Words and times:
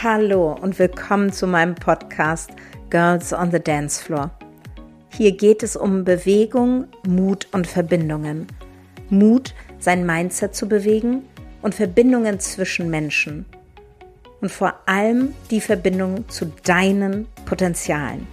Hallo 0.00 0.52
und 0.52 0.78
willkommen 0.78 1.32
zu 1.32 1.48
meinem 1.48 1.74
Podcast 1.74 2.50
Girls 2.88 3.32
on 3.32 3.50
the 3.50 3.58
Dance 3.58 4.00
Floor. 4.00 4.30
Hier 5.08 5.36
geht 5.36 5.64
es 5.64 5.74
um 5.74 6.04
Bewegung, 6.04 6.86
Mut 7.04 7.48
und 7.50 7.66
Verbindungen. 7.66 8.46
Mut, 9.10 9.56
sein 9.80 10.06
Mindset 10.06 10.54
zu 10.54 10.68
bewegen 10.68 11.24
und 11.62 11.74
Verbindungen 11.74 12.38
zwischen 12.38 12.90
Menschen. 12.90 13.44
Und 14.40 14.52
vor 14.52 14.74
allem 14.86 15.34
die 15.50 15.60
Verbindung 15.60 16.28
zu 16.28 16.52
deinen 16.62 17.26
Potenzialen. 17.44 18.28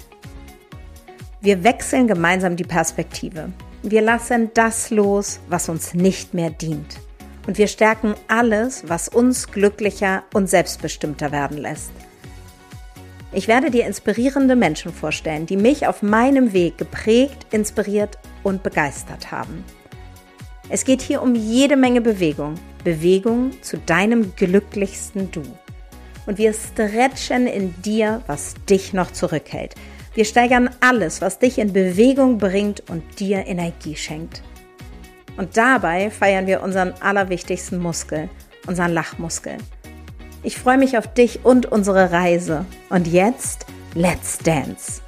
Wir 1.41 1.63
wechseln 1.63 2.07
gemeinsam 2.07 2.57
die 2.57 2.63
Perspektive. 2.63 3.49
Wir 3.81 4.03
lassen 4.03 4.51
das 4.53 4.91
los, 4.91 5.39
was 5.49 5.67
uns 5.67 5.95
nicht 5.95 6.35
mehr 6.35 6.51
dient 6.51 6.99
und 7.47 7.57
wir 7.57 7.67
stärken 7.67 8.15
alles, 8.27 8.83
was 8.87 9.07
uns 9.07 9.51
glücklicher 9.51 10.23
und 10.33 10.49
selbstbestimmter 10.49 11.31
werden 11.31 11.57
lässt. 11.57 11.91
Ich 13.31 13.47
werde 13.47 13.69
dir 13.69 13.85
inspirierende 13.85 14.55
Menschen 14.55 14.93
vorstellen, 14.93 15.45
die 15.45 15.57
mich 15.57 15.87
auf 15.87 16.01
meinem 16.01 16.53
Weg 16.53 16.77
geprägt, 16.77 17.47
inspiriert 17.51 18.17
und 18.43 18.63
begeistert 18.63 19.31
haben. 19.31 19.63
Es 20.69 20.85
geht 20.85 21.01
hier 21.01 21.21
um 21.21 21.35
jede 21.35 21.75
Menge 21.75 22.01
Bewegung, 22.01 22.55
Bewegung 22.83 23.51
zu 23.61 23.77
deinem 23.77 24.35
glücklichsten 24.35 25.31
Du. 25.31 25.43
Und 26.25 26.37
wir 26.37 26.53
stretchen 26.53 27.45
in 27.45 27.75
dir, 27.81 28.21
was 28.25 28.55
dich 28.69 28.93
noch 28.93 29.11
zurückhält. 29.11 29.75
Wir 30.15 30.25
steigern 30.25 30.69
alles, 30.79 31.21
was 31.21 31.37
dich 31.37 31.59
in 31.59 31.73
Bewegung 31.73 32.37
bringt 32.37 32.89
und 32.89 33.19
dir 33.19 33.45
Energie 33.45 33.95
schenkt. 33.95 34.41
Und 35.37 35.57
dabei 35.57 36.09
feiern 36.09 36.47
wir 36.47 36.61
unseren 36.63 36.93
allerwichtigsten 37.01 37.79
Muskel, 37.79 38.29
unseren 38.67 38.93
Lachmuskel. 38.93 39.57
Ich 40.43 40.57
freue 40.57 40.77
mich 40.77 40.97
auf 40.97 41.13
dich 41.13 41.43
und 41.43 41.65
unsere 41.71 42.11
Reise. 42.11 42.65
Und 42.89 43.07
jetzt, 43.07 43.65
let's 43.95 44.37
dance! 44.37 45.01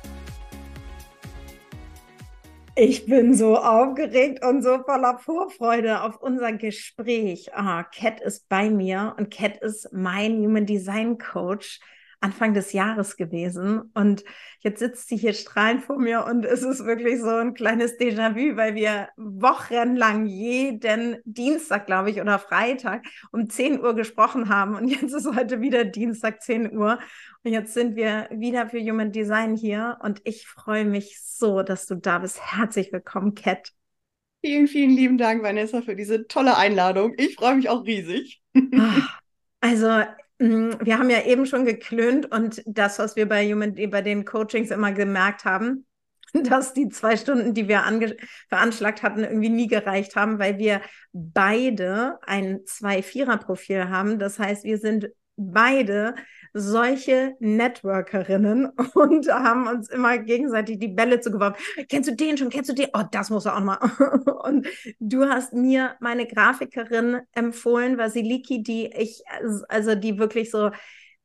Ich 2.80 3.08
bin 3.08 3.34
so 3.34 3.58
aufgeregt 3.58 4.46
und 4.46 4.62
so 4.62 4.78
voller 4.84 5.18
Vorfreude 5.18 6.04
auf 6.04 6.22
unser 6.22 6.54
Gespräch. 6.54 7.52
Ah, 7.56 7.84
Cat 7.84 8.22
ist 8.22 8.48
bei 8.50 8.70
mir 8.70 9.16
und 9.18 9.32
Cat 9.32 9.58
ist 9.58 9.92
mein 9.94 10.38
Human 10.38 10.68
Design 10.68 11.18
Coach. 11.18 11.80
Anfang 12.20 12.54
des 12.54 12.74
Jahres 12.74 13.16
gewesen. 13.16 13.92
Und 13.94 14.24
jetzt 14.60 14.80
sitzt 14.80 15.08
sie 15.08 15.18
hier 15.18 15.34
strahlend 15.34 15.84
vor 15.84 16.00
mir 16.00 16.26
und 16.26 16.46
es 16.46 16.64
ist 16.64 16.86
wirklich 16.86 17.20
so 17.20 17.30
ein 17.30 17.54
kleines 17.54 17.98
Déjà-vu, 18.00 18.58
weil 18.58 18.76
wir 18.76 19.10
wochenlang 19.18 20.26
jeden 20.26 21.18
Dienstag, 21.26 21.86
glaube 21.86 22.10
ich, 22.10 22.20
oder 22.20 22.40
Freitag 22.40 23.06
um 23.32 23.50
10 23.50 23.82
Uhr 23.82 23.96
gesprochen 23.96 24.50
haben. 24.50 24.76
Und 24.76 24.88
jetzt 24.88 25.14
ist 25.14 25.28
heute 25.36 25.62
wieder 25.62 25.86
Dienstag 25.86 26.42
10 26.42 26.76
Uhr. 26.76 27.00
Und 27.44 27.54
jetzt 27.54 27.74
sind 27.74 27.96
wir 27.96 28.28
wieder 28.32 28.68
für 28.68 28.80
Human 28.80 29.12
Design 29.12 29.56
hier. 29.56 29.98
Und 30.02 30.22
ich 30.24 30.48
freue 30.48 30.86
mich 30.86 31.22
so, 31.22 31.62
dass 31.62 31.86
du 31.86 31.96
da 31.96 32.20
bist. 32.20 32.42
Herzlich 32.42 32.92
willkommen, 32.92 33.36
Cat. 33.36 33.72
Vielen, 34.42 34.68
vielen 34.68 34.92
lieben 34.92 35.18
Dank, 35.18 35.44
Vanessa, 35.44 35.82
für 35.82 35.96
diese 35.96 36.28
tolle 36.28 36.58
Einladung. 36.58 37.14
Ich 37.18 37.36
freue 37.36 37.56
mich 37.56 37.70
auch 37.70 37.86
riesig. 37.86 38.42
Ah, 38.74 39.08
also 39.62 40.04
wir 40.40 41.00
haben 41.00 41.10
ja 41.10 41.24
eben 41.24 41.46
schon 41.46 41.66
geklönt 41.66 42.32
und 42.32 42.62
das, 42.66 43.00
was 43.00 43.16
wir 43.16 43.28
bei, 43.28 43.52
Human, 43.52 43.74
bei 43.90 44.02
den 44.02 44.24
Coachings 44.24 44.72
immer 44.72 44.92
gemerkt 44.92 45.46
haben, 45.46 45.86
dass 46.34 46.74
die 46.74 46.90
zwei 46.90 47.18
Stunden, 47.18 47.54
die 47.54 47.68
wir 47.68 47.84
veranschlagt 48.50 49.04
hatten, 49.04 49.24
irgendwie 49.24 49.50
nie 49.50 49.68
gereicht 49.68 50.16
haben, 50.16 50.40
weil 50.40 50.58
wir 50.58 50.82
beide 51.14 52.20
ein 52.24 52.60
Zwei-Vierer-Profil 52.66 53.90
haben. 53.90 54.20
Das 54.20 54.38
heißt, 54.38 54.64
wir 54.64 54.78
sind 54.78 55.10
beide 55.38 56.16
solche 56.60 57.36
Networkerinnen 57.40 58.68
und 58.94 59.28
haben 59.32 59.68
uns 59.68 59.90
immer 59.90 60.18
gegenseitig 60.18 60.80
die 60.80 60.88
Bälle 60.88 61.20
zugeworfen. 61.20 61.56
Kennst 61.90 62.10
du 62.10 62.16
den 62.16 62.38
schon? 62.38 62.50
Kennst 62.50 62.70
du 62.70 62.74
den? 62.74 62.90
Oh, 62.94 63.04
das 63.12 63.30
muss 63.30 63.46
er 63.46 63.58
auch 63.58 63.62
mal. 63.62 63.78
und 64.44 64.68
du 65.00 65.26
hast 65.26 65.54
mir 65.54 65.96
meine 66.00 66.28
Grafikerin 66.28 67.22
empfohlen, 67.34 67.98
Vasiliki, 67.98 68.64
die 68.64 68.88
ich, 68.88 69.24
also 69.70 69.96
die 69.96 70.18
wirklich 70.18 70.52
so, 70.52 70.72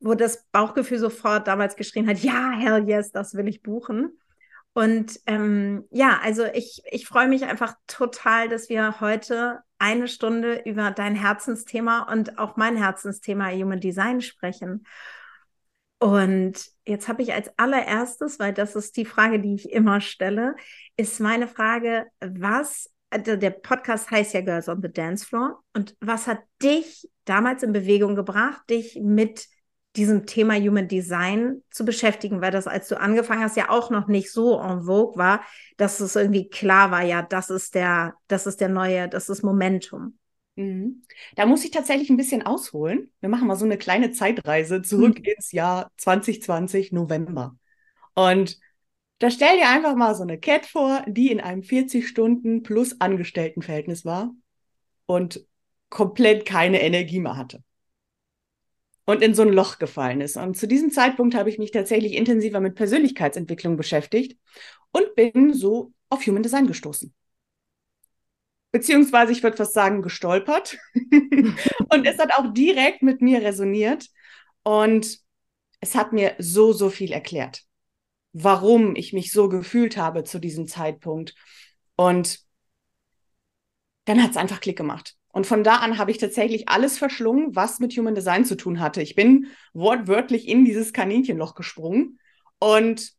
wo 0.00 0.14
das 0.14 0.44
Bauchgefühl 0.52 0.98
sofort 0.98 1.46
damals 1.46 1.76
geschrien 1.76 2.08
hat, 2.08 2.18
ja, 2.18 2.50
hell 2.50 2.88
yes, 2.88 3.12
das 3.12 3.34
will 3.34 3.48
ich 3.48 3.62
buchen. 3.62 4.18
Und 4.74 5.20
ähm, 5.26 5.84
ja, 5.90 6.18
also 6.22 6.44
ich, 6.44 6.82
ich 6.90 7.06
freue 7.06 7.28
mich 7.28 7.44
einfach 7.44 7.74
total, 7.86 8.48
dass 8.48 8.68
wir 8.68 9.00
heute 9.00 9.60
eine 9.78 10.08
Stunde 10.08 10.62
über 10.64 10.92
dein 10.92 11.14
Herzensthema 11.14 12.10
und 12.10 12.38
auch 12.38 12.56
mein 12.56 12.76
Herzensthema 12.76 13.50
Human 13.50 13.80
Design 13.80 14.20
sprechen. 14.20 14.86
Und 16.02 16.54
jetzt 16.84 17.06
habe 17.06 17.22
ich 17.22 17.32
als 17.32 17.48
allererstes, 17.56 18.40
weil 18.40 18.52
das 18.52 18.74
ist 18.74 18.96
die 18.96 19.04
Frage, 19.04 19.38
die 19.38 19.54
ich 19.54 19.70
immer 19.70 20.00
stelle, 20.00 20.56
ist 20.96 21.20
meine 21.20 21.46
Frage, 21.46 22.06
was, 22.18 22.90
also 23.10 23.36
der 23.36 23.50
Podcast 23.50 24.10
heißt 24.10 24.34
ja 24.34 24.40
Girls 24.40 24.68
on 24.68 24.82
the 24.82 24.92
Dance 24.92 25.24
Floor. 25.24 25.62
Und 25.74 25.94
was 26.00 26.26
hat 26.26 26.40
dich 26.60 27.08
damals 27.24 27.62
in 27.62 27.72
Bewegung 27.72 28.16
gebracht, 28.16 28.68
dich 28.68 28.98
mit 29.00 29.46
diesem 29.94 30.26
Thema 30.26 30.56
Human 30.56 30.88
Design 30.88 31.62
zu 31.70 31.84
beschäftigen, 31.84 32.40
weil 32.40 32.50
das, 32.50 32.66
als 32.66 32.88
du 32.88 32.98
angefangen 32.98 33.44
hast, 33.44 33.56
ja 33.56 33.70
auch 33.70 33.90
noch 33.90 34.08
nicht 34.08 34.32
so 34.32 34.60
en 34.60 34.82
vogue 34.82 35.16
war, 35.16 35.44
dass 35.76 36.00
es 36.00 36.16
irgendwie 36.16 36.48
klar 36.48 36.90
war, 36.90 37.04
ja, 37.04 37.22
das 37.22 37.48
ist 37.48 37.76
der, 37.76 38.14
das 38.26 38.48
ist 38.48 38.60
der 38.60 38.70
neue, 38.70 39.08
das 39.08 39.28
ist 39.28 39.44
Momentum. 39.44 40.18
Mhm. 40.62 41.02
Da 41.36 41.46
muss 41.46 41.64
ich 41.64 41.70
tatsächlich 41.70 42.10
ein 42.10 42.16
bisschen 42.16 42.42
ausholen. 42.42 43.10
Wir 43.20 43.28
machen 43.28 43.46
mal 43.46 43.56
so 43.56 43.64
eine 43.64 43.78
kleine 43.78 44.12
Zeitreise 44.12 44.82
zurück 44.82 45.18
mhm. 45.18 45.24
ins 45.24 45.52
Jahr 45.52 45.90
2020, 45.96 46.92
November. 46.92 47.56
Und 48.14 48.58
da 49.18 49.30
stell 49.30 49.56
dir 49.56 49.68
einfach 49.68 49.94
mal 49.94 50.14
so 50.14 50.22
eine 50.22 50.38
Cat 50.38 50.66
vor, 50.66 51.04
die 51.06 51.30
in 51.30 51.40
einem 51.40 51.62
40 51.62 52.06
Stunden 52.08 52.62
plus 52.62 53.00
Angestelltenverhältnis 53.00 54.04
war 54.04 54.34
und 55.06 55.46
komplett 55.88 56.46
keine 56.46 56.82
Energie 56.82 57.20
mehr 57.20 57.36
hatte 57.36 57.62
und 59.04 59.22
in 59.22 59.34
so 59.34 59.42
ein 59.42 59.52
Loch 59.52 59.78
gefallen 59.78 60.20
ist. 60.20 60.36
Und 60.36 60.56
zu 60.56 60.66
diesem 60.66 60.90
Zeitpunkt 60.90 61.34
habe 61.34 61.50
ich 61.50 61.58
mich 61.58 61.70
tatsächlich 61.70 62.14
intensiver 62.14 62.60
mit 62.60 62.74
Persönlichkeitsentwicklung 62.74 63.76
beschäftigt 63.76 64.38
und 64.92 65.14
bin 65.14 65.52
so 65.54 65.92
auf 66.08 66.26
Human 66.26 66.42
Design 66.42 66.66
gestoßen. 66.66 67.12
Beziehungsweise, 68.72 69.32
ich 69.32 69.42
würde 69.42 69.56
fast 69.56 69.74
sagen, 69.74 70.02
gestolpert. 70.02 70.78
und 70.94 72.06
es 72.06 72.18
hat 72.18 72.32
auch 72.34 72.52
direkt 72.52 73.02
mit 73.02 73.20
mir 73.20 73.42
resoniert. 73.42 74.08
Und 74.62 75.18
es 75.80 75.94
hat 75.94 76.12
mir 76.12 76.34
so, 76.38 76.72
so 76.72 76.88
viel 76.88 77.12
erklärt, 77.12 77.64
warum 78.32 78.96
ich 78.96 79.12
mich 79.12 79.32
so 79.32 79.48
gefühlt 79.48 79.96
habe 79.96 80.24
zu 80.24 80.38
diesem 80.38 80.66
Zeitpunkt. 80.66 81.34
Und 81.96 82.40
dann 84.06 84.22
hat 84.22 84.30
es 84.30 84.36
einfach 84.36 84.60
Klick 84.60 84.78
gemacht. 84.78 85.16
Und 85.32 85.46
von 85.46 85.64
da 85.64 85.76
an 85.76 85.98
habe 85.98 86.10
ich 86.10 86.18
tatsächlich 86.18 86.68
alles 86.68 86.98
verschlungen, 86.98 87.56
was 87.56 87.78
mit 87.78 87.96
Human 87.96 88.14
Design 88.14 88.44
zu 88.44 88.56
tun 88.56 88.80
hatte. 88.80 89.02
Ich 89.02 89.14
bin 89.14 89.48
wortwörtlich 89.72 90.46
in 90.46 90.64
dieses 90.64 90.92
Kaninchenloch 90.92 91.54
gesprungen 91.54 92.18
und 92.58 93.12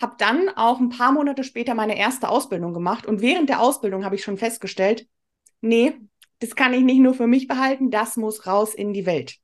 habe 0.00 0.14
dann 0.18 0.48
auch 0.50 0.80
ein 0.80 0.88
paar 0.88 1.12
Monate 1.12 1.44
später 1.44 1.74
meine 1.74 1.98
erste 1.98 2.28
Ausbildung 2.28 2.72
gemacht. 2.72 3.06
Und 3.06 3.20
während 3.20 3.48
der 3.48 3.60
Ausbildung 3.60 4.04
habe 4.04 4.14
ich 4.14 4.24
schon 4.24 4.38
festgestellt, 4.38 5.06
nee, 5.60 5.94
das 6.38 6.56
kann 6.56 6.72
ich 6.72 6.82
nicht 6.82 7.00
nur 7.00 7.14
für 7.14 7.26
mich 7.26 7.46
behalten, 7.46 7.90
das 7.90 8.16
muss 8.16 8.46
raus 8.46 8.74
in 8.74 8.92
die 8.92 9.04
Welt. 9.04 9.36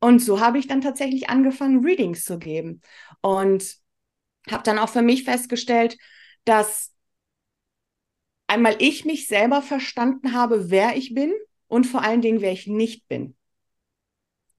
Und 0.00 0.18
so 0.18 0.40
habe 0.40 0.58
ich 0.58 0.66
dann 0.66 0.80
tatsächlich 0.80 1.30
angefangen, 1.30 1.84
Readings 1.84 2.24
zu 2.24 2.38
geben. 2.38 2.82
Und 3.20 3.76
habe 4.50 4.62
dann 4.62 4.78
auch 4.78 4.88
für 4.88 5.02
mich 5.02 5.24
festgestellt, 5.24 5.96
dass 6.44 6.92
einmal 8.46 8.76
ich 8.80 9.04
mich 9.04 9.28
selber 9.28 9.62
verstanden 9.62 10.34
habe, 10.34 10.70
wer 10.70 10.96
ich 10.96 11.14
bin 11.14 11.32
und 11.68 11.86
vor 11.86 12.02
allen 12.02 12.20
Dingen, 12.20 12.40
wer 12.40 12.52
ich 12.52 12.66
nicht 12.66 13.08
bin. 13.08 13.36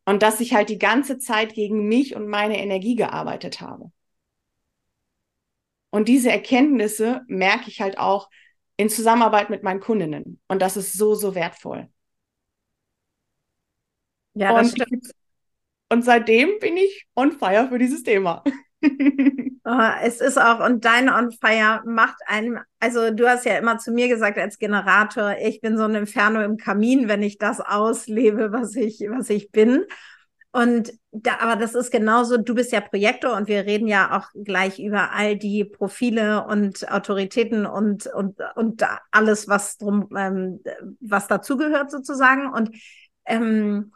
Und 0.05 0.23
dass 0.23 0.39
ich 0.39 0.53
halt 0.53 0.69
die 0.69 0.79
ganze 0.79 1.19
Zeit 1.19 1.53
gegen 1.53 1.87
mich 1.87 2.15
und 2.15 2.27
meine 2.27 2.59
Energie 2.59 2.95
gearbeitet 2.95 3.61
habe. 3.61 3.91
Und 5.95 6.09
diese 6.09 6.29
Erkenntnisse 6.29 7.21
merke 7.29 7.69
ich 7.69 7.79
halt 7.79 7.97
auch 7.97 8.29
in 8.75 8.89
Zusammenarbeit 8.89 9.49
mit 9.49 9.63
meinen 9.63 9.79
Kundinnen. 9.79 10.41
Und 10.49 10.61
das 10.61 10.75
ist 10.75 10.91
so, 10.91 11.15
so 11.15 11.35
wertvoll. 11.35 11.87
Ja, 14.33 14.51
das 14.51 14.73
und, 14.73 14.81
stimmt. 14.81 15.11
Und 15.89 16.03
seitdem 16.03 16.59
bin 16.59 16.75
ich 16.75 17.07
on 17.15 17.31
fire 17.31 17.69
für 17.69 17.79
dieses 17.79 18.03
Thema. 18.03 18.43
Oh, 18.83 18.89
es 20.03 20.19
ist 20.19 20.37
auch, 20.37 20.59
und 20.59 20.83
dein 20.83 21.07
On 21.07 21.31
Fire 21.31 21.81
macht 21.85 22.17
einem, 22.27 22.59
also 22.81 23.11
du 23.11 23.29
hast 23.29 23.45
ja 23.45 23.57
immer 23.57 23.77
zu 23.77 23.93
mir 23.93 24.09
gesagt 24.09 24.37
als 24.37 24.59
Generator, 24.59 25.37
ich 25.41 25.61
bin 25.61 25.77
so 25.77 25.85
ein 25.85 25.95
Inferno 25.95 26.41
im 26.41 26.57
Kamin, 26.57 27.07
wenn 27.07 27.23
ich 27.23 27.37
das 27.37 27.61
auslebe, 27.61 28.51
was 28.51 28.75
ich, 28.75 28.99
was 29.07 29.29
ich 29.29 29.49
bin. 29.49 29.85
Und 30.55 30.93
da, 31.11 31.39
aber 31.41 31.57
das 31.57 31.75
ist 31.75 31.91
genauso, 31.91 32.37
du 32.37 32.55
bist 32.55 32.71
ja 32.71 32.79
Projektor 32.79 33.35
und 33.35 33.49
wir 33.49 33.65
reden 33.65 33.87
ja 33.89 34.17
auch 34.17 34.29
gleich 34.45 34.79
über 34.79 35.11
all 35.11 35.35
die 35.35 35.65
Profile 35.65 36.45
und 36.45 36.89
Autoritäten 36.89 37.65
und, 37.65 38.07
und, 38.07 38.39
und 38.55 38.81
alles, 39.11 39.49
was 39.49 39.77
drum, 39.77 40.07
ähm, 40.15 40.61
was 41.01 41.27
dazugehört 41.27 41.91
sozusagen. 41.91 42.47
Und 42.53 42.69
ähm, 43.25 43.91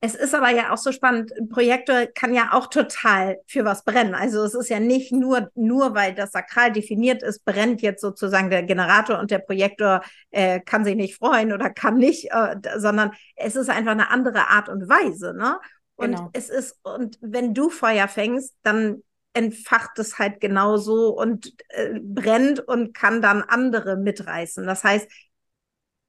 Es 0.00 0.14
ist 0.14 0.34
aber 0.34 0.50
ja 0.50 0.72
auch 0.72 0.78
so 0.78 0.92
spannend. 0.92 1.32
Ein 1.38 1.48
Projektor 1.48 2.06
kann 2.14 2.32
ja 2.34 2.50
auch 2.52 2.68
total 2.68 3.38
für 3.48 3.64
was 3.64 3.84
brennen. 3.84 4.14
Also 4.14 4.44
es 4.44 4.54
ist 4.54 4.70
ja 4.70 4.80
nicht 4.80 5.12
nur, 5.12 5.50
nur 5.56 5.94
weil 5.94 6.14
das 6.14 6.32
sakral 6.32 6.72
definiert 6.72 7.22
ist, 7.22 7.44
brennt 7.44 7.82
jetzt 7.82 8.00
sozusagen 8.00 8.48
der 8.50 8.62
Generator 8.62 9.18
und 9.18 9.30
der 9.32 9.40
Projektor 9.40 10.02
äh, 10.30 10.60
kann 10.60 10.84
sich 10.84 10.96
nicht 10.96 11.16
freuen 11.16 11.52
oder 11.52 11.70
kann 11.70 11.96
nicht, 11.98 12.30
äh, 12.30 12.56
sondern 12.78 13.10
es 13.36 13.56
ist 13.56 13.70
einfach 13.70 13.92
eine 13.92 14.10
andere 14.10 14.48
Art 14.50 14.68
und 14.68 14.88
Weise, 14.88 15.34
ne? 15.34 15.58
Und 15.98 16.12
genau. 16.12 16.30
es 16.32 16.48
ist, 16.48 16.78
und 16.84 17.18
wenn 17.20 17.54
du 17.54 17.70
Feuer 17.70 18.06
fängst, 18.06 18.54
dann 18.62 19.02
entfacht 19.32 19.98
es 19.98 20.18
halt 20.18 20.40
genauso 20.40 21.10
und 21.10 21.54
äh, 21.70 21.98
brennt 22.00 22.60
und 22.60 22.94
kann 22.94 23.20
dann 23.20 23.42
andere 23.42 23.96
mitreißen. 23.96 24.64
Das 24.64 24.84
heißt, 24.84 25.10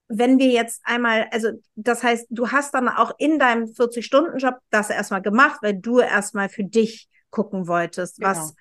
wenn 0.07 0.37
wir 0.37 0.49
jetzt 0.49 0.81
einmal, 0.83 1.27
also 1.31 1.49
das 1.75 2.03
heißt, 2.03 2.27
du 2.29 2.51
hast 2.51 2.75
dann 2.75 2.87
auch 2.87 3.13
in 3.17 3.39
deinem 3.39 3.65
40-Stunden-Job 3.65 4.57
das 4.69 4.91
erstmal 4.91 5.23
gemacht, 5.23 5.59
weil 5.63 5.75
du 5.75 5.99
erstmal 5.99 6.49
für 6.49 6.63
dich 6.63 7.09
gucken 7.31 7.67
wolltest, 7.67 8.17
genau. 8.17 8.29
was, 8.29 8.55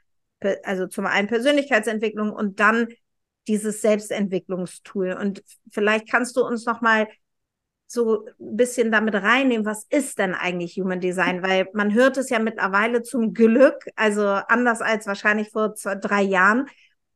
also 0.64 0.86
zum 0.86 1.04
einen 1.04 1.28
Persönlichkeitsentwicklung 1.28 2.32
und 2.32 2.58
dann 2.58 2.88
dieses 3.48 3.82
Selbstentwicklungstool. 3.82 5.12
Und 5.12 5.42
vielleicht 5.70 6.10
kannst 6.10 6.36
du 6.36 6.44
uns 6.44 6.64
nochmal 6.64 7.06
so 7.88 8.26
ein 8.38 8.56
bisschen 8.56 8.92
damit 8.92 9.14
reinnehmen, 9.14 9.66
was 9.66 9.86
ist 9.88 10.18
denn 10.18 10.34
eigentlich 10.34 10.76
Human 10.76 11.00
Design? 11.00 11.42
Weil 11.42 11.68
man 11.72 11.92
hört 11.94 12.16
es 12.18 12.30
ja 12.30 12.38
mittlerweile 12.38 13.02
zum 13.02 13.32
Glück, 13.32 13.86
also 13.96 14.26
anders 14.26 14.80
als 14.82 15.06
wahrscheinlich 15.06 15.50
vor 15.50 15.74
zwei, 15.74 15.94
drei 15.94 16.22
Jahren, 16.22 16.66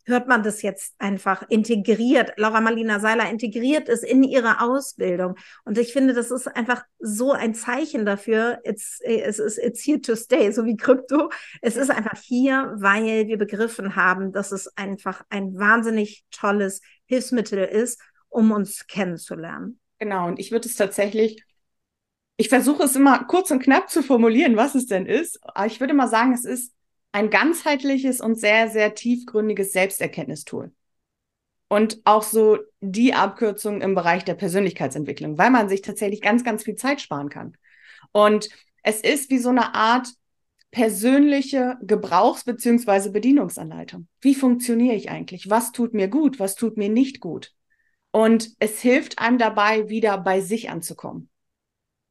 hört 0.04 0.26
man 0.26 0.42
das 0.42 0.62
jetzt 0.62 0.94
einfach 0.98 1.44
integriert. 1.48 2.32
Laura 2.36 2.60
Marlina 2.60 2.98
Seiler 2.98 3.30
integriert 3.30 3.88
es 3.88 4.02
in 4.02 4.22
ihre 4.22 4.60
Ausbildung. 4.60 5.36
Und 5.64 5.78
ich 5.78 5.92
finde, 5.92 6.12
das 6.12 6.30
ist 6.30 6.48
einfach 6.48 6.84
so 6.98 7.32
ein 7.32 7.54
Zeichen 7.54 8.04
dafür. 8.04 8.60
It's, 8.64 9.00
es 9.00 9.38
ist 9.38 9.58
it's 9.58 9.84
here 9.84 10.00
to 10.00 10.16
stay, 10.16 10.50
so 10.50 10.64
wie 10.64 10.76
Krypto. 10.76 11.30
Es 11.60 11.76
ist 11.76 11.90
einfach 11.90 12.18
hier, 12.20 12.72
weil 12.76 13.28
wir 13.28 13.38
begriffen 13.38 13.94
haben, 13.94 14.32
dass 14.32 14.52
es 14.52 14.76
einfach 14.76 15.22
ein 15.28 15.56
wahnsinnig 15.56 16.24
tolles 16.30 16.80
Hilfsmittel 17.06 17.64
ist, 17.64 18.00
um 18.28 18.50
uns 18.50 18.86
kennenzulernen. 18.86 19.78
Genau. 20.02 20.26
Und 20.26 20.40
ich 20.40 20.50
würde 20.50 20.68
es 20.68 20.74
tatsächlich 20.74 21.44
ich 22.36 22.48
versuche 22.48 22.82
es 22.82 22.96
immer 22.96 23.24
kurz 23.26 23.52
und 23.52 23.62
knapp 23.62 23.88
zu 23.88 24.02
formulieren, 24.02 24.56
was 24.56 24.74
es 24.74 24.86
denn 24.86 25.06
ist. 25.06 25.38
Aber 25.44 25.66
ich 25.66 25.78
würde 25.78 25.94
mal 25.94 26.08
sagen, 26.08 26.32
es 26.32 26.44
ist 26.44 26.74
ein 27.12 27.30
ganzheitliches 27.30 28.20
und 28.20 28.34
sehr, 28.34 28.68
sehr 28.68 28.96
tiefgründiges 28.96 29.72
Selbsterkenntnistool. 29.72 30.72
Und 31.68 32.00
auch 32.04 32.24
so 32.24 32.58
die 32.80 33.14
Abkürzung 33.14 33.80
im 33.80 33.94
Bereich 33.94 34.24
der 34.24 34.34
Persönlichkeitsentwicklung, 34.34 35.38
weil 35.38 35.50
man 35.50 35.68
sich 35.68 35.82
tatsächlich 35.82 36.20
ganz, 36.20 36.42
ganz 36.42 36.64
viel 36.64 36.74
Zeit 36.74 37.00
sparen 37.00 37.28
kann. 37.28 37.56
Und 38.10 38.48
es 38.82 39.02
ist 39.02 39.30
wie 39.30 39.38
so 39.38 39.50
eine 39.50 39.76
Art 39.76 40.08
persönliche 40.72 41.76
Gebrauchs- 41.82 42.44
bzw. 42.44 43.10
Bedienungsanleitung. 43.10 44.08
Wie 44.20 44.34
funktioniere 44.34 44.96
ich 44.96 45.10
eigentlich? 45.10 45.48
Was 45.48 45.70
tut 45.70 45.94
mir 45.94 46.08
gut? 46.08 46.40
Was 46.40 46.56
tut 46.56 46.76
mir 46.76 46.88
nicht 46.88 47.20
gut? 47.20 47.54
Und 48.12 48.50
es 48.58 48.80
hilft 48.80 49.18
einem 49.18 49.38
dabei, 49.38 49.88
wieder 49.88 50.16
bei 50.18 50.40
sich 50.40 50.70
anzukommen. 50.70 51.28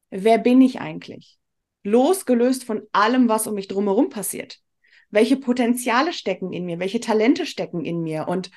Wer 0.09 0.37
bin 0.37 0.61
ich 0.61 0.81
eigentlich? 0.81 1.37
Losgelöst 1.83 2.63
von 2.63 2.81
allem, 2.91 3.29
was 3.29 3.47
um 3.47 3.55
mich 3.55 3.67
drumherum 3.67 4.09
passiert 4.09 4.59
welche 5.11 5.37
Potenziale 5.37 6.13
stecken 6.13 6.51
in 6.51 6.65
mir, 6.65 6.79
welche 6.79 6.99
Talente 6.99 7.45
stecken 7.45 7.85
in 7.85 8.01
mir. 8.01 8.27
Und 8.27 8.49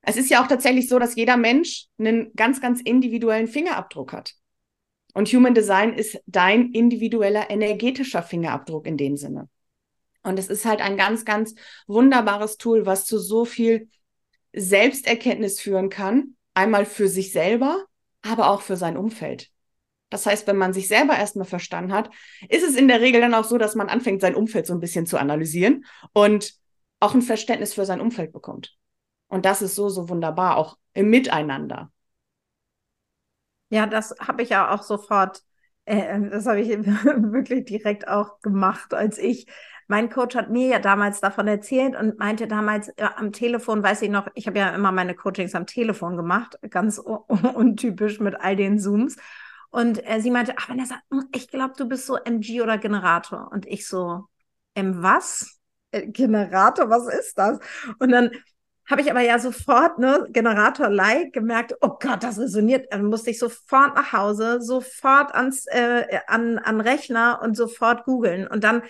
es 0.00 0.16
ist 0.16 0.30
ja 0.30 0.42
auch 0.42 0.48
tatsächlich 0.48 0.88
so, 0.88 0.98
dass 0.98 1.16
jeder 1.16 1.36
Mensch 1.36 1.86
einen 1.98 2.32
ganz, 2.34 2.60
ganz 2.60 2.80
individuellen 2.80 3.48
Fingerabdruck 3.48 4.12
hat. 4.12 4.34
Und 5.14 5.28
Human 5.28 5.54
Design 5.54 5.92
ist 5.92 6.18
dein 6.26 6.70
individueller 6.70 7.50
energetischer 7.50 8.22
Fingerabdruck 8.22 8.86
in 8.86 8.96
dem 8.96 9.16
Sinne. 9.16 9.48
Und 10.22 10.38
es 10.38 10.48
ist 10.48 10.64
halt 10.64 10.80
ein 10.80 10.96
ganz, 10.96 11.24
ganz 11.24 11.54
wunderbares 11.86 12.56
Tool, 12.56 12.86
was 12.86 13.04
zu 13.04 13.18
so 13.18 13.44
viel 13.44 13.90
Selbsterkenntnis 14.54 15.60
führen 15.60 15.90
kann. 15.90 16.36
Einmal 16.54 16.84
für 16.84 17.08
sich 17.08 17.32
selber, 17.32 17.84
aber 18.22 18.50
auch 18.50 18.60
für 18.60 18.76
sein 18.76 18.96
Umfeld. 18.96 19.50
Das 20.10 20.26
heißt, 20.26 20.46
wenn 20.46 20.58
man 20.58 20.74
sich 20.74 20.88
selber 20.88 21.16
erstmal 21.16 21.46
verstanden 21.46 21.92
hat, 21.92 22.10
ist 22.48 22.62
es 22.62 22.76
in 22.76 22.86
der 22.86 23.00
Regel 23.00 23.22
dann 23.22 23.34
auch 23.34 23.44
so, 23.44 23.56
dass 23.56 23.74
man 23.74 23.88
anfängt, 23.88 24.20
sein 24.20 24.34
Umfeld 24.34 24.66
so 24.66 24.74
ein 24.74 24.80
bisschen 24.80 25.06
zu 25.06 25.16
analysieren 25.18 25.86
und 26.12 26.54
auch 27.00 27.14
ein 27.14 27.22
Verständnis 27.22 27.72
für 27.72 27.86
sein 27.86 28.00
Umfeld 28.00 28.32
bekommt. 28.32 28.76
Und 29.28 29.46
das 29.46 29.62
ist 29.62 29.74
so, 29.74 29.88
so 29.88 30.10
wunderbar, 30.10 30.58
auch 30.58 30.76
im 30.92 31.08
Miteinander. 31.08 31.90
Ja, 33.70 33.86
das 33.86 34.14
habe 34.20 34.42
ich 34.42 34.50
ja 34.50 34.70
auch 34.70 34.82
sofort, 34.82 35.42
äh, 35.86 36.20
das 36.28 36.44
habe 36.44 36.60
ich 36.60 36.68
wirklich 36.84 37.64
direkt 37.64 38.06
auch 38.06 38.40
gemacht, 38.42 38.92
als 38.92 39.16
ich, 39.16 39.46
mein 39.92 40.08
Coach 40.08 40.34
hat 40.36 40.48
mir 40.48 40.68
ja 40.68 40.78
damals 40.78 41.20
davon 41.20 41.46
erzählt 41.46 41.94
und 41.94 42.18
meinte 42.18 42.48
damals 42.48 42.90
ja, 42.98 43.14
am 43.18 43.30
Telefon, 43.30 43.82
weiß 43.82 44.00
ich 44.00 44.08
noch, 44.08 44.26
ich 44.34 44.46
habe 44.46 44.58
ja 44.58 44.70
immer 44.70 44.90
meine 44.90 45.14
Coachings 45.14 45.54
am 45.54 45.66
Telefon 45.66 46.16
gemacht, 46.16 46.58
ganz 46.70 46.96
untypisch 47.54 48.18
mit 48.18 48.40
all 48.40 48.56
den 48.56 48.78
Zooms. 48.78 49.16
Und 49.68 50.02
äh, 50.08 50.18
sie 50.22 50.30
meinte, 50.30 50.54
ach, 50.56 50.70
Vanessa, 50.70 50.94
hm, 51.10 51.28
ich 51.34 51.46
glaube, 51.46 51.74
du 51.76 51.86
bist 51.86 52.06
so 52.06 52.16
MG 52.16 52.62
oder 52.62 52.78
Generator. 52.78 53.50
Und 53.52 53.66
ich 53.66 53.86
so, 53.86 54.24
M 54.72 55.02
was? 55.02 55.60
Äh, 55.90 56.06
Generator, 56.06 56.88
was 56.88 57.06
ist 57.12 57.36
das? 57.36 57.58
Und 57.98 58.12
dann 58.12 58.30
habe 58.88 59.02
ich 59.02 59.10
aber 59.10 59.20
ja 59.20 59.38
sofort, 59.38 59.98
ne, 59.98 60.26
Generator-like 60.30 61.34
gemerkt, 61.34 61.74
oh 61.82 61.98
Gott, 62.00 62.22
das 62.22 62.38
resoniert. 62.38 62.90
Dann 62.90 63.04
musste 63.04 63.28
ich 63.28 63.38
sofort 63.38 63.94
nach 63.94 64.14
Hause, 64.14 64.62
sofort 64.62 65.34
ans, 65.34 65.66
äh, 65.66 66.20
an, 66.28 66.56
an 66.56 66.80
Rechner 66.80 67.40
und 67.42 67.58
sofort 67.58 68.06
googeln. 68.06 68.46
Und 68.46 68.64
dann 68.64 68.80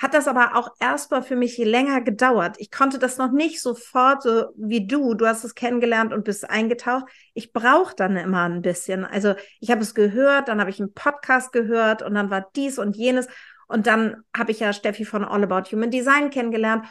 hat 0.00 0.14
das 0.14 0.26
aber 0.26 0.56
auch 0.56 0.70
erstmal 0.80 1.22
für 1.22 1.36
mich 1.36 1.58
länger 1.58 2.00
gedauert. 2.00 2.56
Ich 2.58 2.70
konnte 2.70 2.98
das 2.98 3.18
noch 3.18 3.32
nicht 3.32 3.60
sofort 3.60 4.22
so 4.22 4.46
wie 4.56 4.86
du. 4.86 5.12
Du 5.12 5.26
hast 5.26 5.44
es 5.44 5.54
kennengelernt 5.54 6.14
und 6.14 6.24
bist 6.24 6.48
eingetaucht. 6.48 7.04
Ich 7.34 7.52
brauche 7.52 7.94
dann 7.94 8.16
immer 8.16 8.48
ein 8.48 8.62
bisschen. 8.62 9.04
Also 9.04 9.34
ich 9.60 9.70
habe 9.70 9.82
es 9.82 9.94
gehört, 9.94 10.48
dann 10.48 10.58
habe 10.58 10.70
ich 10.70 10.80
einen 10.80 10.94
Podcast 10.94 11.52
gehört 11.52 12.00
und 12.00 12.14
dann 12.14 12.30
war 12.30 12.48
dies 12.56 12.78
und 12.78 12.96
jenes. 12.96 13.28
Und 13.68 13.86
dann 13.86 14.22
habe 14.34 14.52
ich 14.52 14.60
ja 14.60 14.72
Steffi 14.72 15.04
von 15.04 15.22
All 15.22 15.44
About 15.44 15.70
Human 15.70 15.90
Design 15.90 16.30
kennengelernt. 16.30 16.86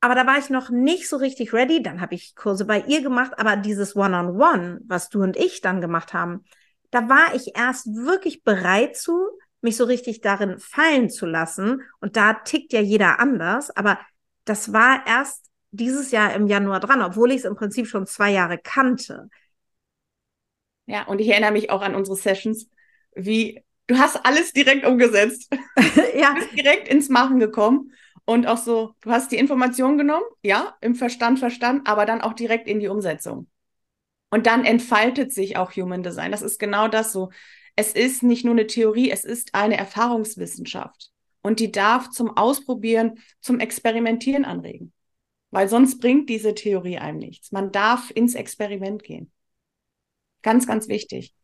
Aber 0.00 0.16
da 0.16 0.26
war 0.26 0.38
ich 0.38 0.50
noch 0.50 0.68
nicht 0.68 1.08
so 1.08 1.16
richtig 1.16 1.52
ready. 1.52 1.80
Dann 1.80 2.00
habe 2.00 2.16
ich 2.16 2.34
Kurse 2.34 2.64
bei 2.64 2.80
ihr 2.88 3.02
gemacht. 3.02 3.34
Aber 3.38 3.54
dieses 3.54 3.94
One-on-One, 3.94 4.36
-on 4.36 4.38
-One, 4.38 4.78
was 4.84 5.10
du 5.10 5.22
und 5.22 5.36
ich 5.36 5.60
dann 5.60 5.80
gemacht 5.80 6.12
haben, 6.12 6.42
da 6.90 7.08
war 7.08 7.36
ich 7.36 7.56
erst 7.56 7.86
wirklich 7.86 8.42
bereit 8.42 8.96
zu, 8.96 9.28
mich 9.60 9.76
so 9.76 9.84
richtig 9.84 10.20
darin 10.20 10.58
fallen 10.58 11.10
zu 11.10 11.26
lassen. 11.26 11.82
Und 12.00 12.16
da 12.16 12.34
tickt 12.34 12.72
ja 12.72 12.80
jeder 12.80 13.20
anders. 13.20 13.70
Aber 13.70 13.98
das 14.44 14.72
war 14.72 15.06
erst 15.06 15.46
dieses 15.70 16.10
Jahr 16.10 16.34
im 16.34 16.46
Januar 16.46 16.80
dran, 16.80 17.02
obwohl 17.02 17.30
ich 17.30 17.38
es 17.38 17.44
im 17.44 17.56
Prinzip 17.56 17.86
schon 17.86 18.06
zwei 18.06 18.30
Jahre 18.30 18.58
kannte. 18.58 19.28
Ja, 20.86 21.04
und 21.04 21.20
ich 21.20 21.28
erinnere 21.28 21.52
mich 21.52 21.70
auch 21.70 21.82
an 21.82 21.94
unsere 21.94 22.16
Sessions, 22.16 22.70
wie 23.14 23.62
du 23.86 23.98
hast 23.98 24.24
alles 24.24 24.52
direkt 24.52 24.86
umgesetzt. 24.86 25.52
ja. 26.14 26.32
Du 26.32 26.40
bist 26.40 26.52
direkt 26.52 26.88
ins 26.88 27.08
Machen 27.08 27.38
gekommen 27.38 27.92
und 28.24 28.46
auch 28.46 28.56
so, 28.56 28.94
du 29.00 29.10
hast 29.10 29.32
die 29.32 29.38
Information 29.38 29.98
genommen, 29.98 30.24
ja, 30.42 30.76
im 30.80 30.94
Verstand 30.94 31.38
verstanden, 31.38 31.86
aber 31.86 32.06
dann 32.06 32.20
auch 32.20 32.32
direkt 32.32 32.68
in 32.68 32.80
die 32.80 32.88
Umsetzung. 32.88 33.48
Und 34.30 34.46
dann 34.46 34.64
entfaltet 34.64 35.32
sich 35.32 35.56
auch 35.56 35.72
Human 35.72 36.02
Design. 36.02 36.32
Das 36.32 36.42
ist 36.42 36.58
genau 36.58 36.88
das 36.88 37.12
so 37.12 37.30
es 37.78 37.92
ist 37.92 38.24
nicht 38.24 38.44
nur 38.44 38.54
eine 38.54 38.66
Theorie, 38.66 39.08
es 39.08 39.22
ist 39.22 39.54
eine 39.54 39.76
Erfahrungswissenschaft. 39.76 41.12
Und 41.42 41.60
die 41.60 41.70
darf 41.70 42.10
zum 42.10 42.36
Ausprobieren, 42.36 43.20
zum 43.40 43.60
Experimentieren 43.60 44.44
anregen. 44.44 44.92
Weil 45.52 45.68
sonst 45.68 46.00
bringt 46.00 46.28
diese 46.28 46.56
Theorie 46.56 46.98
einem 46.98 47.18
nichts. 47.18 47.52
Man 47.52 47.70
darf 47.70 48.10
ins 48.10 48.34
Experiment 48.34 49.04
gehen. 49.04 49.30
Ganz, 50.42 50.66
ganz 50.66 50.88
wichtig. 50.88 51.36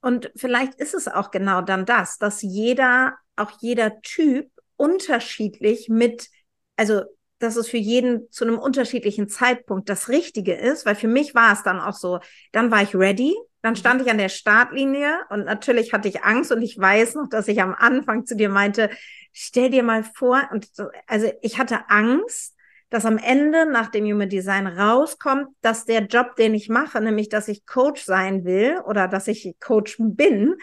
Und 0.00 0.32
vielleicht 0.34 0.74
ist 0.74 0.92
es 0.92 1.06
auch 1.06 1.30
genau 1.30 1.60
dann 1.60 1.86
das, 1.86 2.18
dass 2.18 2.42
jeder, 2.42 3.14
auch 3.36 3.52
jeder 3.60 4.00
Typ 4.00 4.50
unterschiedlich 4.74 5.88
mit, 5.88 6.30
also 6.74 7.02
dass 7.38 7.54
es 7.54 7.68
für 7.68 7.76
jeden 7.76 8.28
zu 8.32 8.44
einem 8.44 8.58
unterschiedlichen 8.58 9.28
Zeitpunkt 9.28 9.88
das 9.88 10.08
Richtige 10.08 10.54
ist, 10.54 10.84
weil 10.84 10.96
für 10.96 11.06
mich 11.06 11.36
war 11.36 11.52
es 11.52 11.62
dann 11.62 11.78
auch 11.78 11.94
so, 11.94 12.18
dann 12.50 12.72
war 12.72 12.82
ich 12.82 12.96
ready, 12.96 13.36
dann 13.66 13.72
mhm. 13.72 13.78
stand 13.78 14.02
ich 14.02 14.10
an 14.10 14.18
der 14.18 14.28
Startlinie 14.28 15.22
und 15.28 15.44
natürlich 15.44 15.92
hatte 15.92 16.06
ich 16.06 16.22
Angst 16.22 16.52
und 16.52 16.62
ich 16.62 16.78
weiß 16.78 17.16
noch, 17.16 17.28
dass 17.28 17.48
ich 17.48 17.60
am 17.60 17.74
Anfang 17.74 18.24
zu 18.24 18.36
dir 18.36 18.48
meinte, 18.48 18.90
stell 19.32 19.70
dir 19.70 19.82
mal 19.82 20.04
vor, 20.04 20.40
und 20.52 20.68
also 21.08 21.32
ich 21.42 21.58
hatte 21.58 21.90
Angst, 21.90 22.54
dass 22.90 23.04
am 23.04 23.18
Ende 23.18 23.66
nach 23.68 23.88
dem 23.88 24.04
Human 24.04 24.28
Design 24.28 24.68
rauskommt, 24.68 25.48
dass 25.62 25.84
der 25.84 26.02
Job, 26.02 26.36
den 26.36 26.54
ich 26.54 26.68
mache, 26.68 27.00
nämlich 27.00 27.28
dass 27.28 27.48
ich 27.48 27.66
Coach 27.66 28.04
sein 28.04 28.44
will 28.44 28.78
oder 28.86 29.08
dass 29.08 29.26
ich 29.26 29.56
Coach 29.58 29.96
bin, 29.98 30.54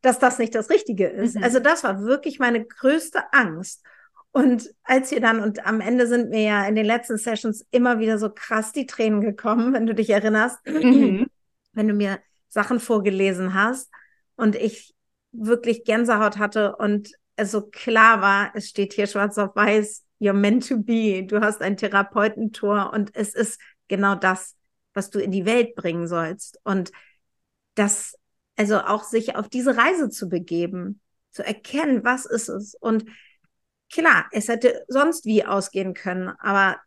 dass 0.00 0.18
das 0.18 0.38
nicht 0.38 0.54
das 0.54 0.70
Richtige 0.70 1.08
ist. 1.08 1.36
Mhm. 1.36 1.44
Also 1.44 1.60
das 1.60 1.84
war 1.84 2.00
wirklich 2.04 2.38
meine 2.38 2.64
größte 2.64 3.34
Angst. 3.34 3.84
Und 4.32 4.70
als 4.82 5.10
wir 5.10 5.20
dann, 5.20 5.40
und 5.40 5.66
am 5.66 5.82
Ende 5.82 6.06
sind 6.06 6.30
mir 6.30 6.42
ja 6.42 6.66
in 6.66 6.74
den 6.74 6.86
letzten 6.86 7.18
Sessions 7.18 7.66
immer 7.70 7.98
wieder 7.98 8.18
so 8.18 8.30
krass 8.30 8.72
die 8.72 8.86
Tränen 8.86 9.20
gekommen, 9.20 9.74
wenn 9.74 9.86
du 9.86 9.94
dich 9.94 10.08
erinnerst, 10.08 10.66
mhm. 10.66 11.26
wenn 11.74 11.88
du 11.88 11.92
mir 11.92 12.18
Sachen 12.48 12.80
vorgelesen 12.80 13.54
hast 13.54 13.90
und 14.36 14.56
ich 14.56 14.94
wirklich 15.32 15.84
Gänsehaut 15.84 16.38
hatte 16.38 16.76
und 16.76 17.10
es 17.36 17.50
so 17.50 17.62
klar 17.62 18.20
war, 18.22 18.52
es 18.54 18.68
steht 18.68 18.94
hier 18.94 19.06
schwarz 19.06 19.36
auf 19.38 19.54
weiß, 19.54 20.04
you're 20.20 20.32
meant 20.32 20.66
to 20.68 20.78
be. 20.78 21.24
Du 21.26 21.40
hast 21.40 21.60
ein 21.60 21.76
Therapeutentor 21.76 22.92
und 22.92 23.14
es 23.14 23.34
ist 23.34 23.60
genau 23.88 24.14
das, 24.14 24.56
was 24.94 25.10
du 25.10 25.18
in 25.18 25.30
die 25.30 25.44
Welt 25.44 25.74
bringen 25.74 26.08
sollst. 26.08 26.58
Und 26.64 26.90
das, 27.74 28.16
also 28.56 28.78
auch 28.78 29.04
sich 29.04 29.36
auf 29.36 29.48
diese 29.48 29.76
Reise 29.76 30.08
zu 30.08 30.28
begeben, 30.28 31.00
zu 31.30 31.44
erkennen, 31.44 32.02
was 32.04 32.24
ist 32.24 32.48
es. 32.48 32.74
Und 32.74 33.04
klar, 33.92 34.26
es 34.32 34.48
hätte 34.48 34.84
sonst 34.88 35.26
wie 35.26 35.44
ausgehen 35.44 35.92
können, 35.92 36.28
aber 36.38 36.78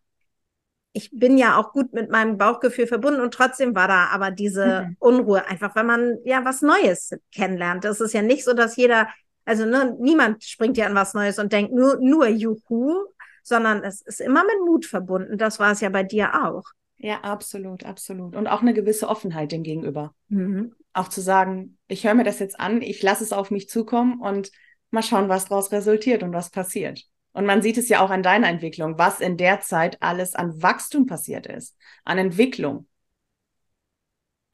ich 0.94 1.12
bin 1.12 1.38
ja 1.38 1.58
auch 1.58 1.72
gut 1.72 1.94
mit 1.94 2.10
meinem 2.10 2.38
Bauchgefühl 2.38 2.88
verbunden 2.88 3.22
und 3.22 3.34
trotzdem 3.34 3.76
war 3.76 3.88
da 3.88 4.08
aber 4.08 4.32
diese 4.32 4.88
mhm. 4.88 4.96
Unruhe, 5.00 5.46
einfach 5.46 5.76
weil 5.76 5.84
man 5.84 6.18
ja 6.26 6.44
was 6.46 6.62
Neues 6.62 7.12
kennenlernt. 7.34 7.84
Das 7.84 8.02
ist 8.02 8.14
ja 8.14 8.22
nicht 8.22 8.44
so, 8.44 8.54
dass 8.54 8.76
jeder, 8.76 9.08
also 9.46 9.66
ne, 9.66 9.96
niemand 10.00 10.44
springt 10.44 10.78
ja 10.78 10.88
an 10.88 10.96
was 10.96 11.14
Neues 11.14 11.38
und 11.38 11.54
denkt 11.54 11.74
nur, 11.74 11.98
nur 12.00 12.28
Juhu, 12.28 13.06
sondern 13.44 13.84
es 13.84 14.02
ist 14.02 14.20
immer 14.20 14.44
mit 14.44 14.66
Mut 14.66 14.86
verbunden. 14.86 15.38
Das 15.38 15.60
war 15.60 15.72
es 15.72 15.82
ja 15.82 15.90
bei 15.90 16.04
dir 16.04 16.46
auch. 16.46 16.64
Ja, 16.98 17.22
absolut, 17.22 17.86
absolut. 17.86 18.36
Und 18.36 18.48
auch 18.48 18.62
eine 18.62 18.74
gewisse 18.74 19.08
Offenheit 19.08 19.52
dem 19.52 19.64
gegenüber. 19.64 20.14
Mhm. 20.28 20.74
Auch 20.94 21.08
zu 21.08 21.22
sagen, 21.22 21.78
ich 21.88 22.06
höre 22.06 22.16
mir 22.16 22.24
das 22.24 22.40
jetzt 22.40 22.60
an, 22.60 22.82
ich 22.82 23.02
lasse 23.02 23.24
es 23.24 23.32
auf 23.32 23.52
mich 23.52 23.70
zukommen 23.70 24.20
und 24.20 24.52
mal 24.92 25.04
schauen, 25.04 25.30
was 25.30 25.46
daraus 25.46 25.72
resultiert 25.72 26.24
und 26.24 26.34
was 26.34 26.50
passiert. 26.50 27.04
Und 27.34 27.46
man 27.46 27.62
sieht 27.62 27.78
es 27.78 27.90
ja 27.90 28.02
auch 28.02 28.10
an 28.10 28.24
deiner 28.24 28.48
Entwicklung, 28.48 28.98
was 28.98 29.20
in 29.20 29.38
der 29.38 29.62
Zeit 29.62 29.98
alles 30.02 30.36
an 30.36 30.62
Wachstum 30.62 31.06
passiert 31.06 31.48
ist, 31.48 31.76
an 32.04 32.18
Entwicklung. 32.18 32.88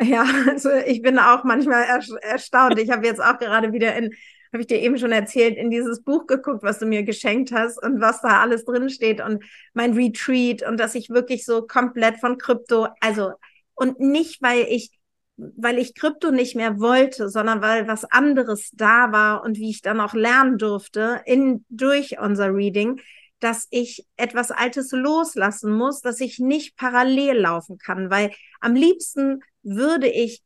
Ja, 0.02 0.26
also 0.50 0.70
ich 0.72 1.02
bin 1.02 1.20
auch 1.20 1.44
manchmal 1.44 1.86
erstaunt. 2.22 2.80
Ich 2.80 2.90
habe 2.92 3.06
jetzt 3.06 3.22
auch 3.22 3.38
gerade 3.38 3.72
wieder 3.72 3.96
in, 3.96 4.12
habe 4.52 4.62
ich 4.62 4.68
dir 4.68 4.80
eben 4.80 4.98
schon 4.98 5.12
erzählt, 5.12 5.58
in 5.58 5.70
dieses 5.70 6.04
Buch 6.04 6.28
geguckt, 6.28 6.64
was 6.64 6.80
du 6.80 6.86
mir 6.86 7.04
geschenkt 7.04 7.52
hast 7.52 7.82
und 7.82 8.02
was 8.02 8.22
da 8.22 8.42
alles 8.42 8.66
drin 8.66 8.90
steht 8.90 9.22
und 9.22 9.44
mein 9.74 9.94
Retreat 9.94 10.64
und 10.64 10.80
dass 10.80 10.96
ich 10.96 11.10
wirklich 11.10 11.46
so 11.46 11.62
komplett 11.66 12.18
von 12.20 12.38
Krypto, 12.38 12.88
also 13.00 13.32
und 13.74 14.00
nicht, 14.00 14.42
weil 14.42 14.66
ich 14.70 14.92
weil 15.38 15.80
ich 15.80 15.96
Krypto 15.96 16.32
nicht 16.32 16.56
mehr 16.56 16.80
wollte, 16.80 17.30
sondern 17.30 17.62
weil 17.62 17.88
was 17.88 18.06
anderes 18.06 18.72
da 18.74 19.12
war 19.12 19.44
und 19.44 19.58
wie 19.58 19.70
ich 19.70 19.82
dann 19.82 20.00
auch 20.00 20.14
lernen 20.14 20.58
durfte 20.58 21.22
in, 21.26 21.66
durch 21.70 22.20
unser 22.20 22.54
Reading, 22.54 23.02
dass 23.40 23.68
ich 23.70 24.06
etwas 24.16 24.52
Altes 24.52 24.92
loslassen 24.92 25.76
muss, 25.76 26.02
dass 26.02 26.22
ich 26.22 26.40
nicht 26.40 26.78
parallel 26.78 27.40
laufen 27.40 27.78
kann, 27.78 28.10
weil 28.10 28.32
am 28.62 28.76
liebsten 28.76 29.42
würde 29.62 30.08
ich 30.08 30.42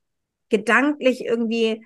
gedanklich 0.49 1.23
irgendwie 1.23 1.85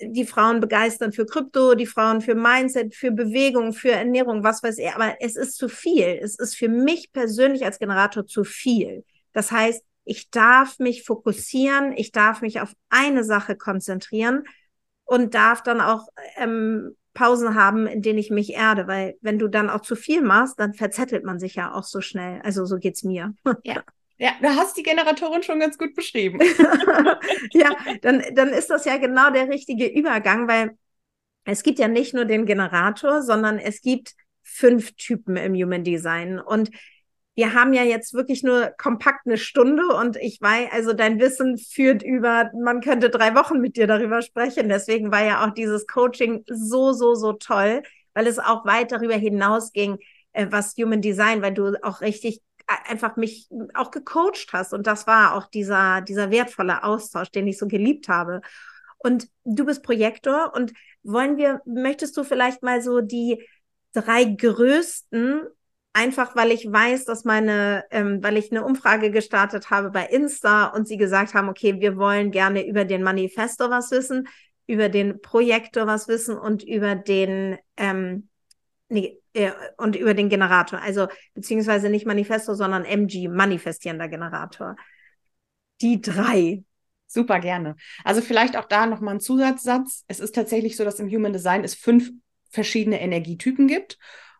die 0.00 0.24
Frauen 0.24 0.60
begeistern 0.60 1.12
für 1.12 1.26
Krypto, 1.26 1.74
die 1.74 1.86
Frauen 1.86 2.20
für 2.20 2.34
Mindset, 2.34 2.94
für 2.94 3.10
Bewegung, 3.10 3.72
für 3.72 3.90
Ernährung, 3.90 4.44
was 4.44 4.62
weiß 4.62 4.78
ich. 4.78 4.90
Aber 4.92 5.16
es 5.20 5.36
ist 5.36 5.56
zu 5.56 5.68
viel. 5.68 6.18
Es 6.22 6.38
ist 6.38 6.54
für 6.54 6.68
mich 6.68 7.12
persönlich 7.12 7.64
als 7.64 7.78
Generator 7.78 8.24
zu 8.26 8.44
viel. 8.44 9.04
Das 9.32 9.50
heißt, 9.50 9.84
ich 10.08 10.30
darf 10.30 10.78
mich 10.78 11.04
fokussieren, 11.04 11.92
ich 11.96 12.12
darf 12.12 12.40
mich 12.40 12.60
auf 12.60 12.72
eine 12.88 13.24
Sache 13.24 13.56
konzentrieren 13.56 14.44
und 15.04 15.34
darf 15.34 15.62
dann 15.62 15.80
auch 15.80 16.08
ähm, 16.36 16.96
Pausen 17.14 17.54
haben, 17.54 17.86
in 17.86 18.00
denen 18.00 18.18
ich 18.18 18.30
mich 18.30 18.54
erde, 18.54 18.86
weil 18.86 19.16
wenn 19.20 19.38
du 19.38 19.48
dann 19.48 19.70
auch 19.70 19.80
zu 19.80 19.96
viel 19.96 20.22
machst, 20.22 20.58
dann 20.60 20.74
verzettelt 20.74 21.24
man 21.24 21.38
sich 21.38 21.56
ja 21.56 21.74
auch 21.74 21.84
so 21.84 22.00
schnell. 22.00 22.40
Also 22.42 22.64
so 22.64 22.78
geht's 22.78 23.02
mir. 23.02 23.34
Ja. 23.64 23.82
Ja, 24.20 24.32
du 24.42 24.48
hast 24.48 24.76
die 24.76 24.82
Generatorin 24.82 25.44
schon 25.44 25.60
ganz 25.60 25.78
gut 25.78 25.94
beschrieben. 25.94 26.40
ja, 27.52 27.70
dann, 28.02 28.24
dann 28.34 28.48
ist 28.48 28.68
das 28.68 28.84
ja 28.84 28.96
genau 28.96 29.30
der 29.30 29.48
richtige 29.48 29.86
Übergang, 29.86 30.48
weil 30.48 30.76
es 31.44 31.62
gibt 31.62 31.78
ja 31.78 31.86
nicht 31.86 32.14
nur 32.14 32.24
den 32.24 32.44
Generator, 32.44 33.22
sondern 33.22 33.60
es 33.60 33.80
gibt 33.80 34.14
fünf 34.42 34.96
Typen 34.96 35.36
im 35.36 35.54
Human 35.54 35.84
Design. 35.84 36.40
Und 36.40 36.70
wir 37.38 37.54
haben 37.54 37.72
ja 37.72 37.84
jetzt 37.84 38.14
wirklich 38.14 38.42
nur 38.42 38.72
kompakt 38.78 39.24
eine 39.24 39.38
Stunde 39.38 39.86
und 39.94 40.16
ich 40.16 40.40
weiß, 40.40 40.70
also 40.72 40.92
dein 40.92 41.20
Wissen 41.20 41.56
führt 41.56 42.02
über, 42.02 42.50
man 42.52 42.80
könnte 42.80 43.10
drei 43.10 43.36
Wochen 43.36 43.60
mit 43.60 43.76
dir 43.76 43.86
darüber 43.86 44.22
sprechen. 44.22 44.68
Deswegen 44.68 45.12
war 45.12 45.24
ja 45.24 45.46
auch 45.46 45.54
dieses 45.54 45.86
Coaching 45.86 46.42
so, 46.48 46.92
so, 46.92 47.14
so 47.14 47.34
toll, 47.34 47.84
weil 48.12 48.26
es 48.26 48.40
auch 48.40 48.66
weit 48.66 48.90
darüber 48.90 49.14
hinausging, 49.14 49.98
äh, 50.32 50.48
was 50.50 50.74
Human 50.78 51.00
Design, 51.00 51.40
weil 51.40 51.54
du 51.54 51.80
auch 51.84 52.00
richtig 52.00 52.42
äh, 52.66 52.90
einfach 52.90 53.14
mich 53.14 53.48
auch 53.72 53.92
gecoacht 53.92 54.48
hast. 54.52 54.74
Und 54.74 54.88
das 54.88 55.06
war 55.06 55.36
auch 55.36 55.46
dieser, 55.46 56.00
dieser 56.00 56.32
wertvolle 56.32 56.82
Austausch, 56.82 57.30
den 57.30 57.46
ich 57.46 57.56
so 57.56 57.68
geliebt 57.68 58.08
habe. 58.08 58.40
Und 58.96 59.28
du 59.44 59.64
bist 59.64 59.84
Projektor 59.84 60.54
und 60.56 60.72
wollen 61.04 61.36
wir, 61.36 61.62
möchtest 61.66 62.16
du 62.16 62.24
vielleicht 62.24 62.64
mal 62.64 62.82
so 62.82 63.00
die 63.00 63.46
drei 63.92 64.24
größten 64.24 65.46
einfach 65.98 66.36
weil 66.36 66.52
ich 66.52 66.70
weiß, 66.70 67.04
dass 67.04 67.24
meine, 67.24 67.84
ähm, 67.90 68.22
weil 68.22 68.36
ich 68.36 68.52
eine 68.52 68.64
Umfrage 68.64 69.10
gestartet 69.10 69.70
habe 69.70 69.90
bei 69.90 70.06
Insta 70.06 70.66
und 70.66 70.86
sie 70.86 70.96
gesagt 70.96 71.34
haben, 71.34 71.48
okay, 71.48 71.80
wir 71.80 71.96
wollen 71.96 72.30
gerne 72.30 72.66
über 72.66 72.84
den 72.84 73.02
Manifesto 73.02 73.68
was 73.68 73.90
wissen, 73.90 74.28
über 74.66 74.88
den 74.88 75.20
Projektor 75.20 75.86
was 75.86 76.06
wissen 76.06 76.38
und 76.38 76.62
über 76.62 76.94
den 76.94 77.58
ähm, 77.76 78.28
nee, 78.88 79.20
äh, 79.32 79.50
und 79.76 79.96
über 79.96 80.14
den 80.14 80.28
Generator. 80.28 80.80
Also 80.80 81.08
beziehungsweise 81.34 81.90
nicht 81.90 82.06
Manifesto, 82.06 82.54
sondern 82.54 82.84
MG, 82.84 83.28
manifestierender 83.28 84.08
Generator. 84.08 84.76
Die 85.80 86.00
drei. 86.00 86.62
Super 87.06 87.40
gerne. 87.40 87.74
Also 88.04 88.20
vielleicht 88.20 88.56
auch 88.56 88.66
da 88.66 88.86
nochmal 88.86 89.14
ein 89.14 89.20
Zusatzsatz. 89.20 90.04
Es 90.06 90.20
ist 90.20 90.34
tatsächlich 90.34 90.76
so, 90.76 90.84
dass 90.84 91.00
im 91.00 91.08
Human 91.08 91.32
Design 91.32 91.64
es 91.64 91.74
fünf 91.74 92.10
verschiedene 92.50 93.00
Energietypen 93.00 93.66
gibt. 93.66 93.98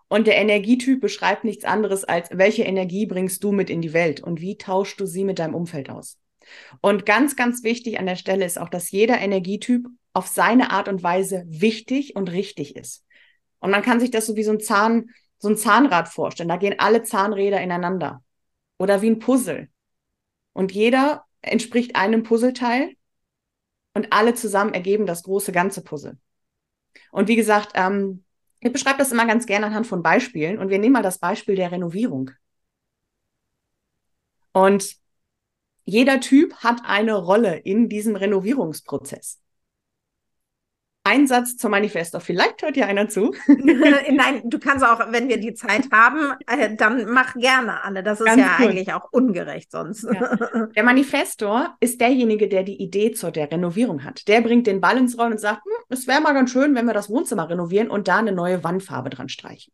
Und 0.08 0.26
der 0.26 0.36
Energietyp 0.36 1.00
beschreibt 1.00 1.44
nichts 1.44 1.64
anderes 1.64 2.04
als, 2.04 2.30
welche 2.32 2.62
Energie 2.62 3.06
bringst 3.06 3.44
du 3.44 3.52
mit 3.52 3.68
in 3.68 3.82
die 3.82 3.92
Welt 3.92 4.20
und 4.20 4.40
wie 4.40 4.56
tauschst 4.56 4.98
du 4.98 5.06
sie 5.06 5.24
mit 5.24 5.38
deinem 5.38 5.54
Umfeld 5.54 5.90
aus. 5.90 6.18
Und 6.80 7.04
ganz, 7.04 7.36
ganz 7.36 7.62
wichtig 7.62 7.98
an 7.98 8.06
der 8.06 8.16
Stelle 8.16 8.46
ist 8.46 8.58
auch, 8.58 8.70
dass 8.70 8.90
jeder 8.90 9.18
Energietyp 9.18 9.86
auf 10.14 10.26
seine 10.26 10.70
Art 10.70 10.88
und 10.88 11.02
Weise 11.02 11.44
wichtig 11.46 12.16
und 12.16 12.32
richtig 12.32 12.74
ist. 12.74 13.04
Und 13.60 13.70
man 13.70 13.82
kann 13.82 14.00
sich 14.00 14.10
das 14.10 14.26
so 14.26 14.36
wie 14.36 14.44
so 14.44 14.52
ein 14.52 14.60
Zahn, 14.60 15.10
so 15.38 15.48
ein 15.48 15.56
Zahnrad 15.56 16.08
vorstellen. 16.08 16.48
Da 16.48 16.56
gehen 16.56 16.76
alle 16.78 17.02
Zahnräder 17.02 17.60
ineinander. 17.60 18.22
Oder 18.78 19.02
wie 19.02 19.10
ein 19.10 19.18
Puzzle. 19.18 19.68
Und 20.52 20.72
jeder 20.72 21.24
entspricht 21.42 21.96
einem 21.96 22.22
Puzzleteil 22.22 22.94
und 23.94 24.12
alle 24.12 24.34
zusammen 24.34 24.74
ergeben 24.74 25.06
das 25.06 25.22
große 25.22 25.52
ganze 25.52 25.82
Puzzle. 25.82 26.18
Und 27.10 27.28
wie 27.28 27.36
gesagt, 27.36 27.72
ähm, 27.74 28.24
ich 28.60 28.72
beschreibe 28.72 28.98
das 28.98 29.12
immer 29.12 29.26
ganz 29.26 29.46
gerne 29.46 29.66
anhand 29.66 29.86
von 29.86 30.02
Beispielen 30.02 30.58
und 30.58 30.68
wir 30.68 30.78
nehmen 30.78 30.94
mal 30.94 31.02
das 31.02 31.18
Beispiel 31.18 31.54
der 31.56 31.72
Renovierung. 31.72 32.30
Und 34.52 34.96
jeder 35.84 36.20
Typ 36.20 36.54
hat 36.56 36.82
eine 36.84 37.14
Rolle 37.14 37.56
in 37.56 37.88
diesem 37.88 38.16
Renovierungsprozess. 38.16 39.40
Ein 41.08 41.26
Satz 41.26 41.56
zum 41.56 41.70
Manifesto. 41.70 42.20
Vielleicht 42.20 42.60
hört 42.60 42.76
ja 42.76 42.84
einer 42.84 43.08
zu. 43.08 43.34
Nein, 43.46 44.42
du 44.44 44.58
kannst 44.58 44.84
auch, 44.84 45.10
wenn 45.10 45.30
wir 45.30 45.40
die 45.40 45.54
Zeit 45.54 45.90
haben, 45.90 46.34
äh, 46.46 46.76
dann 46.76 47.10
mach 47.10 47.32
gerne 47.32 47.82
alle. 47.82 48.02
Das 48.02 48.20
ist 48.20 48.26
Ganz 48.26 48.42
ja 48.42 48.56
cool. 48.60 48.66
eigentlich 48.66 48.92
auch 48.92 49.10
ungerecht 49.10 49.70
sonst. 49.70 50.02
Ja. 50.02 50.36
Der 50.76 50.82
Manifestor 50.82 51.74
ist 51.80 52.02
derjenige, 52.02 52.46
der 52.46 52.62
die 52.62 52.76
Idee 52.82 53.12
zur 53.12 53.30
der 53.30 53.50
Renovierung 53.50 54.04
hat. 54.04 54.28
Der 54.28 54.42
bringt 54.42 54.66
den 54.66 54.82
Ball 54.82 54.98
ins 54.98 55.16
Rollen 55.16 55.32
und 55.32 55.40
sagt, 55.40 55.64
hm, 55.64 55.72
es 55.88 56.06
wäre 56.06 56.20
mal 56.20 56.34
ganz 56.34 56.50
schön, 56.50 56.74
wenn 56.74 56.84
wir 56.84 56.92
das 56.92 57.08
Wohnzimmer 57.08 57.48
renovieren 57.48 57.88
und 57.88 58.06
da 58.06 58.18
eine 58.18 58.32
neue 58.32 58.62
Wandfarbe 58.62 59.08
dran 59.08 59.30
streichen. 59.30 59.72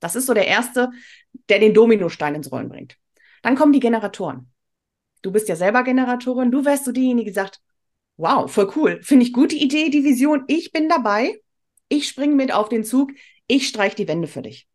Das 0.00 0.16
ist 0.16 0.26
so 0.26 0.34
der 0.34 0.48
Erste, 0.48 0.90
der 1.48 1.60
den 1.60 1.72
Dominostein 1.72 2.34
ins 2.34 2.52
Rollen 2.52 2.68
bringt. 2.68 2.98
Dann 3.40 3.56
kommen 3.56 3.72
die 3.72 3.80
Generatoren. 3.80 4.52
Du 5.22 5.32
bist 5.32 5.48
ja 5.48 5.56
selber 5.56 5.82
Generatorin. 5.82 6.50
Du 6.50 6.66
wärst 6.66 6.84
so 6.84 6.92
diejenige, 6.92 7.30
die 7.30 7.34
sagt, 7.34 7.62
Wow, 8.16 8.50
voll 8.50 8.70
cool. 8.76 9.02
Finde 9.02 9.24
ich 9.24 9.32
gute 9.32 9.56
Idee, 9.56 9.90
die 9.90 10.04
Vision. 10.04 10.44
Ich 10.46 10.72
bin 10.72 10.88
dabei. 10.88 11.40
Ich 11.88 12.08
springe 12.08 12.34
mit 12.34 12.52
auf 12.52 12.68
den 12.68 12.84
Zug. 12.84 13.12
Ich 13.46 13.68
streiche 13.68 13.96
die 13.96 14.08
Wände 14.08 14.28
für 14.28 14.42
dich. 14.42 14.68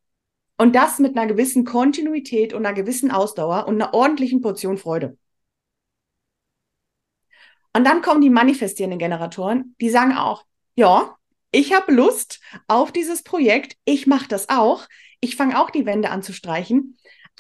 Und 0.58 0.75
das 0.75 1.00
mit 1.00 1.17
einer 1.17 1.27
gewissen 1.27 1.65
Kontinuität 1.65 2.53
und 2.53 2.65
einer 2.65 2.75
gewissen 2.75 3.12
Ausdauer 3.12 3.67
und 3.67 3.75
einer 3.75 3.94
ordentlichen 3.94 4.41
Portion 4.41 4.77
Freude. 4.77 5.17
Und 7.74 7.84
dann 7.86 8.01
kommen 8.01 8.22
die 8.22 8.32
manifestierenden 8.32 8.98
Generatoren, 8.98 9.75
die 9.79 9.91
sagen 9.91 10.13
auch, 10.13 10.46
ja, 10.75 11.15
ich 11.51 11.74
habe 11.74 11.91
Lust 11.94 12.41
auf 12.67 12.91
dieses 12.91 13.22
Projekt, 13.22 13.77
ich 13.86 14.08
mache 14.08 14.27
das 14.27 14.50
auch, 14.50 14.88
ich 15.22 15.36
fange 15.36 15.60
auch 15.60 15.70
die 15.70 15.86
Wände 15.86 16.10
an 16.10 16.24
zu 16.24 16.34
streichen. 16.34 16.98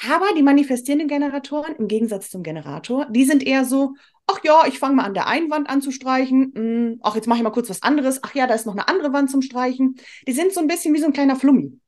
Aber 0.07 0.27
die 0.35 0.43
manifestierenden 0.43 1.07
Generatoren, 1.07 1.75
im 1.75 1.87
Gegensatz 1.87 2.29
zum 2.29 2.43
Generator, 2.43 3.07
die 3.09 3.25
sind 3.25 3.45
eher 3.45 3.65
so, 3.65 3.95
ach 4.27 4.39
ja, 4.43 4.65
ich 4.67 4.79
fange 4.79 4.95
mal 4.95 5.05
an 5.05 5.13
der 5.13 5.27
einen 5.27 5.49
Wand 5.49 5.69
an 5.69 5.81
zu 5.81 5.91
streichen. 5.91 6.53
Hm, 6.55 6.99
ach, 7.01 7.15
jetzt 7.15 7.27
mache 7.27 7.39
ich 7.39 7.43
mal 7.43 7.51
kurz 7.51 7.69
was 7.69 7.81
anderes. 7.81 8.23
Ach 8.23 8.35
ja, 8.35 8.45
da 8.47 8.53
ist 8.53 8.65
noch 8.65 8.73
eine 8.73 8.87
andere 8.87 9.13
Wand 9.13 9.31
zum 9.31 9.41
Streichen. 9.41 9.95
Die 10.27 10.33
sind 10.33 10.53
so 10.53 10.59
ein 10.59 10.67
bisschen 10.67 10.93
wie 10.93 10.99
so 10.99 11.07
ein 11.07 11.13
kleiner 11.13 11.35
Flummi. 11.35 11.79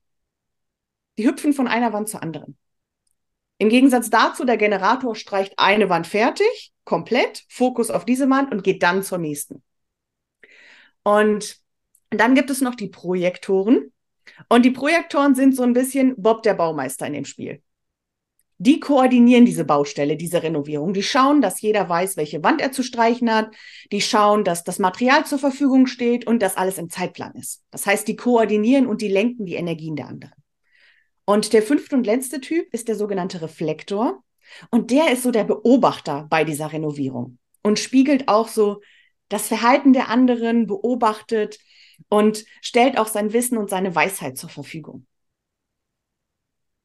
Die 1.17 1.27
hüpfen 1.27 1.53
von 1.53 1.67
einer 1.67 1.93
Wand 1.93 2.10
zur 2.10 2.24
anderen. 2.24 2.58
Im 3.58 3.69
Gegensatz 3.69 4.10
dazu, 4.10 4.46
der 4.46 4.55
Generator 4.55 5.15
streicht 5.15 5.53
eine 5.58 5.89
Wand 5.89 6.08
fertig, 6.08 6.72
komplett, 6.86 7.43
Fokus 7.50 7.91
auf 7.91 8.05
diese 8.05 8.29
Wand 8.29 8.53
und 8.53 8.63
geht 8.63 8.81
dann 8.84 9.03
zur 9.03 9.17
nächsten. 9.17 9.62
Und 11.03 11.58
dann 12.10 12.36
gibt 12.36 12.50
es 12.50 12.62
noch 12.62 12.75
die 12.75 12.88
Projektoren. 12.88 13.91
Und 14.48 14.63
die 14.63 14.72
Projektoren 14.72 15.36
sind 15.36 15.55
so 15.55 15.63
ein 15.63 15.74
bisschen 15.74 16.15
Bob 16.17 16.43
der 16.43 16.53
Baumeister 16.53 17.05
in 17.08 17.13
dem 17.13 17.25
Spiel. 17.25 17.62
Die 18.61 18.81
koordinieren 18.81 19.45
diese 19.45 19.63
Baustelle, 19.63 20.17
diese 20.17 20.43
Renovierung. 20.43 20.93
Die 20.93 21.01
schauen, 21.01 21.41
dass 21.41 21.61
jeder 21.61 21.87
weiß, 21.87 22.17
welche 22.17 22.43
Wand 22.43 22.59
er 22.59 22.73
zu 22.73 22.83
streichen 22.83 23.33
hat. 23.33 23.55
Die 23.93 24.01
schauen, 24.01 24.43
dass 24.43 24.65
das 24.65 24.79
Material 24.79 25.25
zur 25.25 25.39
Verfügung 25.39 25.87
steht 25.87 26.27
und 26.27 26.41
dass 26.41 26.57
alles 26.57 26.77
im 26.77 26.89
Zeitplan 26.89 27.33
ist. 27.35 27.63
Das 27.71 27.85
heißt, 27.85 28.05
die 28.05 28.17
koordinieren 28.17 28.85
und 28.85 29.01
die 29.01 29.07
lenken 29.07 29.45
die 29.45 29.55
Energien 29.55 29.95
der 29.95 30.07
anderen. 30.07 30.33
Und 31.23 31.53
der 31.53 31.63
fünfte 31.63 31.95
und 31.95 32.05
letzte 32.05 32.41
Typ 32.41 32.73
ist 32.73 32.89
der 32.89 32.95
sogenannte 32.95 33.41
Reflektor. 33.41 34.23
Und 34.71 34.91
der 34.91 35.11
ist 35.13 35.23
so 35.23 35.31
der 35.31 35.45
Beobachter 35.45 36.27
bei 36.29 36.43
dieser 36.43 36.73
Renovierung 36.73 37.37
und 37.63 37.79
spiegelt 37.79 38.27
auch 38.27 38.49
so 38.49 38.81
das 39.29 39.47
Verhalten 39.47 39.93
der 39.93 40.09
anderen, 40.09 40.67
beobachtet 40.67 41.59
und 42.09 42.43
stellt 42.61 42.97
auch 42.97 43.07
sein 43.07 43.31
Wissen 43.31 43.57
und 43.57 43.69
seine 43.69 43.95
Weisheit 43.95 44.37
zur 44.37 44.49
Verfügung. 44.49 45.05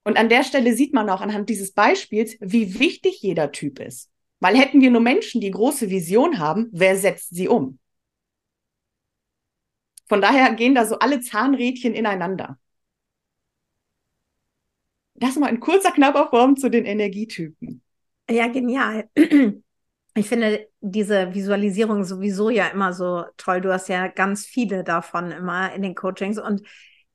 Und 0.04 0.18
an 0.18 0.28
der 0.28 0.44
Stelle 0.44 0.74
sieht 0.74 0.92
man 0.92 1.08
auch 1.08 1.20
anhand 1.20 1.48
dieses 1.48 1.72
Beispiels, 1.72 2.36
wie 2.40 2.78
wichtig 2.78 3.22
jeder 3.22 3.52
Typ 3.52 3.80
ist. 3.80 4.10
Weil 4.40 4.56
hätten 4.56 4.80
wir 4.80 4.90
nur 4.90 5.00
Menschen, 5.00 5.40
die 5.40 5.50
große 5.50 5.88
Vision 5.88 6.38
haben, 6.38 6.68
wer 6.72 6.96
setzt 6.96 7.34
sie 7.34 7.48
um? 7.48 7.78
Von 10.06 10.20
daher 10.20 10.52
gehen 10.54 10.74
da 10.74 10.84
so 10.84 10.98
alle 10.98 11.20
Zahnrädchen 11.20 11.94
ineinander. 11.94 12.58
Das 15.14 15.36
mal 15.36 15.48
in 15.48 15.60
kurzer, 15.60 15.92
knapper 15.92 16.28
Form 16.28 16.56
zu 16.56 16.68
den 16.68 16.84
Energietypen. 16.84 17.82
Ja, 18.28 18.48
genial. 18.48 19.08
Ich 20.16 20.28
finde 20.28 20.68
diese 20.80 21.34
Visualisierung 21.34 22.04
sowieso 22.04 22.48
ja 22.48 22.68
immer 22.68 22.92
so 22.92 23.24
toll. 23.36 23.60
Du 23.60 23.72
hast 23.72 23.88
ja 23.88 24.06
ganz 24.06 24.46
viele 24.46 24.84
davon 24.84 25.32
immer 25.32 25.72
in 25.72 25.82
den 25.82 25.96
Coachings 25.96 26.38
und 26.38 26.62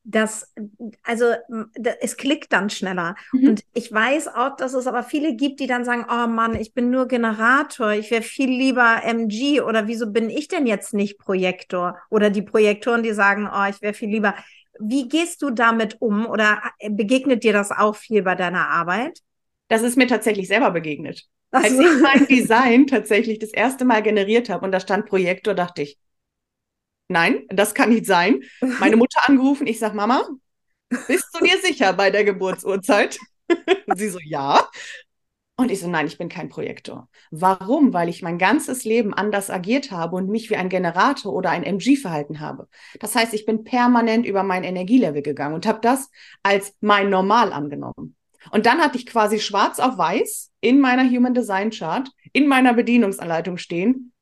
das, 0.10 0.52
also 1.04 1.26
es 2.02 2.18
klickt 2.18 2.52
dann 2.52 2.70
schneller. 2.70 3.16
Mhm. 3.32 3.50
Und 3.50 3.64
ich 3.74 3.92
weiß 3.92 4.28
auch, 4.30 4.56
dass 4.56 4.74
es 4.74 4.88
aber 4.88 5.04
viele 5.04 5.36
gibt, 5.36 5.60
die 5.60 5.68
dann 5.68 5.86
sagen, 5.86 6.06
oh 6.10 6.28
Mann, 6.28 6.56
ich 6.56 6.74
bin 6.74 6.90
nur 6.90 7.08
Generator, 7.08 7.92
ich 7.92 8.10
wäre 8.10 8.24
viel 8.24 8.50
lieber 8.50 9.02
MG 9.04 9.62
oder 9.62 9.88
wieso 9.88 10.12
bin 10.12 10.30
ich 10.30 10.48
denn 10.48 10.66
jetzt 10.66 10.94
nicht 10.94 11.20
Projektor? 11.20 11.98
Oder 12.10 12.32
die 12.32 12.42
Projektoren, 12.42 13.04
die 13.04 13.14
sagen, 13.14 13.48
oh, 13.54 13.70
ich 13.70 13.82
wäre 13.82 13.94
viel 13.94 14.10
lieber. 14.10 14.34
Wie 14.80 15.08
gehst 15.08 15.42
du 15.42 15.52
damit 15.52 15.98
um 16.00 16.26
oder 16.26 16.62
begegnet 16.90 17.44
dir 17.44 17.54
das 17.54 17.72
auch 17.72 17.96
viel 17.96 18.24
bei 18.24 18.36
deiner 18.36 18.70
Arbeit? 18.70 19.20
Das 19.68 19.84
ist 19.84 19.98
mir 19.98 20.08
tatsächlich 20.08 20.48
selber 20.48 20.72
begegnet. 20.72 21.26
Ach 21.52 21.64
Als 21.64 21.74
ich 21.74 22.02
mein 22.02 22.26
Design 22.30 22.88
tatsächlich 22.88 23.38
das 23.38 23.52
erste 23.52 23.86
Mal 23.86 24.02
generiert 24.02 24.50
habe 24.50 24.66
und 24.66 24.72
da 24.72 24.80
stand 24.80 25.06
Projektor, 25.06 25.54
dachte 25.54 25.84
ich, 25.84 26.00
nein, 27.10 27.44
das 27.50 27.74
kann 27.74 27.90
nicht 27.90 28.06
sein. 28.06 28.42
Meine 28.80 28.96
Mutter 28.98 29.20
angerufen, 29.28 29.68
ich 29.68 29.80
sag, 29.80 29.94
Mama, 29.94 30.28
bist 31.08 31.28
du 31.34 31.44
dir 31.44 31.60
sicher 31.62 31.94
bei 31.94 32.10
der 32.10 32.24
Geburtsurzeit? 32.24 33.20
Sie 33.96 34.10
so, 34.10 34.20
ja. 34.24 34.70
Und 35.56 35.72
ich 35.72 35.82
so, 35.82 35.90
nein, 35.90 36.08
ich 36.08 36.18
bin 36.18 36.30
kein 36.30 36.48
Projektor. 36.48 37.10
Warum? 37.32 37.92
Weil 37.92 38.08
ich 38.08 38.22
mein 38.22 38.38
ganzes 38.38 38.86
Leben 38.86 39.14
anders 39.14 39.50
agiert 39.50 39.92
habe 39.92 40.16
und 40.16 40.30
mich 40.30 40.50
wie 40.50 40.56
ein 40.56 40.70
Generator 40.70 41.34
oder 41.34 41.50
ein 41.50 41.64
MG 41.64 41.98
verhalten 41.98 42.40
habe. 42.40 42.70
Das 43.02 43.14
heißt, 43.14 43.34
ich 43.34 43.46
bin 43.46 43.66
permanent 43.66 44.26
über 44.26 44.44
mein 44.44 44.64
Energielevel 44.64 45.22
gegangen 45.22 45.56
und 45.56 45.68
habe 45.68 45.80
das 45.82 46.10
als 46.44 46.76
mein 46.80 47.10
Normal 47.10 47.52
angenommen. 47.52 48.16
Und 48.52 48.68
dann 48.68 48.80
hatte 48.80 48.98
ich 48.98 49.06
quasi 49.06 49.40
schwarz 49.40 49.80
auf 49.80 49.98
weiß 49.98 50.52
in 50.62 50.80
meiner 50.80 51.04
Human 51.04 51.34
Design 51.34 51.72
Chart, 51.72 52.08
in 52.32 52.48
meiner 52.48 52.74
Bedienungsanleitung 52.74 53.58
stehen, 53.58 54.14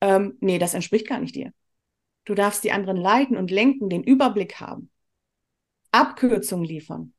ähm, 0.00 0.36
nee, 0.40 0.58
das 0.58 0.74
entspricht 0.74 1.08
gar 1.08 1.20
nicht 1.20 1.34
dir. 1.34 1.52
Du 2.26 2.34
darfst 2.34 2.62
die 2.64 2.72
anderen 2.72 2.98
leiten 2.98 3.36
und 3.36 3.50
lenken, 3.50 3.88
den 3.88 4.04
Überblick 4.04 4.60
haben, 4.60 4.90
Abkürzungen 5.92 6.66
liefern. 6.66 7.14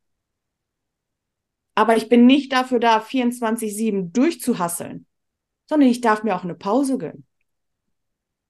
Aber 1.74 1.96
ich 1.96 2.10
bin 2.10 2.26
nicht 2.26 2.52
dafür 2.52 2.80
da, 2.80 3.00
24-7 3.00 4.12
durchzuhasseln, 4.12 5.06
sondern 5.68 5.90
ich 5.90 6.02
darf 6.02 6.24
mir 6.24 6.36
auch 6.36 6.44
eine 6.44 6.56
Pause 6.56 6.98
gönnen. 6.98 7.26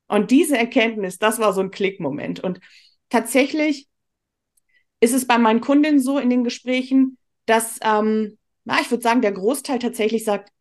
Und 0.07 0.31
diese 0.31 0.57
Erkenntnis, 0.57 1.19
das 1.19 1.39
war 1.39 1.53
so 1.53 1.61
ein 1.61 1.71
Klickmoment. 1.71 2.39
Und 2.39 2.59
tatsächlich 3.09 3.87
ist 4.99 5.13
es 5.13 5.27
bei 5.27 5.37
meinen 5.37 5.61
Kundinnen 5.61 5.99
so 5.99 6.17
in 6.17 6.29
den 6.29 6.43
Gesprächen, 6.43 7.17
dass, 7.45 7.79
ähm, 7.83 8.37
na, 8.63 8.79
ich 8.81 8.89
würde 8.89 9.03
sagen, 9.03 9.21
der 9.21 9.31
Großteil 9.31 9.79
tatsächlich 9.79 10.23
sagt, 10.23 10.51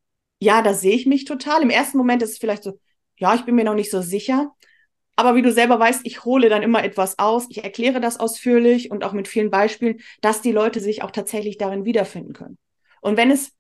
ja, 0.41 0.61
da 0.63 0.75
sehe 0.75 0.95
ich 0.95 1.07
mich 1.07 1.25
total. 1.25 1.63
Im 1.63 1.71
ersten 1.71 1.97
Moment 1.99 2.23
ist 2.23 2.33
es 2.33 2.39
vielleicht 2.39 2.63
so, 2.65 2.79
ja, 3.17 3.35
ich 3.35 3.45
bin 3.45 3.55
mir 3.55 3.65
noch 3.65 3.75
nicht 3.75 3.91
so 3.91 4.03
sicher. 4.03 4.55
Aber 5.17 5.35
wie 5.35 5.43
du 5.43 5.51
selber 5.51 5.79
weißt, 5.79 6.03
ich 6.05 6.25
hole 6.25 6.49
dann 6.49 6.63
immer 6.63 6.85
etwas 6.85 7.19
aus, 7.19 7.47
ich 7.49 7.65
erkläre 7.65 8.01
das 8.01 8.21
ausführlich 8.21 8.91
und 8.91 9.03
auch 9.03 9.13
mit 9.13 9.29
vielen 9.29 9.51
Beispielen, 9.51 10.01
dass 10.21 10.43
die 10.43 10.53
Leute 10.53 10.81
sich 10.81 11.03
auch 11.03 11.11
tatsächlich 11.11 11.57
darin 11.57 11.85
wiederfinden 11.85 12.35
können. 12.35 12.59
Und 13.01 13.17
wenn 13.17 13.31
es 13.31 13.53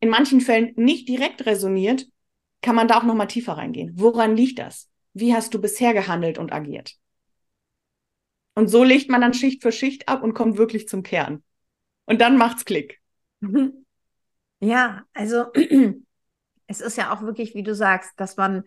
in 0.00 0.08
manchen 0.08 0.40
Fällen 0.40 0.72
nicht 0.76 1.08
direkt 1.08 1.46
resoniert, 1.46 2.06
kann 2.62 2.74
man 2.74 2.88
da 2.88 2.98
auch 2.98 3.04
nochmal 3.04 3.28
tiefer 3.28 3.54
reingehen. 3.54 3.92
Woran 3.96 4.36
liegt 4.36 4.58
das? 4.58 4.88
Wie 5.12 5.34
hast 5.34 5.54
du 5.54 5.60
bisher 5.60 5.94
gehandelt 5.94 6.38
und 6.38 6.52
agiert? 6.52 6.96
Und 8.54 8.68
so 8.68 8.82
legt 8.82 9.08
man 9.08 9.20
dann 9.20 9.34
Schicht 9.34 9.62
für 9.62 9.72
Schicht 9.72 10.08
ab 10.08 10.22
und 10.22 10.34
kommt 10.34 10.58
wirklich 10.58 10.88
zum 10.88 11.02
Kern. 11.02 11.42
Und 12.06 12.20
dann 12.20 12.36
macht's 12.36 12.64
Klick. 12.64 13.00
Ja, 14.60 15.04
also 15.14 15.46
es 16.66 16.80
ist 16.80 16.96
ja 16.96 17.12
auch 17.14 17.22
wirklich, 17.22 17.54
wie 17.54 17.62
du 17.62 17.74
sagst, 17.74 18.12
dass 18.18 18.36
man 18.36 18.64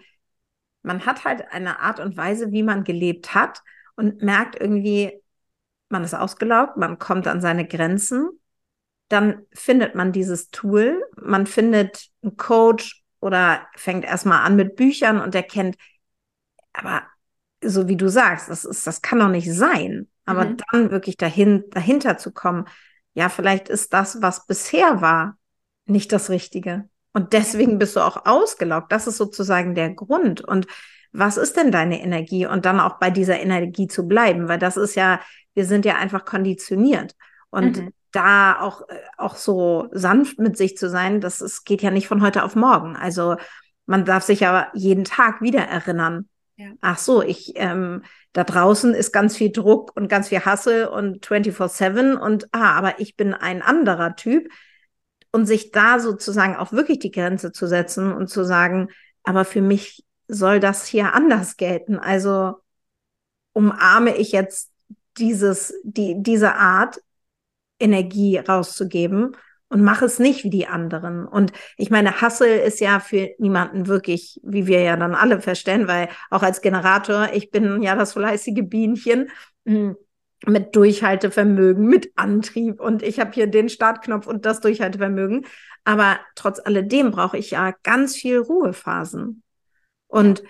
man 0.83 1.05
hat 1.05 1.25
halt 1.25 1.51
eine 1.51 1.79
Art 1.79 1.99
und 1.99 2.17
Weise, 2.17 2.51
wie 2.51 2.63
man 2.63 2.83
gelebt 2.83 3.33
hat 3.33 3.61
und 3.95 4.21
merkt 4.21 4.59
irgendwie, 4.59 5.21
man 5.89 6.03
ist 6.03 6.13
ausgelaugt, 6.13 6.77
man 6.77 6.99
kommt 6.99 7.27
an 7.27 7.41
seine 7.41 7.67
Grenzen. 7.67 8.29
Dann 9.09 9.45
findet 9.51 9.93
man 9.93 10.11
dieses 10.11 10.49
Tool, 10.49 11.03
man 11.21 11.45
findet 11.45 12.09
einen 12.23 12.37
Coach 12.37 13.03
oder 13.19 13.67
fängt 13.75 14.05
erstmal 14.05 14.45
an 14.45 14.55
mit 14.55 14.75
Büchern 14.75 15.19
und 15.19 15.35
erkennt, 15.35 15.75
aber 16.73 17.03
so 17.63 17.87
wie 17.87 17.97
du 17.97 18.09
sagst, 18.09 18.49
das 18.49 18.65
ist, 18.65 18.87
das 18.87 19.01
kann 19.01 19.19
doch 19.19 19.29
nicht 19.29 19.51
sein. 19.51 20.07
Aber 20.25 20.45
mhm. 20.45 20.57
dann 20.71 20.91
wirklich 20.91 21.17
dahin, 21.17 21.65
dahinter 21.71 22.17
zu 22.17 22.31
kommen, 22.31 22.65
ja, 23.13 23.29
vielleicht 23.29 23.69
ist 23.69 23.93
das, 23.93 24.21
was 24.21 24.47
bisher 24.47 25.01
war, 25.01 25.37
nicht 25.85 26.11
das 26.11 26.29
Richtige. 26.29 26.89
Und 27.13 27.33
deswegen 27.33 27.77
bist 27.77 27.95
du 27.95 27.99
auch 27.99 28.25
ausgelaugt. 28.25 28.91
Das 28.91 29.07
ist 29.07 29.17
sozusagen 29.17 29.75
der 29.75 29.93
Grund. 29.93 30.41
Und 30.41 30.67
was 31.11 31.37
ist 31.37 31.57
denn 31.57 31.71
deine 31.71 32.01
Energie? 32.01 32.45
Und 32.45 32.65
dann 32.65 32.79
auch 32.79 32.99
bei 32.99 33.11
dieser 33.11 33.39
Energie 33.39 33.87
zu 33.87 34.07
bleiben, 34.07 34.47
weil 34.47 34.59
das 34.59 34.77
ist 34.77 34.95
ja, 34.95 35.19
wir 35.53 35.65
sind 35.65 35.85
ja 35.85 35.95
einfach 35.95 36.25
konditioniert. 36.25 37.15
Und 37.49 37.77
mhm. 37.77 37.93
da 38.11 38.61
auch, 38.61 38.87
äh, 38.87 38.95
auch 39.17 39.35
so 39.35 39.89
sanft 39.91 40.39
mit 40.39 40.57
sich 40.57 40.77
zu 40.77 40.89
sein, 40.89 41.19
das 41.19 41.41
ist, 41.41 41.65
geht 41.65 41.81
ja 41.81 41.91
nicht 41.91 42.07
von 42.07 42.21
heute 42.21 42.43
auf 42.43 42.55
morgen. 42.55 42.95
Also 42.95 43.35
man 43.85 44.05
darf 44.05 44.23
sich 44.23 44.39
ja 44.39 44.69
jeden 44.73 45.03
Tag 45.03 45.41
wieder 45.41 45.61
erinnern. 45.61 46.29
Ja. 46.55 46.67
Ach 46.79 46.97
so, 46.97 47.21
ich, 47.21 47.53
ähm, 47.55 48.03
da 48.33 48.45
draußen 48.45 48.93
ist 48.93 49.11
ganz 49.11 49.35
viel 49.35 49.51
Druck 49.51 49.91
und 49.95 50.07
ganz 50.07 50.29
viel 50.29 50.45
Hassel 50.45 50.85
und 50.85 51.25
24-7 51.25 52.15
und, 52.15 52.47
ah, 52.53 52.71
aber 52.77 52.99
ich 52.99 53.17
bin 53.17 53.33
ein 53.33 53.61
anderer 53.61 54.15
Typ 54.15 54.47
und 55.31 55.45
sich 55.45 55.71
da 55.71 55.99
sozusagen 55.99 56.55
auch 56.55 56.71
wirklich 56.71 56.99
die 56.99 57.11
Grenze 57.11 57.51
zu 57.51 57.67
setzen 57.67 58.11
und 58.11 58.27
zu 58.27 58.43
sagen, 58.43 58.89
aber 59.23 59.45
für 59.45 59.61
mich 59.61 60.05
soll 60.27 60.59
das 60.59 60.85
hier 60.85 61.13
anders 61.13 61.57
gelten. 61.57 61.97
Also 61.99 62.55
umarme 63.53 64.15
ich 64.15 64.31
jetzt 64.31 64.71
dieses, 65.17 65.73
die, 65.83 66.15
diese 66.17 66.55
Art, 66.55 67.01
Energie 67.79 68.37
rauszugeben 68.37 69.35
und 69.67 69.81
mache 69.81 70.05
es 70.05 70.19
nicht 70.19 70.43
wie 70.43 70.49
die 70.49 70.67
anderen. 70.67 71.25
Und 71.25 71.51
ich 71.77 71.89
meine, 71.89 72.21
Hassel 72.21 72.59
ist 72.59 72.79
ja 72.79 72.99
für 72.99 73.31
niemanden 73.39 73.87
wirklich, 73.87 74.39
wie 74.43 74.67
wir 74.67 74.81
ja 74.81 74.95
dann 74.97 75.15
alle 75.15 75.41
verstehen, 75.41 75.87
weil 75.87 76.09
auch 76.29 76.43
als 76.43 76.61
Generator, 76.61 77.29
ich 77.33 77.51
bin 77.51 77.81
ja 77.81 77.95
das 77.95 78.13
fleißige 78.13 78.63
Bienchen. 78.63 79.29
Hm, 79.65 79.95
mit 80.45 80.75
Durchhaltevermögen, 80.75 81.85
mit 81.85 82.11
Antrieb 82.15 82.79
und 82.79 83.03
ich 83.03 83.19
habe 83.19 83.31
hier 83.31 83.47
den 83.47 83.69
Startknopf 83.69 84.27
und 84.27 84.45
das 84.45 84.59
Durchhaltevermögen. 84.59 85.45
Aber 85.83 86.19
trotz 86.35 86.59
alledem 86.59 87.11
brauche 87.11 87.37
ich 87.37 87.51
ja 87.51 87.73
ganz 87.83 88.15
viel 88.15 88.39
Ruhephasen. 88.39 89.43
Und 90.07 90.43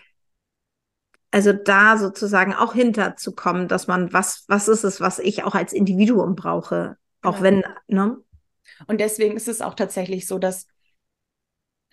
also 1.31 1.53
da 1.53 1.97
sozusagen 1.97 2.53
auch 2.53 2.73
hinterzukommen, 2.73 3.67
dass 3.67 3.87
man, 3.87 4.11
was, 4.11 4.43
was 4.47 4.67
ist 4.67 4.83
es, 4.83 4.99
was 4.99 5.19
ich 5.19 5.43
auch 5.43 5.55
als 5.55 5.71
Individuum 5.71 6.35
brauche, 6.35 6.97
auch 7.21 7.41
genau. 7.41 7.43
wenn, 7.43 7.63
ne? 7.87 8.17
Und 8.87 8.99
deswegen 8.99 9.35
ist 9.35 9.47
es 9.47 9.61
auch 9.61 9.75
tatsächlich 9.75 10.27
so, 10.27 10.39
dass 10.39 10.67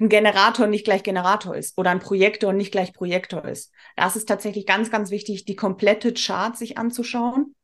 ein 0.00 0.08
Generator 0.08 0.66
nicht 0.66 0.84
gleich 0.84 1.02
Generator 1.02 1.56
ist 1.56 1.76
oder 1.76 1.90
ein 1.90 1.98
Projektor 1.98 2.52
nicht 2.52 2.70
gleich 2.70 2.92
Projektor 2.92 3.44
ist. 3.44 3.72
Da 3.96 4.06
ist 4.06 4.16
es 4.16 4.24
tatsächlich 4.24 4.64
ganz, 4.66 4.90
ganz 4.90 5.10
wichtig, 5.10 5.44
die 5.44 5.56
komplette 5.56 6.14
Chart 6.14 6.56
sich 6.56 6.78
anzuschauen 6.78 7.54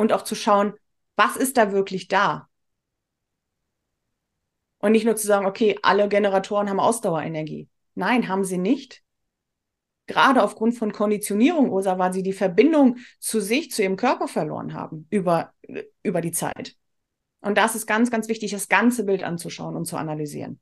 und 0.00 0.14
auch 0.14 0.22
zu 0.22 0.34
schauen, 0.34 0.72
was 1.16 1.36
ist 1.36 1.58
da 1.58 1.72
wirklich 1.72 2.08
da? 2.08 2.48
Und 4.78 4.92
nicht 4.92 5.04
nur 5.04 5.14
zu 5.14 5.26
sagen, 5.26 5.44
okay, 5.46 5.78
alle 5.82 6.08
Generatoren 6.08 6.70
haben 6.70 6.80
Ausdauerenergie. 6.80 7.68
Nein, 7.94 8.28
haben 8.28 8.44
sie 8.44 8.58
nicht. 8.58 9.02
gerade 10.06 10.42
aufgrund 10.42 10.76
von 10.76 10.92
Konditionierung 10.92 11.70
oder 11.70 11.98
weil 11.98 12.12
sie 12.12 12.22
die 12.22 12.32
Verbindung 12.32 12.96
zu 13.20 13.40
sich, 13.40 13.70
zu 13.70 13.82
ihrem 13.82 13.96
Körper 13.96 14.26
verloren 14.26 14.74
haben 14.74 15.06
über, 15.10 15.52
über 16.02 16.20
die 16.20 16.32
Zeit. 16.32 16.74
Und 17.40 17.56
das 17.56 17.74
ist 17.76 17.86
ganz, 17.86 18.10
ganz 18.10 18.28
wichtig, 18.28 18.50
das 18.50 18.68
ganze 18.68 19.04
Bild 19.04 19.22
anzuschauen 19.22 19.76
und 19.76 19.86
zu 19.86 19.96
analysieren. 19.96 20.60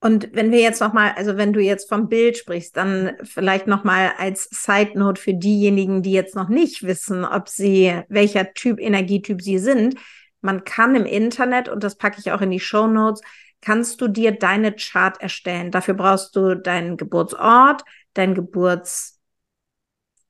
Und 0.00 0.28
wenn 0.32 0.52
wir 0.52 0.60
jetzt 0.60 0.80
nochmal, 0.80 1.12
also 1.16 1.36
wenn 1.36 1.52
du 1.52 1.60
jetzt 1.60 1.88
vom 1.88 2.08
Bild 2.08 2.36
sprichst, 2.36 2.76
dann 2.76 3.16
vielleicht 3.24 3.66
nochmal 3.66 4.12
als 4.16 4.44
Side 4.44 4.96
Note 4.96 5.20
für 5.20 5.34
diejenigen, 5.34 6.02
die 6.02 6.12
jetzt 6.12 6.36
noch 6.36 6.48
nicht 6.48 6.84
wissen, 6.84 7.24
ob 7.24 7.48
sie, 7.48 8.02
welcher 8.08 8.54
Typ, 8.54 8.78
Energietyp 8.78 9.42
sie 9.42 9.58
sind. 9.58 9.96
Man 10.40 10.62
kann 10.64 10.94
im 10.94 11.04
Internet, 11.04 11.68
und 11.68 11.82
das 11.82 11.96
packe 11.96 12.20
ich 12.20 12.30
auch 12.30 12.40
in 12.40 12.52
die 12.52 12.60
Show 12.60 12.86
Notes, 12.86 13.22
kannst 13.60 14.00
du 14.00 14.06
dir 14.06 14.30
deine 14.32 14.72
Chart 14.72 15.20
erstellen. 15.20 15.72
Dafür 15.72 15.94
brauchst 15.94 16.36
du 16.36 16.54
deinen 16.54 16.96
Geburtsort, 16.96 17.82
deinen 18.14 18.34
Geburts, 18.36 19.20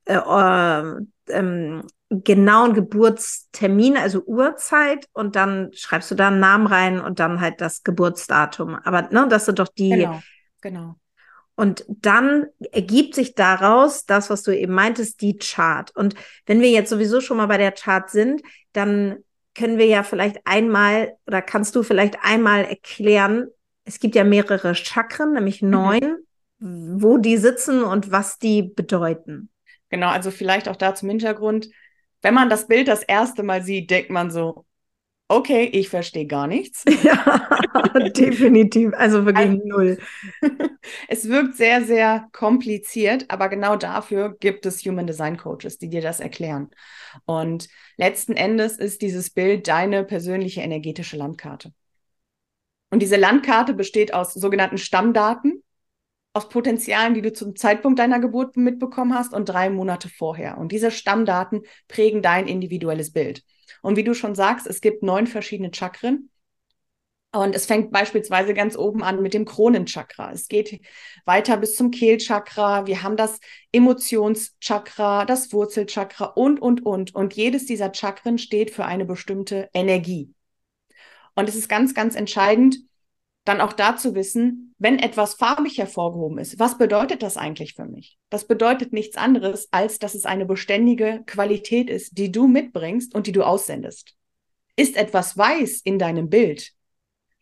äh, 0.05 0.15
äh, 0.15 0.95
ähm, 1.29 1.83
genauen 2.09 2.73
Geburtstermin, 2.73 3.95
also 3.95 4.23
Uhrzeit, 4.25 5.07
und 5.13 5.35
dann 5.35 5.71
schreibst 5.73 6.09
du 6.09 6.15
da 6.15 6.29
einen 6.29 6.39
Namen 6.39 6.67
rein 6.67 6.99
und 6.99 7.19
dann 7.19 7.39
halt 7.39 7.61
das 7.61 7.83
Geburtsdatum. 7.83 8.75
Aber 8.75 9.09
ne, 9.11 9.27
das 9.29 9.45
sind 9.45 9.59
doch 9.59 9.67
die. 9.67 9.89
Genau, 9.89 10.21
genau. 10.61 10.95
Und 11.55 11.83
dann 11.89 12.47
ergibt 12.71 13.15
sich 13.15 13.35
daraus 13.35 14.05
das, 14.05 14.29
was 14.29 14.43
du 14.43 14.57
eben 14.57 14.73
meintest, 14.73 15.21
die 15.21 15.37
Chart. 15.37 15.93
Und 15.93 16.15
wenn 16.45 16.61
wir 16.61 16.69
jetzt 16.69 16.89
sowieso 16.89 17.19
schon 17.19 17.35
mal 17.35 17.47
bei 17.47 17.57
der 17.57 17.73
Chart 17.73 18.09
sind, 18.09 18.41
dann 18.71 19.17
können 19.55 19.77
wir 19.77 19.87
ja 19.87 20.03
vielleicht 20.03 20.37
einmal 20.45 21.17
oder 21.27 21.41
kannst 21.41 21.75
du 21.75 21.83
vielleicht 21.83 22.17
einmal 22.23 22.63
erklären, 22.63 23.47
es 23.83 23.99
gibt 23.99 24.15
ja 24.15 24.23
mehrere 24.23 24.73
Chakren, 24.73 25.33
nämlich 25.33 25.61
mhm. 25.61 25.69
neun, 25.69 26.17
mhm. 26.59 27.01
wo 27.01 27.17
die 27.17 27.37
sitzen 27.37 27.83
und 27.83 28.09
was 28.09 28.39
die 28.39 28.63
bedeuten. 28.63 29.49
Genau, 29.89 30.07
also 30.07 30.31
vielleicht 30.31 30.69
auch 30.69 30.75
da 30.77 30.95
zum 30.95 31.09
Hintergrund 31.09 31.69
wenn 32.21 32.33
man 32.33 32.49
das 32.49 32.67
Bild 32.67 32.87
das 32.87 33.03
erste 33.03 33.43
Mal 33.43 33.63
sieht, 33.63 33.89
denkt 33.89 34.09
man 34.09 34.31
so, 34.31 34.65
okay, 35.29 35.65
ich 35.65 35.89
verstehe 35.89 36.27
gar 36.27 36.47
nichts. 36.47 36.83
Ja, 37.03 38.09
definitiv. 38.09 38.93
Also 38.93 39.25
wirklich 39.25 39.49
also, 39.49 39.61
null. 39.65 39.97
es 41.07 41.29
wirkt 41.29 41.55
sehr, 41.55 41.83
sehr 41.83 42.27
kompliziert, 42.33 43.25
aber 43.29 43.47
genau 43.47 43.75
dafür 43.75 44.35
gibt 44.37 44.65
es 44.65 44.83
Human 44.85 45.07
Design 45.07 45.37
Coaches, 45.37 45.77
die 45.77 45.89
dir 45.89 46.01
das 46.01 46.19
erklären. 46.19 46.69
Und 47.25 47.69
letzten 47.95 48.33
Endes 48.33 48.77
ist 48.77 49.01
dieses 49.01 49.29
Bild 49.29 49.67
deine 49.67 50.03
persönliche 50.03 50.61
energetische 50.61 51.15
Landkarte. 51.15 51.71
Und 52.91 53.01
diese 53.01 53.17
Landkarte 53.17 53.73
besteht 53.73 54.13
aus 54.13 54.33
sogenannten 54.33 54.77
Stammdaten 54.77 55.63
aus 56.33 56.49
Potenzialen, 56.49 57.13
die 57.13 57.21
du 57.21 57.33
zum 57.33 57.55
Zeitpunkt 57.55 57.99
deiner 57.99 58.19
Geburt 58.19 58.55
mitbekommen 58.55 59.13
hast 59.13 59.33
und 59.33 59.49
drei 59.49 59.69
Monate 59.69 60.09
vorher. 60.09 60.57
Und 60.57 60.71
diese 60.71 60.91
Stammdaten 60.91 61.63
prägen 61.87 62.21
dein 62.21 62.47
individuelles 62.47 63.11
Bild. 63.11 63.43
Und 63.81 63.95
wie 63.95 64.03
du 64.03 64.13
schon 64.13 64.35
sagst, 64.35 64.67
es 64.67 64.81
gibt 64.81 65.03
neun 65.03 65.27
verschiedene 65.27 65.71
Chakren. 65.73 66.29
Und 67.31 67.55
es 67.55 67.67
fängt 67.67 67.91
beispielsweise 67.91 68.55
ganz 68.55 68.75
oben 68.75 69.03
an 69.03 69.21
mit 69.21 69.35
dem 69.35 69.45
Kronenchakra. 69.45 70.31
Es 70.31 70.47
geht 70.47 70.81
weiter 71.25 71.57
bis 71.57 71.75
zum 71.75 71.91
Kehlchakra. 71.91 72.87
Wir 72.87 73.03
haben 73.03 73.17
das 73.17 73.39
Emotionschakra, 73.71 75.25
das 75.25 75.53
Wurzelchakra 75.53 76.25
und, 76.25 76.59
und, 76.59 76.83
und. 76.85 77.13
Und 77.13 77.35
jedes 77.35 77.65
dieser 77.65 77.93
Chakren 77.93 78.39
steht 78.39 78.71
für 78.71 78.85
eine 78.85 79.05
bestimmte 79.05 79.69
Energie. 79.73 80.33
Und 81.35 81.47
es 81.47 81.55
ist 81.55 81.69
ganz, 81.69 81.93
ganz 81.93 82.15
entscheidend, 82.15 82.79
dann 83.45 83.61
auch 83.61 83.73
dazu 83.73 84.15
wissen, 84.15 84.75
wenn 84.77 84.99
etwas 84.99 85.33
farbig 85.33 85.77
hervorgehoben 85.77 86.37
ist, 86.37 86.59
was 86.59 86.77
bedeutet 86.77 87.23
das 87.23 87.37
eigentlich 87.37 87.73
für 87.73 87.85
mich? 87.85 88.17
Das 88.29 88.47
bedeutet 88.47 88.93
nichts 88.93 89.17
anderes, 89.17 89.67
als 89.71 89.99
dass 89.99 90.15
es 90.15 90.25
eine 90.25 90.45
beständige 90.45 91.23
Qualität 91.25 91.89
ist, 91.89 92.17
die 92.17 92.31
du 92.31 92.47
mitbringst 92.47 93.15
und 93.15 93.27
die 93.27 93.31
du 93.31 93.43
aussendest. 93.43 94.13
Ist 94.75 94.95
etwas 94.95 95.37
weiß 95.37 95.81
in 95.83 95.99
deinem 95.99 96.29
Bild, 96.29 96.73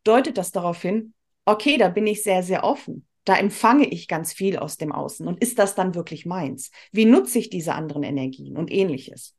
deutet 0.03 0.37
das 0.37 0.51
darauf 0.51 0.81
hin, 0.81 1.13
okay, 1.45 1.77
da 1.77 1.89
bin 1.89 2.07
ich 2.07 2.23
sehr, 2.23 2.43
sehr 2.43 2.63
offen. 2.63 3.05
Da 3.25 3.35
empfange 3.35 3.87
ich 3.87 4.07
ganz 4.07 4.31
viel 4.31 4.57
aus 4.57 4.77
dem 4.77 4.93
Außen. 4.93 5.27
Und 5.27 5.41
ist 5.41 5.59
das 5.59 5.75
dann 5.75 5.95
wirklich 5.95 6.25
meins? 6.25 6.71
Wie 6.93 7.05
nutze 7.05 7.39
ich 7.39 7.49
diese 7.49 7.73
anderen 7.73 8.03
Energien 8.03 8.55
und 8.55 8.71
ähnliches? 8.71 9.35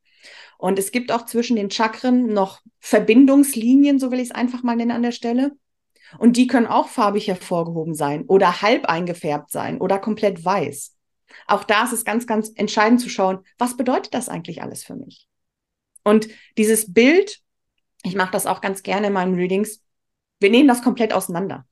Und 0.59 0.79
es 0.79 0.93
gibt 0.93 1.11
auch 1.11 1.25
zwischen 1.25 1.57
den 1.57 1.71
Chakren 1.71 2.27
noch 2.33 2.61
Verbindungslinien, 2.81 3.99
so 3.99 4.11
will 4.11 4.21
ich 4.21 4.29
es 4.29 4.35
einfach 4.35 4.63
mal 4.63 4.77
nennen 4.77 4.91
an 4.91 5.03
der 5.03 5.13
Stelle. 5.13 5.53
Und 6.19 6.37
die 6.37 6.47
können 6.47 6.67
auch 6.67 6.89
farbig 6.89 7.29
hervorgehoben 7.29 7.95
sein 7.95 8.25
oder 8.27 8.63
halb 8.63 8.87
eingefärbt 8.87 9.51
sein 9.51 9.81
oder 9.81 9.99
komplett 9.99 10.45
weiß. 10.45 10.97
Auch 11.47 11.65
da 11.65 11.85
ist 11.85 11.93
es 11.93 12.05
ganz, 12.05 12.27
ganz 12.27 12.51
entscheidend 12.55 13.01
zu 13.01 13.09
schauen, 13.09 13.41
was 13.59 13.77
bedeutet 13.77 14.15
das 14.15 14.29
eigentlich 14.29 14.63
alles 14.63 14.85
für 14.85 14.97
mich? 14.97 15.29
Und 16.05 16.29
dieses 16.57 16.93
Bild, 16.93 17.41
ich 18.03 18.15
mache 18.15 18.33
das 18.33 18.47
auch 18.47 18.61
ganz 18.61 18.83
gerne 18.83 19.09
in 19.09 19.13
meinen 19.13 19.35
Readings, 19.35 19.83
wir 20.41 20.51
nehmen 20.51 20.69
das 20.69 20.83
komplett 20.83 21.13
auseinander. 21.13 21.67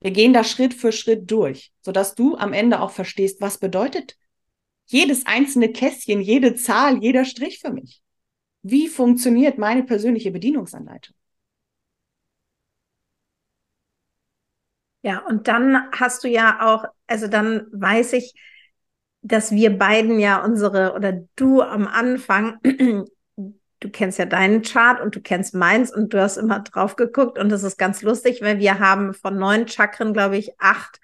Wir 0.00 0.10
gehen 0.10 0.32
da 0.32 0.44
Schritt 0.44 0.74
für 0.74 0.92
Schritt 0.92 1.30
durch, 1.30 1.72
sodass 1.80 2.14
du 2.14 2.36
am 2.36 2.52
Ende 2.52 2.80
auch 2.80 2.90
verstehst, 2.90 3.40
was 3.40 3.58
bedeutet 3.58 4.16
jedes 4.86 5.26
einzelne 5.26 5.72
Kästchen, 5.72 6.20
jede 6.20 6.54
Zahl, 6.54 7.02
jeder 7.02 7.24
Strich 7.24 7.58
für 7.58 7.72
mich. 7.72 8.02
Wie 8.62 8.88
funktioniert 8.88 9.58
meine 9.58 9.82
persönliche 9.82 10.30
Bedienungsanleitung? 10.30 11.16
Ja, 15.06 15.20
und 15.20 15.46
dann 15.46 15.88
hast 15.92 16.24
du 16.24 16.28
ja 16.28 16.58
auch, 16.66 16.84
also 17.06 17.28
dann 17.28 17.68
weiß 17.70 18.12
ich, 18.14 18.34
dass 19.22 19.52
wir 19.52 19.78
beiden 19.78 20.18
ja 20.18 20.44
unsere 20.44 20.94
oder 20.94 21.22
du 21.36 21.62
am 21.62 21.86
Anfang, 21.86 22.58
du 23.36 23.90
kennst 23.92 24.18
ja 24.18 24.24
deinen 24.24 24.62
Chart 24.62 25.00
und 25.00 25.14
du 25.14 25.20
kennst 25.20 25.54
meins 25.54 25.94
und 25.94 26.12
du 26.12 26.20
hast 26.20 26.38
immer 26.38 26.58
drauf 26.58 26.96
geguckt 26.96 27.38
und 27.38 27.50
das 27.50 27.62
ist 27.62 27.78
ganz 27.78 28.02
lustig, 28.02 28.42
weil 28.42 28.58
wir 28.58 28.80
haben 28.80 29.14
von 29.14 29.38
neun 29.38 29.68
Chakren, 29.68 30.12
glaube 30.12 30.38
ich, 30.38 30.58
acht 30.58 30.98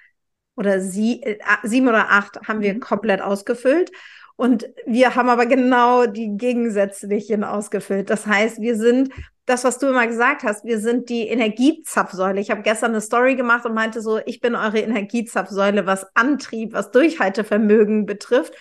oder 0.57 0.81
sie, 0.81 1.23
äh, 1.23 1.39
sieben 1.63 1.87
oder 1.87 2.11
acht 2.11 2.41
haben 2.49 2.61
wir 2.61 2.75
mhm. 2.75 2.81
komplett 2.81 3.23
ausgefüllt. 3.23 3.93
Und 4.35 4.67
wir 4.85 5.15
haben 5.15 5.29
aber 5.29 5.47
genau 5.47 6.07
die 6.07 6.37
gegensätzlichen 6.37 7.45
ausgefüllt. 7.45 8.11
Das 8.11 8.27
heißt, 8.27 8.61
wir 8.61 8.75
sind 8.75 9.11
das, 9.47 9.65
was 9.65 9.79
du 9.79 9.89
immer 9.89 10.07
gesagt 10.07 10.45
hast, 10.45 10.65
wir 10.65 10.79
sind 10.79 11.09
die 11.09 11.27
Energiezapfsäule. 11.27 12.41
Ich 12.41 12.51
habe 12.51 12.63
gestern 12.63 12.93
eine 12.93 13.01
Story 13.01 13.35
gemacht 13.35 13.67
und 13.67 13.75
meinte 13.75 14.01
so, 14.01 14.21
ich 14.25 14.41
bin 14.41 14.55
eure 14.55 14.79
Energiezapfsäule, 14.79 15.85
was 15.87 16.07
Antrieb, 16.15 16.73
was 16.73 16.93
Durchhaltevermögen 16.93 18.07
betrifft. 18.07 18.55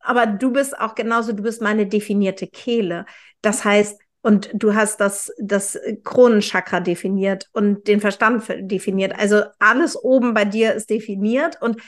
Aber 0.00 0.26
du 0.26 0.52
bist 0.52 0.78
auch 0.78 0.94
genauso, 0.94 1.32
du 1.32 1.42
bist 1.42 1.62
meine 1.62 1.86
definierte 1.86 2.46
Kehle. 2.46 3.06
Das 3.42 3.64
heißt, 3.64 4.00
und 4.22 4.50
du 4.54 4.74
hast 4.74 5.00
das, 5.00 5.32
das 5.38 5.78
Kronenchakra 6.02 6.80
definiert 6.80 7.48
und 7.52 7.86
den 7.86 8.00
Verstand 8.00 8.42
definiert. 8.58 9.14
Also 9.18 9.42
alles 9.58 9.96
oben 9.96 10.32
bei 10.32 10.46
dir 10.46 10.72
ist 10.72 10.88
definiert. 10.88 11.60
Und 11.60 11.80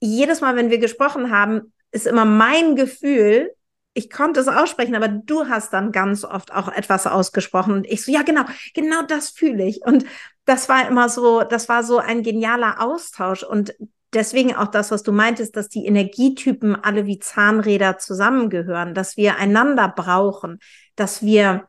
jedes 0.00 0.40
Mal, 0.40 0.56
wenn 0.56 0.70
wir 0.70 0.78
gesprochen 0.78 1.30
haben, 1.30 1.72
ist 1.92 2.08
immer 2.08 2.24
mein 2.24 2.74
Gefühl, 2.74 3.54
ich 3.94 4.10
konnte 4.10 4.40
es 4.40 4.48
aussprechen, 4.48 4.94
aber 4.96 5.08
du 5.08 5.48
hast 5.48 5.72
dann 5.72 5.92
ganz 5.92 6.24
oft 6.24 6.52
auch 6.52 6.68
etwas 6.68 7.06
ausgesprochen 7.06 7.74
und 7.74 7.86
ich 7.86 8.04
so, 8.04 8.12
ja, 8.12 8.22
genau, 8.22 8.42
genau 8.74 9.02
das 9.02 9.30
fühle 9.30 9.64
ich. 9.64 9.82
Und 9.84 10.04
das 10.44 10.68
war 10.68 10.88
immer 10.88 11.08
so, 11.08 11.42
das 11.42 11.68
war 11.68 11.84
so 11.84 11.98
ein 11.98 12.22
genialer 12.22 12.82
Austausch 12.82 13.44
und 13.44 13.74
deswegen 14.12 14.54
auch 14.54 14.68
das, 14.68 14.90
was 14.90 15.02
du 15.02 15.12
meintest, 15.12 15.56
dass 15.56 15.68
die 15.68 15.86
Energietypen 15.86 16.76
alle 16.76 17.06
wie 17.06 17.18
Zahnräder 17.18 17.98
zusammengehören, 17.98 18.94
dass 18.94 19.16
wir 19.16 19.36
einander 19.36 19.88
brauchen, 19.88 20.58
dass 20.96 21.22
wir 21.22 21.68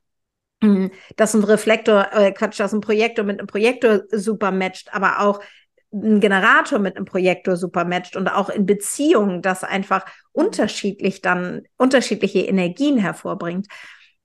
hm, 0.64 0.92
dass 1.16 1.34
ein 1.34 1.44
Reflektor, 1.44 2.08
äh, 2.12 2.32
Quatsch, 2.32 2.60
dass 2.60 2.74
ein 2.74 2.82
Projektor 2.82 3.26
mit 3.26 3.40
einem 3.40 3.48
Projektor 3.48 4.04
super 4.12 4.52
matcht, 4.52 4.94
aber 4.94 5.20
auch 5.20 5.42
ein 5.94 6.20
Generator 6.20 6.80
mit 6.80 6.98
einem 6.98 7.06
Projektor 7.06 7.56
super 7.56 7.86
matcht 7.86 8.16
und 8.16 8.28
auch 8.28 8.50
in 8.50 8.66
Beziehungen 8.66 9.42
das 9.42 9.64
einfach 9.64 10.06
unterschiedlich 10.32 11.22
dann 11.22 11.64
unterschiedliche 11.78 12.40
Energien 12.40 12.98
hervorbringt. 12.98 13.68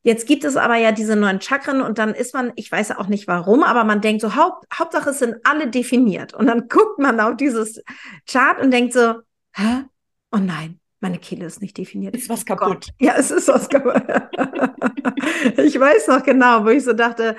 Jetzt 0.03 0.27
gibt 0.27 0.45
es 0.45 0.57
aber 0.57 0.77
ja 0.77 0.93
diese 0.93 1.15
neuen 1.15 1.41
Chakren 1.43 1.83
und 1.83 1.99
dann 1.99 2.15
ist 2.15 2.33
man, 2.33 2.53
ich 2.57 2.73
weiß 2.73 2.93
auch 2.93 3.09
nicht 3.09 3.29
warum, 3.29 3.63
aber 3.63 3.85
man 3.85 4.01
denkt 4.01 4.23
so, 4.23 4.35
Haupt, 4.35 4.65
Hauptsache 4.73 5.11
es 5.11 5.19
sind 5.19 5.37
alle 5.45 5.69
definiert. 5.69 6.33
Und 6.33 6.47
dann 6.47 6.69
guckt 6.69 6.99
man 6.99 7.21
auf 7.21 7.37
dieses 7.37 7.83
Chart 8.27 8.61
und 8.61 8.71
denkt 8.71 8.95
so, 8.95 9.17
hä? 9.53 9.85
Oh 10.33 10.39
nein, 10.39 10.81
meine 11.01 11.19
Kehle 11.19 11.45
ist 11.45 11.61
nicht 11.61 11.77
definiert. 11.77 12.17
Ist 12.17 12.31
was 12.31 12.47
kaputt. 12.47 12.69
Gott. 12.69 12.89
Ja, 12.99 13.15
es 13.17 13.31
ist 13.31 13.49
was 13.49 13.69
kaputt. 13.69 14.03
ich 15.59 15.79
weiß 15.79 16.09
noch 16.09 16.23
genau, 16.23 16.65
wo 16.65 16.69
ich 16.69 16.85
so 16.85 16.95
dachte, 16.95 17.37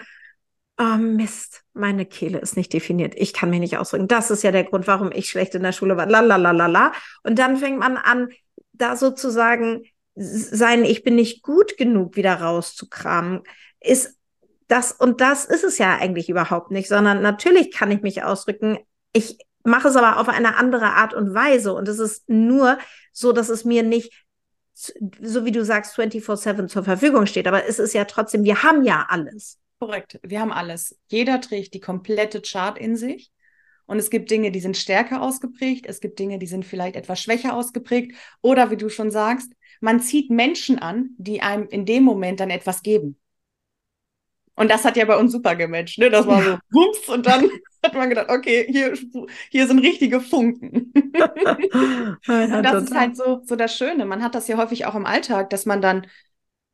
oh 0.78 0.98
Mist, 0.98 1.64
meine 1.74 2.06
Kehle 2.06 2.40
ist 2.40 2.58
nicht 2.58 2.74
definiert. 2.74 3.14
Ich 3.16 3.34
kann 3.34 3.50
mich 3.50 3.60
nicht 3.60 3.78
ausdrücken. 3.78 4.08
Das 4.08 4.32
ist 4.32 4.44
ja 4.44 4.52
der 4.52 4.64
Grund, 4.64 4.88
warum 4.88 5.12
ich 5.12 5.30
schlecht 5.30 5.56
in 5.56 5.64
der 5.64 5.72
Schule 5.72 5.98
war. 5.98 6.06
Lalalala. 6.06 6.94
Und 7.24 7.38
dann 7.40 7.58
fängt 7.58 7.80
man 7.80 7.98
an, 7.98 8.30
da 8.74 8.96
sozusagen 8.96 9.84
sein, 10.16 10.84
ich 10.84 11.04
bin 11.04 11.16
nicht 11.16 11.44
gut 11.44 11.78
genug 11.78 12.16
wieder 12.16 12.36
rauszukramen. 12.36 13.42
Ist 13.80 14.18
das, 14.68 14.92
und 14.92 15.22
das 15.22 15.46
ist 15.46 15.64
es 15.64 15.78
ja 15.78 15.98
eigentlich 15.98 16.30
überhaupt 16.30 16.72
nicht, 16.72 16.88
sondern 16.88 17.22
natürlich 17.22 17.72
kann 17.72 17.92
ich 17.92 18.02
mich 18.02 18.24
ausdrücken. 18.24 18.80
Ich 19.14 19.38
mache 19.64 19.90
es 19.90 19.96
aber 19.96 20.20
auf 20.20 20.30
eine 20.30 20.58
andere 20.58 20.94
Art 20.94 21.14
und 21.14 21.34
Weise. 21.34 21.74
Und 21.74 21.88
es 21.88 22.00
ist 22.00 22.28
nur 22.30 22.78
so, 23.12 23.34
dass 23.34 23.50
es 23.50 23.66
mir 23.66 23.84
nicht, 23.84 24.26
so 24.74 25.46
wie 25.46 25.52
du 25.52 25.64
sagst, 25.64 25.98
24-7 25.98 26.68
zur 26.68 26.84
Verfügung 26.84 27.26
steht. 27.26 27.48
Aber 27.48 27.66
es 27.66 27.80
ist 27.80 27.94
ja 27.94 28.06
trotzdem, 28.06 28.44
wir 28.44 28.64
haben 28.64 28.84
ja 28.84 29.06
alles. 29.10 29.61
Korrekt, 29.82 30.20
wir 30.22 30.39
haben 30.39 30.52
alles. 30.52 30.96
Jeder 31.08 31.41
trägt 31.41 31.74
die 31.74 31.80
komplette 31.80 32.44
Chart 32.44 32.78
in 32.78 32.96
sich. 32.96 33.32
Und 33.88 33.98
es 33.98 34.12
gibt 34.12 34.30
Dinge, 34.30 34.52
die 34.52 34.60
sind 34.60 34.78
stärker 34.78 35.24
ausgeprägt. 35.24 35.88
Es 35.88 36.02
gibt 36.02 36.20
Dinge, 36.20 36.38
die 36.38 36.46
sind 36.46 36.65
vielleicht 36.65 36.96
etwas 36.96 37.20
schwächer 37.20 37.56
ausgeprägt. 37.56 38.15
Oder 38.41 38.70
wie 38.70 38.78
du 38.78 38.89
schon 38.89 39.10
sagst, 39.10 39.52
man 39.80 40.00
zieht 40.00 40.30
Menschen 40.30 40.78
an, 40.78 41.15
die 41.17 41.41
einem 41.41 41.67
in 41.67 41.88
dem 41.88 42.04
Moment 42.04 42.39
dann 42.39 42.52
etwas 42.52 42.84
geben. 42.84 43.17
Und 44.54 44.70
das 44.70 44.86
hat 44.86 44.98
ja 44.98 45.06
bei 45.06 45.17
uns 45.17 45.32
super 45.32 45.56
gematcht. 45.56 45.98
Ne? 45.98 46.12
Das 46.12 46.28
war 46.28 46.44
so, 46.44 46.60
wumps, 46.70 47.10
und 47.10 47.26
dann 47.26 47.50
hat 47.84 47.96
man 47.96 48.10
gedacht, 48.10 48.30
okay, 48.30 48.67
hier, 48.70 48.96
hier 49.50 49.65
sind 49.65 49.80
richtige 49.80 50.22
Funken. 50.22 50.94
und 52.28 52.63
das 52.63 52.84
ist 52.84 52.94
halt 52.94 53.17
so, 53.17 53.41
so 53.46 53.56
das 53.56 53.76
Schöne. 53.76 54.06
Man 54.06 54.22
hat 54.22 54.36
das 54.36 54.48
ja 54.48 54.58
häufig 54.58 54.86
auch 54.86 54.94
im 54.94 55.08
Alltag, 55.08 55.50
dass 55.50 55.65
man 55.65 55.82
dann 55.82 56.06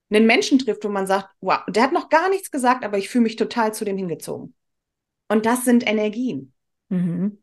einen 0.10 0.26
Menschen 0.26 0.60
trifft, 0.60 0.84
wo 0.84 0.90
man 0.90 1.08
sagt, 1.08 1.30
wow, 1.42 1.60
der 1.68 1.84
hat 1.84 1.94
noch 1.94 2.10
gar 2.10 2.30
nichts 2.30 2.52
gesagt, 2.52 2.84
aber 2.86 2.98
ich 2.98 3.10
fühle 3.10 3.24
mich 3.24 3.36
total 3.36 3.74
zu 3.74 3.86
dem 3.86 3.98
hingezogen. 3.98 4.54
Und 5.28 5.46
das 5.46 5.66
sind 5.66 5.88
Energien. 5.88 6.54
Mhm. 6.90 7.42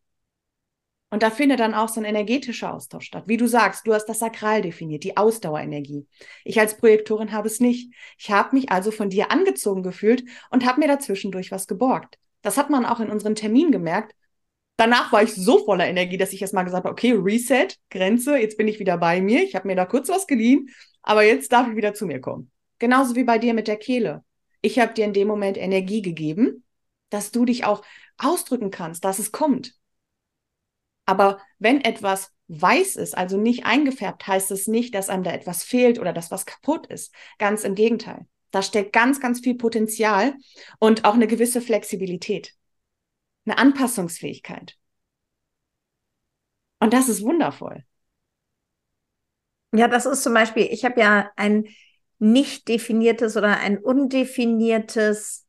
Und 1.10 1.22
da 1.22 1.30
findet 1.30 1.60
dann 1.60 1.74
auch 1.74 1.88
so 1.88 2.00
ein 2.00 2.06
energetischer 2.06 2.74
Austausch 2.74 3.06
statt. 3.06 3.28
Wie 3.28 3.36
du 3.36 3.46
sagst, 3.46 3.86
du 3.86 3.94
hast 3.94 4.06
das 4.06 4.18
Sakral 4.18 4.62
definiert, 4.62 5.04
die 5.04 5.16
Ausdauerenergie. 5.16 6.08
Ich 6.42 6.58
als 6.58 6.76
Projektorin 6.76 7.30
habe 7.30 7.46
es 7.46 7.60
nicht. 7.60 7.94
Ich 8.18 8.32
habe 8.32 8.56
mich 8.56 8.72
also 8.72 8.90
von 8.90 9.10
dir 9.10 9.30
angezogen 9.30 9.84
gefühlt 9.84 10.24
und 10.50 10.66
habe 10.66 10.80
mir 10.80 10.88
dazwischendurch 10.88 11.52
was 11.52 11.68
geborgt. 11.68 12.18
Das 12.42 12.56
hat 12.56 12.68
man 12.68 12.84
auch 12.84 12.98
in 12.98 13.10
unseren 13.10 13.36
Terminen 13.36 13.70
gemerkt. 13.70 14.12
Danach 14.76 15.12
war 15.12 15.22
ich 15.22 15.32
so 15.32 15.64
voller 15.64 15.86
Energie, 15.86 16.16
dass 16.16 16.32
ich 16.32 16.42
erst 16.42 16.52
mal 16.52 16.64
gesagt 16.64 16.84
habe, 16.84 16.92
okay, 16.92 17.12
Reset, 17.12 17.68
Grenze, 17.90 18.36
jetzt 18.38 18.58
bin 18.58 18.66
ich 18.66 18.80
wieder 18.80 18.98
bei 18.98 19.20
mir. 19.20 19.44
Ich 19.44 19.54
habe 19.54 19.68
mir 19.68 19.76
da 19.76 19.84
kurz 19.84 20.08
was 20.08 20.26
geliehen, 20.26 20.68
aber 21.02 21.22
jetzt 21.22 21.52
darf 21.52 21.68
ich 21.68 21.76
wieder 21.76 21.94
zu 21.94 22.06
mir 22.06 22.20
kommen. 22.20 22.50
Genauso 22.84 23.14
wie 23.14 23.24
bei 23.24 23.38
dir 23.38 23.54
mit 23.54 23.66
der 23.66 23.78
Kehle. 23.78 24.22
Ich 24.60 24.78
habe 24.78 24.92
dir 24.92 25.06
in 25.06 25.14
dem 25.14 25.26
Moment 25.26 25.56
Energie 25.56 26.02
gegeben, 26.02 26.66
dass 27.08 27.30
du 27.30 27.46
dich 27.46 27.64
auch 27.64 27.82
ausdrücken 28.18 28.70
kannst, 28.70 29.06
dass 29.06 29.18
es 29.18 29.32
kommt. 29.32 29.74
Aber 31.06 31.40
wenn 31.58 31.80
etwas 31.80 32.30
weiß 32.48 32.96
ist, 32.96 33.16
also 33.16 33.38
nicht 33.38 33.64
eingefärbt, 33.64 34.26
heißt 34.26 34.50
es 34.50 34.66
nicht, 34.66 34.94
dass 34.94 35.08
einem 35.08 35.22
da 35.22 35.32
etwas 35.32 35.64
fehlt 35.64 35.98
oder 35.98 36.12
dass 36.12 36.30
was 36.30 36.44
kaputt 36.44 36.86
ist. 36.88 37.14
Ganz 37.38 37.64
im 37.64 37.74
Gegenteil. 37.74 38.26
Da 38.50 38.60
steckt 38.60 38.92
ganz, 38.92 39.18
ganz 39.18 39.40
viel 39.40 39.54
Potenzial 39.54 40.34
und 40.78 41.06
auch 41.06 41.14
eine 41.14 41.26
gewisse 41.26 41.62
Flexibilität, 41.62 42.52
eine 43.46 43.56
Anpassungsfähigkeit. 43.56 44.76
Und 46.80 46.92
das 46.92 47.08
ist 47.08 47.22
wundervoll. 47.22 47.82
Ja, 49.72 49.88
das 49.88 50.04
ist 50.04 50.22
zum 50.22 50.34
Beispiel, 50.34 50.68
ich 50.70 50.84
habe 50.84 51.00
ja 51.00 51.30
ein 51.36 51.66
nicht 52.24 52.68
definiertes 52.68 53.36
oder 53.36 53.58
ein 53.58 53.78
undefiniertes 53.78 55.44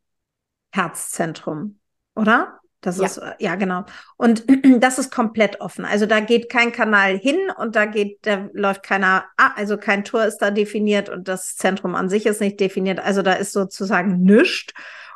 Herzzentrum, 0.71 1.79
oder? 2.15 2.59
Das 2.81 2.99
ja. 2.99 3.05
ist, 3.05 3.21
ja, 3.39 3.55
genau. 3.55 3.85
Und 4.17 4.45
das 4.79 4.99
ist 4.99 5.11
komplett 5.11 5.61
offen. 5.61 5.85
Also 5.85 6.05
da 6.05 6.19
geht 6.19 6.49
kein 6.49 6.71
Kanal 6.71 7.17
hin 7.17 7.49
und 7.57 7.75
da 7.75 7.85
geht, 7.85 8.19
da 8.27 8.49
läuft 8.53 8.83
keiner, 8.83 9.25
ah, 9.37 9.53
also 9.55 9.77
kein 9.77 10.03
Tor 10.03 10.25
ist 10.25 10.37
da 10.37 10.51
definiert 10.51 11.09
und 11.09 11.27
das 11.27 11.55
Zentrum 11.55 11.95
an 11.95 12.09
sich 12.09 12.25
ist 12.25 12.41
nicht 12.41 12.59
definiert. 12.59 12.99
Also 12.99 13.21
da 13.21 13.33
ist 13.33 13.53
sozusagen 13.53 14.21
nichts. 14.21 14.73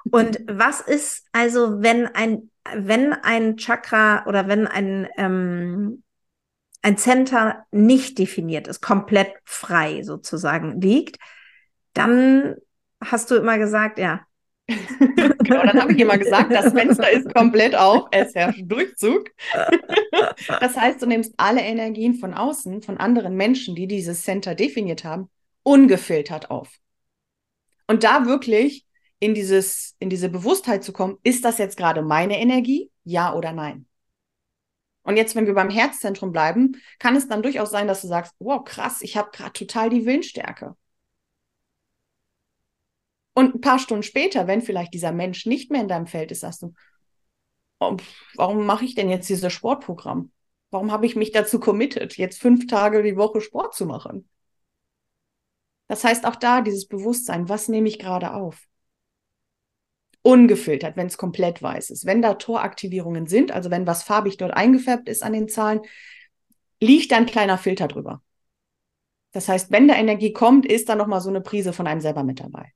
Und 0.10 0.40
was 0.50 0.82
ist 0.82 1.28
also, 1.34 1.82
wenn 1.82 2.08
ein, 2.08 2.50
wenn 2.74 3.14
ein 3.14 3.58
Chakra 3.58 4.26
oder 4.26 4.48
wenn 4.48 4.66
ein, 4.66 5.08
ähm, 5.18 6.04
ein 6.82 6.98
Center 6.98 7.66
nicht 7.72 8.18
definiert 8.18 8.68
ist, 8.68 8.82
komplett 8.82 9.34
frei 9.44 10.02
sozusagen 10.04 10.80
liegt, 10.80 11.18
dann 11.94 12.56
hast 13.04 13.32
du 13.32 13.36
immer 13.36 13.58
gesagt, 13.58 14.00
ja. 14.00 14.26
genau, 14.68 15.64
dann 15.64 15.82
habe 15.82 15.94
ich 15.94 16.00
immer 16.00 16.18
gesagt, 16.18 16.52
das 16.52 16.74
Fenster 16.74 17.10
ist 17.10 17.34
komplett 17.34 17.76
auf, 17.76 18.08
es 18.12 18.36
herrscht 18.36 18.62
Durchzug. 18.66 19.32
das 20.60 20.78
heißt, 20.78 21.02
du 21.02 21.08
nimmst 21.08 21.34
alle 21.38 21.62
Energien 21.62 22.14
von 22.16 22.36
außen, 22.36 22.84
von 22.84 22.98
anderen 22.98 23.36
Menschen, 23.36 23.76
die 23.76 23.88
dieses 23.88 24.22
Center 24.22 24.54
definiert 24.54 25.04
haben, 25.04 25.30
ungefiltert 25.64 26.52
auf. 26.52 26.70
Und 27.88 28.04
da 28.04 28.28
wirklich 28.28 28.86
in 29.20 29.34
dieses, 29.34 29.96
in 30.00 30.10
diese 30.10 30.30
Bewusstheit 30.30 30.84
zu 30.84 30.94
kommen, 30.94 31.18
ist 31.24 31.44
das 31.44 31.58
jetzt 31.58 31.78
gerade 31.78 32.04
meine 32.04 32.40
Energie? 32.40 32.92
Ja 33.04 33.34
oder 33.34 33.52
nein? 33.52 33.88
Und 35.02 35.18
jetzt, 35.18 35.36
wenn 35.36 35.48
wir 35.48 35.56
beim 35.56 35.72
Herzzentrum 35.72 36.32
bleiben, 36.32 36.74
kann 37.00 37.16
es 37.16 37.28
dann 37.28 37.42
durchaus 37.42 37.72
sein, 37.72 37.88
dass 37.88 38.02
du 38.02 38.08
sagst, 38.08 38.36
wow, 38.38 38.64
krass, 38.64 39.02
ich 39.02 39.18
habe 39.18 39.32
gerade 39.32 39.54
total 39.54 39.90
die 39.90 40.06
Willensstärke. 40.06 40.76
Und 43.40 43.56
ein 43.56 43.62
paar 43.62 43.80
Stunden 43.80 44.04
später, 44.04 44.48
wenn 44.48 44.62
vielleicht 44.62 44.94
dieser 44.94 45.14
Mensch 45.14 45.46
nicht 45.46 45.72
mehr 45.72 45.80
in 45.80 45.88
deinem 45.88 46.08
Feld 46.08 46.30
ist, 46.30 46.42
sagst 46.42 46.62
du, 46.62 46.74
oh, 47.80 47.96
warum 48.36 48.66
mache 48.66 48.84
ich 48.84 48.96
denn 48.96 49.10
jetzt 49.10 49.30
dieses 49.30 49.54
Sportprogramm? 49.54 50.34
Warum 50.72 50.92
habe 50.92 51.06
ich 51.06 51.16
mich 51.16 51.32
dazu 51.32 51.58
committed, 51.58 52.18
jetzt 52.18 52.42
fünf 52.42 52.68
Tage 52.68 53.02
die 53.02 53.16
Woche 53.16 53.40
Sport 53.40 53.74
zu 53.74 53.86
machen? 53.86 54.28
Das 55.88 56.04
heißt 56.04 56.26
auch 56.26 56.36
da 56.36 56.60
dieses 56.60 56.90
Bewusstsein, 56.90 57.48
was 57.48 57.70
nehme 57.70 57.88
ich 57.88 57.98
gerade 57.98 58.34
auf? 58.34 58.68
Ungefiltert, 60.22 60.98
wenn 60.98 61.08
es 61.08 61.18
komplett 61.18 61.64
weiß 61.64 61.92
ist. 61.92 62.06
Wenn 62.06 62.22
da 62.22 62.34
Toraktivierungen 62.34 63.26
sind, 63.26 63.54
also 63.54 63.72
wenn 63.72 63.88
was 63.88 64.04
farbig 64.04 64.36
dort 64.36 64.52
eingefärbt 64.52 65.08
ist 65.08 65.24
an 65.24 65.32
den 65.32 65.48
Zahlen, 65.48 65.80
liegt 66.82 67.14
da 67.14 67.16
ein 67.16 67.26
kleiner 67.26 67.58
Filter 67.58 67.88
drüber. 67.88 68.22
Das 69.32 69.48
heißt, 69.48 69.72
wenn 69.72 69.88
da 69.88 69.96
Energie 69.96 70.34
kommt, 70.34 70.66
ist 70.66 70.90
da 70.90 70.96
nochmal 70.96 71.22
so 71.22 71.30
eine 71.30 71.40
Prise 71.40 71.72
von 71.72 71.88
einem 71.88 72.02
selber 72.02 72.26
mit 72.26 72.42
dabei. 72.42 72.74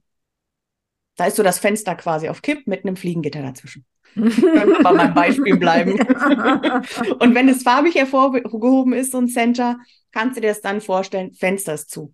Da 1.16 1.28
ist 1.28 1.36
so 1.36 1.44
das 1.44 1.60
Fenster 1.60 1.96
quasi 1.96 2.30
auf 2.30 2.42
Kipp 2.42 2.68
mit 2.68 2.84
einem 2.84 2.96
Fliegengitter 2.96 3.42
dazwischen. 3.42 3.86
Können 4.16 4.84
bei 4.84 4.92
meinem 4.92 5.14
Beispiel 5.14 5.58
bleiben. 5.58 5.94
und 7.20 7.36
wenn 7.36 7.50
es 7.50 7.64
farbig 7.64 7.96
hervorgehoben 7.96 8.94
ist, 8.94 9.12
so 9.12 9.20
ein 9.20 9.28
Center, 9.28 9.78
kannst 10.12 10.38
du 10.38 10.42
dir 10.42 10.48
das 10.48 10.62
dann 10.62 10.82
vorstellen, 10.82 11.34
Fenster 11.34 11.74
ist 11.74 11.90
zu. 11.90 12.14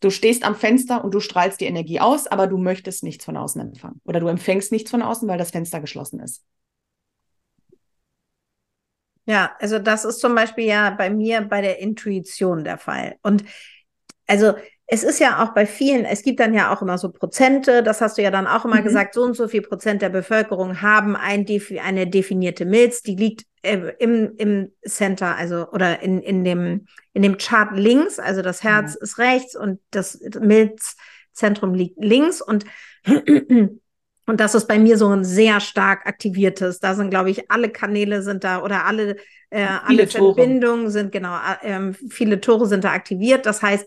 Du 0.00 0.10
stehst 0.10 0.44
am 0.44 0.54
Fenster 0.54 1.02
und 1.04 1.14
du 1.14 1.20
strahlst 1.20 1.60
die 1.60 1.66
Energie 1.66 2.00
aus, 2.00 2.26
aber 2.26 2.46
du 2.46 2.58
möchtest 2.58 3.02
nichts 3.02 3.24
von 3.24 3.36
außen 3.36 3.60
empfangen. 3.60 4.00
Oder 4.04 4.20
du 4.20 4.26
empfängst 4.26 4.72
nichts 4.72 4.90
von 4.90 5.02
außen, 5.02 5.28
weil 5.28 5.38
das 5.38 5.52
Fenster 5.52 5.80
geschlossen 5.80 6.20
ist. 6.20 6.44
Ja, 9.24 9.56
also 9.58 9.78
das 9.78 10.04
ist 10.04 10.20
zum 10.20 10.34
Beispiel 10.34 10.66
ja 10.66 10.90
bei 10.90 11.10
mir 11.10 11.40
bei 11.42 11.60
der 11.60 11.80
Intuition 11.80 12.62
der 12.62 12.78
Fall. 12.78 13.16
Und 13.22 13.44
also 14.26 14.54
es 14.88 15.02
ist 15.02 15.18
ja 15.18 15.42
auch 15.42 15.52
bei 15.52 15.66
vielen, 15.66 16.04
es 16.04 16.22
gibt 16.22 16.38
dann 16.38 16.54
ja 16.54 16.72
auch 16.72 16.80
immer 16.80 16.96
so 16.96 17.10
Prozente, 17.10 17.82
das 17.82 18.00
hast 18.00 18.18
du 18.18 18.22
ja 18.22 18.30
dann 18.30 18.46
auch 18.46 18.64
immer 18.64 18.76
mhm. 18.76 18.84
gesagt, 18.84 19.14
so 19.14 19.22
und 19.22 19.34
so 19.34 19.48
viel 19.48 19.62
Prozent 19.62 20.00
der 20.00 20.10
Bevölkerung 20.10 20.80
haben 20.80 21.16
ein, 21.16 21.44
eine 21.82 22.06
definierte 22.06 22.64
Milz, 22.64 23.02
die 23.02 23.16
liegt 23.16 23.46
äh, 23.62 23.92
im, 23.98 24.34
im 24.36 24.72
Center, 24.86 25.34
also 25.36 25.68
oder 25.70 26.02
in, 26.02 26.20
in, 26.20 26.44
dem, 26.44 26.86
in 27.14 27.22
dem 27.22 27.36
Chart 27.36 27.76
links, 27.76 28.20
also 28.20 28.42
das 28.42 28.62
Herz 28.62 28.94
mhm. 28.94 29.02
ist 29.02 29.18
rechts 29.18 29.56
und 29.56 29.80
das 29.90 30.20
Milzzentrum 30.40 31.74
liegt 31.74 32.02
links 32.02 32.40
und 32.40 32.64
und 33.06 34.40
das 34.40 34.54
ist 34.54 34.68
bei 34.68 34.78
mir 34.78 34.98
so 34.98 35.08
ein 35.08 35.24
sehr 35.24 35.60
stark 35.60 36.06
aktiviertes. 36.06 36.80
Da 36.80 36.94
sind, 36.94 37.10
glaube 37.10 37.30
ich, 37.30 37.50
alle 37.50 37.70
Kanäle 37.70 38.22
sind 38.22 38.42
da 38.42 38.62
oder 38.62 38.84
alle, 38.84 39.16
äh, 39.50 39.66
alle 39.84 40.08
Verbindungen 40.08 40.90
sind, 40.90 41.12
genau, 41.12 41.36
äh, 41.62 41.92
viele 42.08 42.40
Tore 42.40 42.66
sind 42.66 42.82
da 42.82 42.90
aktiviert. 42.90 43.46
Das 43.46 43.62
heißt, 43.62 43.86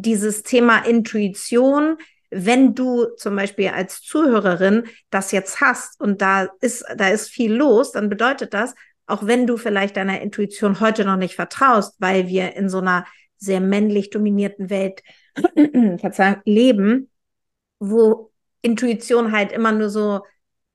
dieses 0.00 0.42
Thema 0.42 0.78
Intuition, 0.78 1.98
wenn 2.30 2.74
du 2.74 3.06
zum 3.16 3.36
Beispiel 3.36 3.68
als 3.68 4.00
Zuhörerin 4.02 4.84
das 5.10 5.30
jetzt 5.30 5.60
hast 5.60 6.00
und 6.00 6.20
da 6.20 6.48
ist, 6.60 6.84
da 6.96 7.08
ist 7.08 7.28
viel 7.28 7.54
los, 7.54 7.92
dann 7.92 8.08
bedeutet 8.08 8.54
das, 8.54 8.74
auch 9.06 9.26
wenn 9.26 9.46
du 9.46 9.56
vielleicht 9.56 9.96
deiner 9.96 10.20
Intuition 10.20 10.80
heute 10.80 11.04
noch 11.04 11.16
nicht 11.16 11.36
vertraust, 11.36 11.94
weil 12.00 12.26
wir 12.26 12.56
in 12.56 12.68
so 12.68 12.78
einer 12.78 13.06
sehr 13.36 13.60
männlich 13.60 14.10
dominierten 14.10 14.68
Welt 14.68 15.02
leben, 16.44 17.10
wo 17.78 18.32
Intuition 18.62 19.30
halt 19.30 19.52
immer 19.52 19.70
nur 19.70 19.90
so 19.90 20.22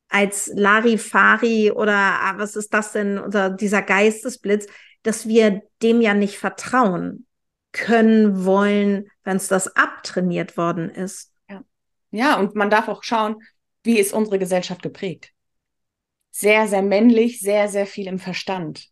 als 0.07 0.49
Larifari 0.53 1.71
oder 1.71 1.93
ah, 1.93 2.35
was 2.37 2.55
ist 2.55 2.73
das 2.73 2.93
denn, 2.93 3.19
oder 3.19 3.49
dieser 3.49 3.81
Geistesblitz, 3.81 4.67
dass 5.03 5.27
wir 5.27 5.61
dem 5.81 5.99
ja 5.99 6.13
nicht 6.13 6.37
vertrauen 6.37 7.25
können 7.71 8.45
wollen, 8.45 9.09
wenn 9.23 9.37
es 9.37 9.47
das 9.47 9.75
abtrainiert 9.75 10.57
worden 10.57 10.89
ist. 10.89 11.33
Ja. 11.49 11.63
ja, 12.11 12.39
und 12.39 12.55
man 12.55 12.69
darf 12.69 12.87
auch 12.87 13.03
schauen, 13.03 13.41
wie 13.83 13.99
ist 13.99 14.13
unsere 14.13 14.39
Gesellschaft 14.39 14.81
geprägt. 14.81 15.31
Sehr, 16.31 16.67
sehr 16.67 16.81
männlich, 16.81 17.39
sehr, 17.39 17.69
sehr 17.69 17.85
viel 17.85 18.07
im 18.07 18.19
Verstand. 18.19 18.89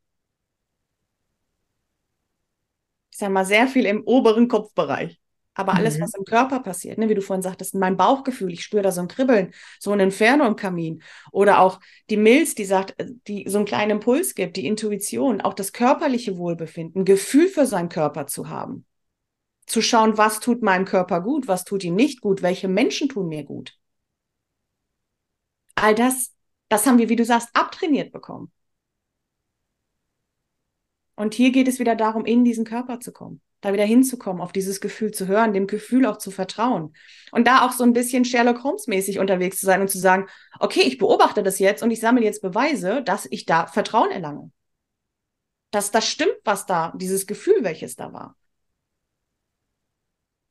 Ich 3.11 3.17
sage 3.17 3.33
mal, 3.33 3.45
sehr 3.45 3.67
viel 3.67 3.85
im 3.85 4.03
oberen 4.03 4.47
Kopfbereich. 4.47 5.19
Aber 5.57 5.73
alles, 5.75 5.97
Mhm. 5.97 6.01
was 6.03 6.13
im 6.13 6.23
Körper 6.23 6.59
passiert, 6.59 6.99
ne, 6.99 7.09
wie 7.09 7.15
du 7.15 7.21
vorhin 7.21 7.41
sagtest, 7.41 7.73
mein 7.75 7.97
Bauchgefühl, 7.97 8.53
ich 8.53 8.63
spüre 8.63 8.83
da 8.83 8.91
so 8.91 9.01
ein 9.01 9.07
Kribbeln, 9.07 9.53
so 9.79 9.91
ein 9.91 9.99
Inferno 9.99 10.45
im 10.45 10.55
Kamin. 10.55 11.01
Oder 11.31 11.59
auch 11.61 11.79
die 12.11 12.17
Milz, 12.17 12.53
die 12.55 12.65
sagt, 12.65 12.93
äh, 12.99 13.07
die 13.27 13.45
so 13.49 13.57
einen 13.57 13.65
kleinen 13.65 13.91
Impuls 13.91 14.35
gibt, 14.35 14.55
die 14.57 14.67
Intuition, 14.67 15.41
auch 15.41 15.55
das 15.55 15.73
körperliche 15.73 16.37
Wohlbefinden, 16.37 17.05
Gefühl 17.05 17.47
für 17.47 17.65
seinen 17.65 17.89
Körper 17.89 18.27
zu 18.27 18.49
haben. 18.49 18.85
Zu 19.65 19.81
schauen, 19.81 20.17
was 20.17 20.39
tut 20.39 20.61
meinem 20.61 20.85
Körper 20.85 21.21
gut, 21.21 21.47
was 21.47 21.65
tut 21.65 21.83
ihm 21.83 21.95
nicht 21.95 22.21
gut, 22.21 22.41
welche 22.43 22.67
Menschen 22.67 23.09
tun 23.09 23.27
mir 23.27 23.43
gut. 23.43 23.77
All 25.75 25.95
das, 25.95 26.35
das 26.69 26.85
haben 26.85 26.97
wir, 26.99 27.09
wie 27.09 27.15
du 27.15 27.25
sagst, 27.25 27.49
abtrainiert 27.53 28.11
bekommen. 28.11 28.51
Und 31.15 31.33
hier 31.33 31.51
geht 31.51 31.67
es 31.67 31.79
wieder 31.79 31.95
darum, 31.95 32.25
in 32.25 32.45
diesen 32.45 32.63
Körper 32.63 32.99
zu 32.99 33.11
kommen, 33.11 33.41
da 33.61 33.73
wieder 33.73 33.85
hinzukommen, 33.85 34.41
auf 34.41 34.51
dieses 34.51 34.81
Gefühl 34.81 35.11
zu 35.11 35.27
hören, 35.27 35.53
dem 35.53 35.67
Gefühl 35.67 36.05
auch 36.05 36.17
zu 36.17 36.31
vertrauen. 36.31 36.93
Und 37.31 37.47
da 37.47 37.65
auch 37.65 37.71
so 37.71 37.83
ein 37.83 37.93
bisschen 37.93 38.25
Sherlock 38.25 38.63
Holmes-mäßig 38.63 39.19
unterwegs 39.19 39.59
zu 39.59 39.65
sein 39.65 39.81
und 39.81 39.89
zu 39.89 39.97
sagen, 39.97 40.27
okay, 40.59 40.81
ich 40.81 40.97
beobachte 40.97 41.43
das 41.43 41.59
jetzt 41.59 41.83
und 41.83 41.91
ich 41.91 41.99
sammle 41.99 42.23
jetzt 42.23 42.41
Beweise, 42.41 43.01
dass 43.03 43.27
ich 43.29 43.45
da 43.45 43.67
Vertrauen 43.67 44.11
erlange. 44.11 44.51
Dass 45.71 45.91
das 45.91 46.07
stimmt, 46.07 46.37
was 46.43 46.65
da, 46.65 46.93
dieses 46.95 47.27
Gefühl, 47.27 47.63
welches 47.63 47.95
da 47.95 48.13
war. 48.13 48.35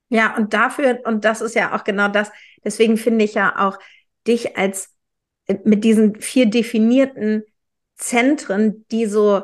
Ja, 0.09 0.37
und 0.37 0.55
dafür, 0.55 1.01
und 1.05 1.25
das 1.25 1.41
ist 1.41 1.55
ja 1.55 1.75
auch 1.75 1.85
genau 1.85 2.09
das, 2.09 2.31
deswegen 2.65 2.97
finde 2.97 3.25
ich 3.25 3.35
ja 3.35 3.67
auch 3.67 3.79
dich 4.27 4.57
als 4.57 4.95
mit 5.65 5.85
diesen 5.85 6.21
vier 6.21 6.47
definierten 6.47 7.45
Zentren, 7.97 8.85
die 8.91 9.07
so, 9.07 9.43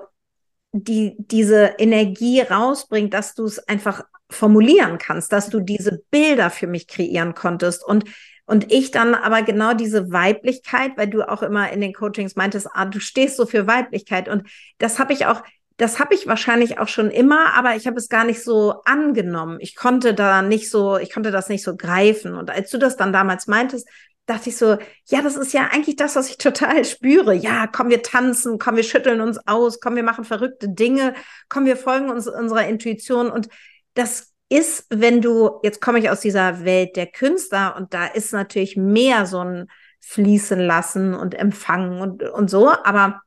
die 0.72 1.14
diese 1.18 1.74
Energie 1.78 2.40
rausbringt, 2.40 3.12
dass 3.14 3.34
du 3.34 3.44
es 3.44 3.58
einfach 3.68 4.04
formulieren 4.30 4.98
kannst, 4.98 5.32
dass 5.32 5.50
du 5.50 5.60
diese 5.60 6.02
Bilder 6.10 6.50
für 6.50 6.66
mich 6.66 6.88
kreieren 6.88 7.34
konntest 7.34 7.84
und 7.84 8.04
und 8.44 8.72
ich 8.72 8.90
dann 8.90 9.14
aber 9.14 9.42
genau 9.42 9.72
diese 9.72 10.10
Weiblichkeit, 10.10 10.92
weil 10.96 11.08
du 11.08 11.26
auch 11.26 11.42
immer 11.42 11.70
in 11.70 11.80
den 11.80 11.94
Coachings 11.94 12.34
meintest, 12.34 12.68
ah, 12.72 12.86
du 12.86 12.98
stehst 12.98 13.36
so 13.36 13.46
für 13.46 13.66
Weiblichkeit 13.68 14.28
und 14.28 14.48
das 14.78 14.98
habe 14.98 15.12
ich 15.12 15.26
auch 15.26 15.42
das 15.76 15.98
habe 15.98 16.14
ich 16.14 16.26
wahrscheinlich 16.26 16.78
auch 16.78 16.88
schon 16.88 17.10
immer, 17.10 17.54
aber 17.54 17.76
ich 17.76 17.86
habe 17.86 17.96
es 17.96 18.08
gar 18.08 18.24
nicht 18.24 18.42
so 18.42 18.82
angenommen. 18.84 19.58
Ich 19.60 19.74
konnte 19.74 20.14
da 20.14 20.42
nicht 20.42 20.70
so, 20.70 20.96
ich 20.98 21.12
konnte 21.12 21.30
das 21.30 21.48
nicht 21.48 21.64
so 21.64 21.76
greifen. 21.76 22.34
Und 22.34 22.50
als 22.50 22.70
du 22.70 22.78
das 22.78 22.96
dann 22.96 23.12
damals 23.12 23.46
meintest, 23.46 23.88
dachte 24.32 24.48
ich 24.48 24.56
so, 24.56 24.78
ja, 25.06 25.22
das 25.22 25.36
ist 25.36 25.52
ja 25.52 25.68
eigentlich 25.72 25.96
das, 25.96 26.16
was 26.16 26.28
ich 26.28 26.38
total 26.38 26.84
spüre. 26.84 27.34
Ja, 27.34 27.66
komm, 27.66 27.90
wir 27.90 28.02
tanzen, 28.02 28.58
komm, 28.58 28.76
wir 28.76 28.82
schütteln 28.82 29.20
uns 29.20 29.38
aus, 29.46 29.80
komm, 29.80 29.96
wir 29.96 30.02
machen 30.02 30.24
verrückte 30.24 30.68
Dinge, 30.68 31.14
komm, 31.48 31.66
wir 31.66 31.76
folgen 31.76 32.10
uns 32.10 32.26
unserer 32.28 32.66
Intuition. 32.66 33.30
Und 33.30 33.48
das 33.94 34.32
ist, 34.48 34.86
wenn 34.90 35.20
du, 35.20 35.60
jetzt 35.62 35.80
komme 35.80 35.98
ich 35.98 36.10
aus 36.10 36.20
dieser 36.20 36.64
Welt 36.64 36.96
der 36.96 37.06
Künstler 37.06 37.76
und 37.76 37.94
da 37.94 38.06
ist 38.06 38.32
natürlich 38.32 38.76
mehr 38.76 39.26
so 39.26 39.40
ein 39.40 39.68
Fließen 40.00 40.58
lassen 40.58 41.14
und 41.14 41.34
empfangen 41.34 42.00
und, 42.00 42.22
und 42.22 42.50
so, 42.50 42.70
aber 42.70 43.22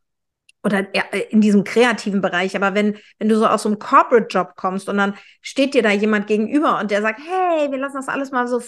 oder 0.64 0.88
in 1.30 1.42
diesem 1.42 1.64
kreativen 1.64 2.22
Bereich, 2.22 2.56
aber 2.56 2.74
wenn, 2.74 2.98
wenn 3.20 3.30
du 3.30 3.38
so 3.38 3.46
aus 3.46 3.62
so 3.64 3.70
einem 3.70 3.78
Corporate-Job 3.78 4.56
kommst 4.56 4.90
und 4.90 4.98
dann 4.98 5.16
steht 5.42 5.76
dir 5.76 5.84
da 5.84 5.92
jemand 5.92 6.26
gegenüber 6.26 6.80
und 6.80 6.90
der 6.90 7.04
sagt, 7.04 7.20
hey, 7.20 7.72
wir 7.72 7.78
lassen 7.78 7.98
das 7.98 8.08
alles 8.08 8.32
mal 8.32 8.48
so 8.48 8.60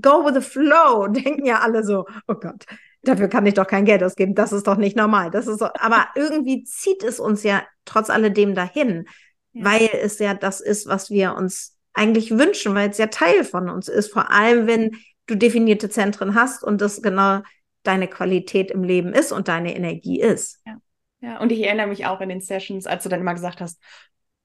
go 0.00 0.24
with 0.24 0.34
the 0.34 0.40
flow, 0.40 1.06
denken 1.08 1.44
ja 1.44 1.60
alle 1.60 1.84
so, 1.84 2.06
oh 2.28 2.34
Gott, 2.34 2.66
dafür 3.02 3.28
kann 3.28 3.46
ich 3.46 3.54
doch 3.54 3.66
kein 3.66 3.84
Geld 3.84 4.02
ausgeben, 4.02 4.34
das 4.34 4.52
ist 4.52 4.66
doch 4.66 4.76
nicht 4.76 4.96
normal. 4.96 5.30
Das 5.30 5.46
ist 5.46 5.58
so, 5.58 5.68
aber 5.74 6.08
irgendwie 6.14 6.64
zieht 6.64 7.02
es 7.02 7.20
uns 7.20 7.42
ja 7.42 7.62
trotz 7.84 8.10
alledem 8.10 8.54
dahin, 8.54 9.06
ja. 9.52 9.64
weil 9.64 9.90
es 10.02 10.18
ja 10.18 10.34
das 10.34 10.60
ist, 10.60 10.86
was 10.86 11.10
wir 11.10 11.34
uns 11.34 11.76
eigentlich 11.94 12.30
wünschen, 12.30 12.74
weil 12.74 12.90
es 12.90 12.98
ja 12.98 13.08
Teil 13.08 13.44
von 13.44 13.68
uns 13.68 13.88
ist, 13.88 14.12
vor 14.12 14.30
allem 14.30 14.66
wenn 14.66 14.96
du 15.26 15.36
definierte 15.36 15.90
Zentren 15.90 16.34
hast 16.34 16.64
und 16.64 16.80
das 16.80 17.02
genau 17.02 17.42
deine 17.82 18.08
Qualität 18.08 18.70
im 18.70 18.82
Leben 18.82 19.12
ist 19.12 19.32
und 19.32 19.48
deine 19.48 19.74
Energie 19.74 20.20
ist. 20.20 20.60
Ja. 20.64 20.78
Ja, 21.22 21.38
und 21.38 21.52
ich 21.52 21.62
erinnere 21.62 21.86
mich 21.86 22.04
auch 22.04 22.20
in 22.20 22.28
den 22.28 22.40
Sessions, 22.40 22.86
als 22.86 23.04
du 23.04 23.08
dann 23.08 23.20
immer 23.20 23.34
gesagt 23.34 23.60
hast, 23.60 23.80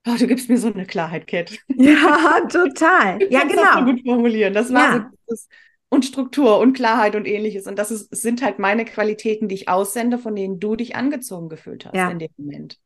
oh, 0.08 0.16
du 0.16 0.26
gibst 0.26 0.48
mir 0.48 0.58
so 0.58 0.72
eine 0.72 0.86
Klarheit, 0.86 1.26
Kat. 1.26 1.58
Ja, 1.76 2.40
total. 2.48 3.18
ja, 3.30 3.44
genau. 3.44 3.62
Das 3.62 3.74
so 3.74 3.84
gut 3.84 4.00
formulieren. 4.04 4.54
Das 4.54 4.72
war 4.72 4.94
ja. 4.94 5.10
so 5.10 5.18
das, 5.26 5.48
und 5.90 6.04
Struktur 6.04 6.58
und 6.58 6.74
Klarheit 6.74 7.16
und 7.16 7.26
ähnliches. 7.26 7.66
Und 7.66 7.78
das 7.78 7.90
ist, 7.90 8.14
sind 8.14 8.42
halt 8.42 8.58
meine 8.58 8.84
Qualitäten, 8.84 9.48
die 9.48 9.54
ich 9.54 9.68
aussende, 9.68 10.18
von 10.18 10.36
denen 10.36 10.60
du 10.60 10.76
dich 10.76 10.96
angezogen 10.96 11.48
gefühlt 11.48 11.86
hast 11.86 11.94
ja. 11.94 12.10
in 12.10 12.18
dem 12.18 12.30
Moment. 12.36 12.78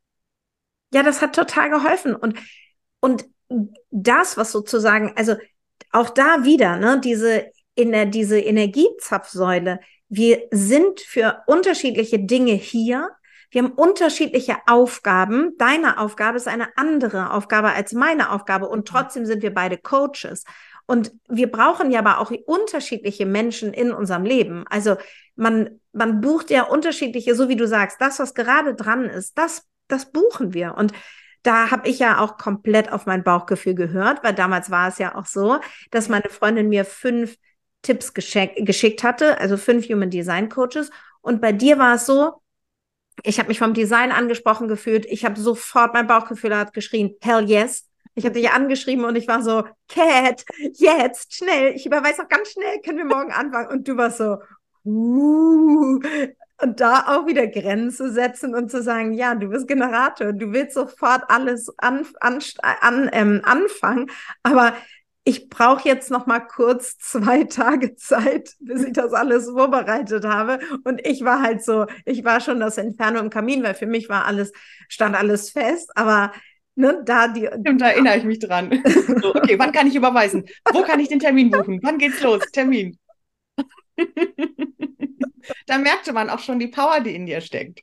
Ja, 0.94 1.02
das 1.02 1.20
hat 1.20 1.34
total 1.34 1.70
geholfen. 1.70 2.14
Und, 2.14 2.38
und 3.00 3.24
das, 3.90 4.36
was 4.36 4.52
sozusagen, 4.52 5.12
also 5.16 5.34
auch 5.90 6.10
da 6.10 6.44
wieder, 6.44 6.76
ne, 6.76 7.00
diese, 7.02 7.50
in 7.74 7.92
der, 7.92 8.06
diese 8.06 8.38
Energiezapfsäule, 8.38 9.80
wir 10.08 10.42
sind 10.50 11.00
für 11.00 11.42
unterschiedliche 11.46 12.18
Dinge 12.18 12.52
hier 12.52 13.08
wir 13.52 13.62
haben 13.62 13.72
unterschiedliche 13.72 14.56
Aufgaben. 14.66 15.52
Deine 15.58 15.98
Aufgabe 15.98 16.38
ist 16.38 16.48
eine 16.48 16.68
andere 16.76 17.32
Aufgabe 17.32 17.72
als 17.72 17.92
meine 17.92 18.32
Aufgabe 18.32 18.66
und 18.66 18.88
trotzdem 18.88 19.26
sind 19.26 19.42
wir 19.42 19.52
beide 19.52 19.76
Coaches. 19.76 20.44
Und 20.86 21.12
wir 21.28 21.50
brauchen 21.50 21.90
ja 21.90 22.00
aber 22.00 22.18
auch 22.18 22.32
unterschiedliche 22.46 23.26
Menschen 23.26 23.72
in 23.74 23.92
unserem 23.92 24.24
Leben. 24.24 24.64
Also 24.68 24.96
man, 25.36 25.80
man 25.92 26.22
bucht 26.22 26.50
ja 26.50 26.64
unterschiedliche, 26.64 27.34
so 27.34 27.48
wie 27.48 27.56
du 27.56 27.68
sagst, 27.68 28.00
das, 28.00 28.18
was 28.18 28.34
gerade 28.34 28.74
dran 28.74 29.04
ist, 29.04 29.36
das, 29.36 29.68
das 29.86 30.10
buchen 30.10 30.54
wir. 30.54 30.74
Und 30.76 30.92
da 31.42 31.70
habe 31.70 31.88
ich 31.88 31.98
ja 31.98 32.20
auch 32.20 32.38
komplett 32.38 32.90
auf 32.90 33.04
mein 33.04 33.22
Bauchgefühl 33.22 33.74
gehört, 33.74 34.24
weil 34.24 34.34
damals 34.34 34.70
war 34.70 34.88
es 34.88 34.98
ja 34.98 35.14
auch 35.14 35.26
so, 35.26 35.58
dass 35.90 36.08
meine 36.08 36.30
Freundin 36.30 36.68
mir 36.68 36.84
fünf 36.84 37.36
Tipps 37.82 38.14
geschickt 38.14 39.02
hatte, 39.02 39.38
also 39.38 39.56
fünf 39.56 39.88
Human 39.88 40.08
Design 40.08 40.48
Coaches. 40.48 40.90
Und 41.20 41.40
bei 41.40 41.52
dir 41.52 41.78
war 41.78 41.96
es 41.96 42.06
so, 42.06 42.41
ich 43.22 43.38
habe 43.38 43.48
mich 43.48 43.58
vom 43.58 43.74
Design 43.74 44.12
angesprochen 44.12 44.68
gefühlt. 44.68 45.06
Ich 45.06 45.24
habe 45.24 45.40
sofort, 45.40 45.94
mein 45.94 46.06
Bauchgefühl 46.06 46.56
hat 46.56 46.72
geschrien, 46.72 47.14
hell 47.20 47.44
yes. 47.48 47.88
Ich 48.14 48.24
habe 48.24 48.34
dich 48.34 48.50
angeschrieben 48.50 49.04
und 49.04 49.16
ich 49.16 49.26
war 49.26 49.42
so, 49.42 49.64
Cat, 49.88 50.44
jetzt, 50.74 51.34
schnell. 51.34 51.74
Ich 51.74 51.86
überweise 51.86 52.22
auch 52.22 52.28
ganz 52.28 52.50
schnell, 52.50 52.80
können 52.84 52.98
wir 52.98 53.04
morgen 53.06 53.32
anfangen. 53.32 53.68
Und 53.68 53.88
du 53.88 53.96
warst 53.96 54.18
so, 54.18 54.36
uh. 54.84 56.00
Und 56.62 56.78
da 56.78 57.06
auch 57.08 57.26
wieder 57.26 57.48
Grenze 57.48 58.12
setzen 58.12 58.54
und 58.54 58.70
zu 58.70 58.82
sagen, 58.82 59.14
ja, 59.14 59.34
du 59.34 59.48
bist 59.48 59.66
Generator, 59.66 60.32
du 60.32 60.52
willst 60.52 60.74
sofort 60.74 61.24
alles 61.28 61.72
an, 61.78 62.06
an, 62.20 62.38
an, 62.62 63.10
ähm, 63.12 63.40
anfangen, 63.42 64.10
aber 64.44 64.74
ich 65.24 65.48
brauche 65.48 65.88
jetzt 65.88 66.10
noch 66.10 66.26
mal 66.26 66.40
kurz 66.40 66.98
zwei 66.98 67.44
Tage 67.44 67.94
Zeit, 67.94 68.54
bis 68.60 68.82
ich 68.84 68.92
das 68.92 69.12
alles 69.12 69.48
vorbereitet 69.48 70.24
habe. 70.24 70.58
Und 70.84 71.06
ich 71.06 71.24
war 71.24 71.42
halt 71.42 71.64
so, 71.64 71.86
ich 72.04 72.24
war 72.24 72.40
schon 72.40 72.58
das 72.58 72.76
Inferno 72.78 73.20
im 73.20 73.30
Kamin, 73.30 73.62
weil 73.62 73.74
für 73.74 73.86
mich 73.86 74.08
war 74.08 74.24
alles, 74.26 74.52
stand 74.88 75.14
alles 75.14 75.50
fest. 75.50 75.90
Aber 75.96 76.32
ne, 76.74 77.02
da 77.04 77.28
die. 77.28 77.46
Stimmt, 77.46 77.80
da 77.80 77.90
erinnere 77.90 78.16
ich 78.16 78.24
mich 78.24 78.40
dran. 78.40 78.82
So, 79.22 79.34
okay, 79.34 79.58
wann 79.58 79.72
kann 79.72 79.86
ich 79.86 79.94
überweisen? 79.94 80.44
Wo 80.72 80.82
kann 80.82 80.98
ich 80.98 81.08
den 81.08 81.20
Termin 81.20 81.50
buchen? 81.50 81.78
Wann 81.82 81.98
geht's 81.98 82.20
los? 82.22 82.42
Termin. 82.52 82.98
da 85.66 85.78
merkte 85.78 86.12
man 86.12 86.30
auch 86.30 86.40
schon 86.40 86.58
die 86.58 86.68
Power, 86.68 87.00
die 87.00 87.14
in 87.14 87.26
dir 87.26 87.40
steckt. 87.40 87.82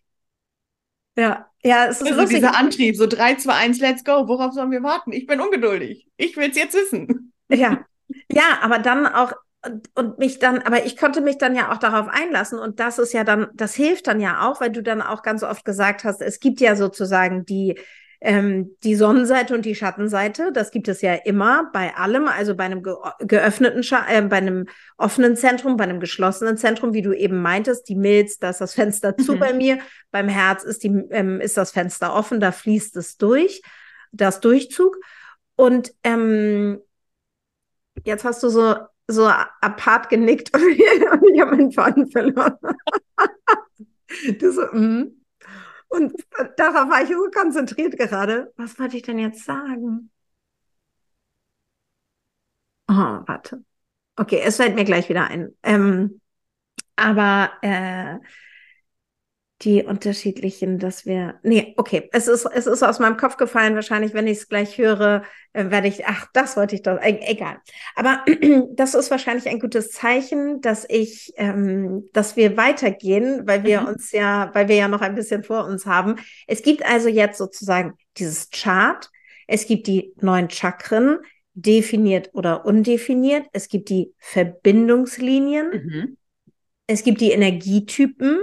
Ja, 1.19 1.45
ja, 1.61 1.87
es 1.87 1.97
ist 1.97 2.07
also 2.07 2.21
lustig. 2.21 2.37
dieser 2.37 2.55
Antrieb, 2.55 2.95
so 2.95 3.05
3, 3.05 3.35
2, 3.35 3.53
1, 3.53 3.79
let's 3.79 4.03
go. 4.03 4.27
Worauf 4.27 4.53
sollen 4.53 4.71
wir 4.71 4.83
warten? 4.83 5.11
Ich 5.11 5.27
bin 5.27 5.41
ungeduldig. 5.41 6.07
Ich 6.17 6.37
will 6.37 6.49
es 6.49 6.57
jetzt 6.57 6.75
wissen. 6.75 7.33
Ja, 7.51 7.85
ja, 8.31 8.59
aber 8.61 8.79
dann 8.79 9.05
auch 9.05 9.33
und, 9.65 9.89
und 9.95 10.19
mich 10.19 10.39
dann, 10.39 10.59
aber 10.59 10.85
ich 10.85 10.95
konnte 10.95 11.19
mich 11.19 11.37
dann 11.37 11.55
ja 11.55 11.71
auch 11.71 11.77
darauf 11.77 12.07
einlassen 12.07 12.59
und 12.59 12.79
das 12.79 12.97
ist 12.97 13.11
ja 13.11 13.23
dann, 13.23 13.47
das 13.53 13.75
hilft 13.75 14.07
dann 14.07 14.21
ja 14.21 14.47
auch, 14.47 14.61
weil 14.61 14.71
du 14.71 14.81
dann 14.81 15.01
auch 15.01 15.21
ganz 15.21 15.43
oft 15.43 15.65
gesagt 15.65 16.03
hast, 16.05 16.21
es 16.21 16.39
gibt 16.39 16.61
ja 16.61 16.75
sozusagen 16.75 17.45
die 17.45 17.77
ähm, 18.21 18.75
die 18.83 18.95
Sonnenseite 18.95 19.53
und 19.53 19.65
die 19.65 19.75
Schattenseite, 19.75 20.51
das 20.51 20.71
gibt 20.71 20.89
es 20.89 21.01
ja 21.01 21.13
immer 21.13 21.69
bei 21.71 21.95
allem, 21.95 22.27
also 22.27 22.53
bei 22.55 22.65
einem 22.65 22.83
ge 22.83 22.95
geöffneten, 23.19 23.81
Scha 23.81 24.05
äh, 24.09 24.21
bei 24.21 24.37
einem 24.37 24.67
offenen 24.97 25.37
Zentrum, 25.37 25.77
bei 25.77 25.85
einem 25.85 26.01
geschlossenen 26.01 26.57
Zentrum, 26.57 26.93
wie 26.93 27.01
du 27.01 27.13
eben 27.13 27.41
meintest, 27.41 27.87
die 27.87 27.95
Milz, 27.95 28.37
da 28.37 28.49
ist 28.49 28.59
das 28.59 28.73
Fenster 28.73 29.15
zu 29.15 29.35
mhm. 29.35 29.39
bei 29.39 29.53
mir, 29.53 29.79
beim 30.11 30.27
Herz 30.27 30.63
ist, 30.63 30.83
die, 30.83 30.89
ähm, 31.11 31.39
ist 31.39 31.55
das 31.55 31.71
Fenster 31.71 32.13
offen, 32.13 32.41
da 32.41 32.51
fließt 32.51 32.97
es 32.97 33.17
durch, 33.17 33.61
das 34.11 34.41
Durchzug. 34.41 34.97
Und 35.55 35.93
ähm, 36.03 36.81
jetzt 38.03 38.25
hast 38.25 38.43
du 38.43 38.49
so, 38.49 38.75
so 39.07 39.27
apart 39.27 40.09
genickt 40.09 40.53
und 40.53 40.69
ich 41.33 41.41
habe 41.41 41.55
meinen 41.55 41.71
Faden 41.71 42.11
verloren. 42.11 42.57
du 44.39 44.51
so, 44.51 44.61
mm. 44.73 45.18
Und 45.89 46.13
darauf 46.57 46.89
war 46.89 47.03
ich 47.03 47.09
so 47.09 47.29
konzentriert 47.31 47.97
gerade. 47.97 48.53
Was 48.57 48.79
wollte 48.79 48.97
ich 48.97 49.03
denn 49.03 49.19
jetzt 49.19 49.43
sagen? 49.45 50.11
Oh, 52.87 52.93
warte. 53.27 53.63
Okay, 54.17 54.41
es 54.43 54.57
fällt 54.57 54.75
mir 54.75 54.85
gleich 54.85 55.09
wieder 55.09 55.27
ein. 55.29 55.55
Ähm, 55.63 56.21
aber 56.97 57.51
äh, 57.63 58.19
die 59.61 59.83
unterschiedlichen, 59.83 60.79
dass 60.79 61.05
wir. 61.05 61.39
Nee, 61.43 61.73
okay. 61.75 62.09
Es 62.13 62.27
ist, 62.27 62.45
es 62.45 62.65
ist 62.65 62.81
aus 62.81 62.99
meinem 62.99 63.17
Kopf 63.17 63.35
gefallen. 63.35 63.75
Wahrscheinlich, 63.75 64.13
wenn 64.13 64.27
ich 64.27 64.37
es 64.37 64.47
gleich 64.47 64.77
höre, 64.77 65.23
äh, 65.53 65.69
werde 65.69 65.89
ich, 65.89 66.05
ach, 66.05 66.27
das 66.33 66.55
wollte 66.55 66.75
ich 66.75 66.81
doch. 66.81 66.97
E 67.01 67.19
egal. 67.25 67.57
Aber 67.95 68.23
das 68.73 68.95
ist 68.95 69.11
wahrscheinlich 69.11 69.49
ein 69.49 69.59
gutes 69.59 69.91
Zeichen, 69.91 70.61
dass 70.61 70.85
ich, 70.87 71.33
ähm, 71.35 72.09
dass 72.13 72.37
wir 72.37 72.55
weitergehen, 72.55 73.41
weil 73.45 73.63
wir 73.63 73.81
mhm. 73.81 73.87
uns 73.87 74.11
ja, 74.13 74.49
weil 74.53 74.69
wir 74.69 74.75
ja 74.75 74.87
noch 74.87 75.01
ein 75.01 75.15
bisschen 75.15 75.43
vor 75.43 75.65
uns 75.65 75.85
haben. 75.85 76.15
Es 76.47 76.63
gibt 76.63 76.85
also 76.85 77.09
jetzt 77.09 77.37
sozusagen 77.37 77.93
dieses 78.17 78.49
Chart. 78.51 79.09
Es 79.47 79.67
gibt 79.67 79.87
die 79.87 80.13
neuen 80.21 80.49
Chakren, 80.49 81.17
definiert 81.53 82.29
oder 82.33 82.65
undefiniert. 82.65 83.47
Es 83.51 83.67
gibt 83.67 83.89
die 83.89 84.13
Verbindungslinien. 84.17 85.69
Mhm. 85.71 86.17
Es 86.87 87.03
gibt 87.03 87.21
die 87.21 87.31
Energietypen 87.31 88.39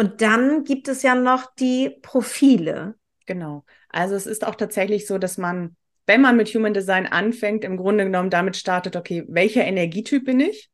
und 0.00 0.22
dann 0.22 0.64
gibt 0.64 0.88
es 0.88 1.02
ja 1.02 1.14
noch 1.14 1.54
die 1.56 1.90
Profile. 2.00 2.94
Genau. 3.26 3.66
Also 3.90 4.14
es 4.14 4.24
ist 4.24 4.46
auch 4.46 4.54
tatsächlich 4.54 5.06
so, 5.06 5.18
dass 5.18 5.36
man, 5.36 5.76
wenn 6.06 6.22
man 6.22 6.38
mit 6.38 6.48
Human 6.54 6.72
Design 6.72 7.06
anfängt, 7.06 7.64
im 7.64 7.76
Grunde 7.76 8.04
genommen 8.04 8.30
damit 8.30 8.56
startet, 8.56 8.96
okay, 8.96 9.26
welcher 9.28 9.62
Energietyp 9.66 10.24
bin 10.24 10.40
ich? 10.40 10.70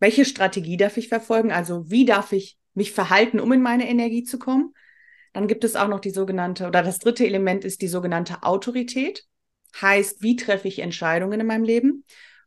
Welche 0.00 0.26
Strategie 0.26 0.76
darf 0.76 0.98
ich 0.98 1.08
verfolgen? 1.08 1.50
Also 1.50 1.90
wie 1.90 2.04
darf 2.04 2.32
ich 2.32 2.58
mich 2.74 2.92
verhalten, 2.92 3.40
um 3.40 3.50
in 3.52 3.62
meine 3.62 3.88
Energie 3.88 4.22
zu 4.22 4.38
kommen? 4.38 4.74
Dann 5.32 5.48
gibt 5.48 5.64
es 5.64 5.74
auch 5.74 5.88
noch 5.88 6.00
die 6.00 6.10
sogenannte, 6.10 6.66
oder 6.66 6.82
das 6.82 6.98
dritte 6.98 7.24
Element 7.24 7.64
ist 7.64 7.80
die 7.80 7.88
sogenannte 7.88 8.42
Autorität. 8.42 9.24
Heißt, 9.80 10.20
wie 10.20 10.36
treffe 10.36 10.68
ich 10.68 10.80
Entscheidungen 10.80 11.40
in 11.40 11.46
meinem 11.46 11.64
Leben? 11.64 12.04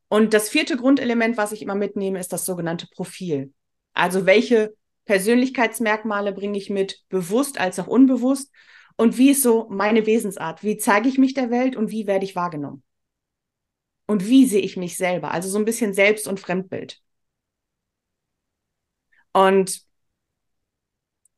Und 0.08 0.36
das 0.36 0.50
vierte 0.50 0.78
Grundelement, 0.78 1.36
was 1.36 1.52
ich 1.52 1.64
immer 1.64 1.74
mitnehme, 1.74 2.20
ist 2.20 2.32
das 2.32 2.46
sogenannte 2.46 2.86
Profil. 2.94 3.54
Also 3.96 4.28
welche 4.28 4.78
Persönlichkeitsmerkmale 5.10 6.34
bringe 6.34 6.56
ich 6.56 6.70
mit, 6.70 7.04
bewusst 7.10 7.60
als 7.60 7.80
auch 7.80 7.88
unbewusst? 7.88 8.54
Und 8.96 9.18
wie 9.18 9.32
ist 9.32 9.42
so 9.42 9.68
meine 9.72 10.06
Wesensart? 10.06 10.64
Wie 10.64 10.78
zeige 10.78 11.10
ich 11.10 11.18
mich 11.18 11.34
der 11.34 11.50
Welt 11.50 11.76
und 11.76 11.90
wie 11.90 12.06
werde 12.06 12.26
ich 12.26 12.36
wahrgenommen? 12.36 12.84
Und 14.06 14.28
wie 14.28 14.46
sehe 14.46 14.62
ich 14.62 14.78
mich 14.78 14.98
selber? 14.98 15.32
Also 15.32 15.50
so 15.50 15.58
ein 15.58 15.66
bisschen 15.66 15.96
Selbst- 15.96 16.28
und 16.28 16.40
Fremdbild. 16.40 17.02
Und 19.34 19.82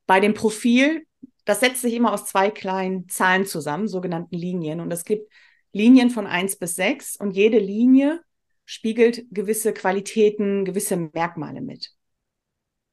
bei 0.05 0.19
dem 0.19 0.33
Profil, 0.33 1.07
das 1.45 1.61
setzt 1.61 1.79
sich 1.81 1.93
immer 1.93 2.11
aus 2.11 2.25
zwei 2.25 2.51
kleinen 2.51 3.07
Zahlen 3.07 3.45
zusammen, 3.45 3.87
sogenannten 3.87 4.35
Linien. 4.35 4.81
Und 4.81 4.91
es 4.91 5.05
gibt 5.05 5.31
Linien 5.71 6.09
von 6.09 6.27
eins 6.27 6.57
bis 6.57 6.75
sechs 6.75 7.15
und 7.15 7.31
jede 7.31 7.59
Linie 7.59 8.21
spiegelt 8.65 9.23
gewisse 9.31 9.73
Qualitäten, 9.73 10.65
gewisse 10.65 10.97
Merkmale 10.97 11.61
mit. 11.61 11.93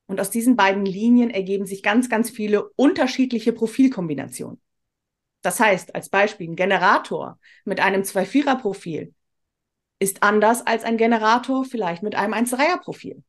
Und 0.09 0.21
aus 0.21 0.31
diesen 0.31 0.57
beiden 0.57 0.85
Linien 0.85 1.31
ergeben 1.31 1.67
sich 1.67 1.83
ganz, 1.83 2.09
ganz 2.09 2.31
viele 2.31 2.71
unterschiedliche 2.71 3.53
Profilkombinationen. 3.53 4.61
Das 5.43 5.61
heißt, 5.61 5.95
als 5.95 6.09
Beispiel, 6.09 6.49
ein 6.49 6.57
Generator 6.57 7.39
mit 7.65 7.79
einem 7.79 8.03
2-4er-Profil 8.03 9.15
ist 10.01 10.23
anders 10.23 10.67
als 10.67 10.83
ein 10.85 10.97
Generator 10.97 11.65
vielleicht 11.65 12.03
mit 12.03 12.15
einem 12.15 12.33
1-3er-Profil. 12.33 13.23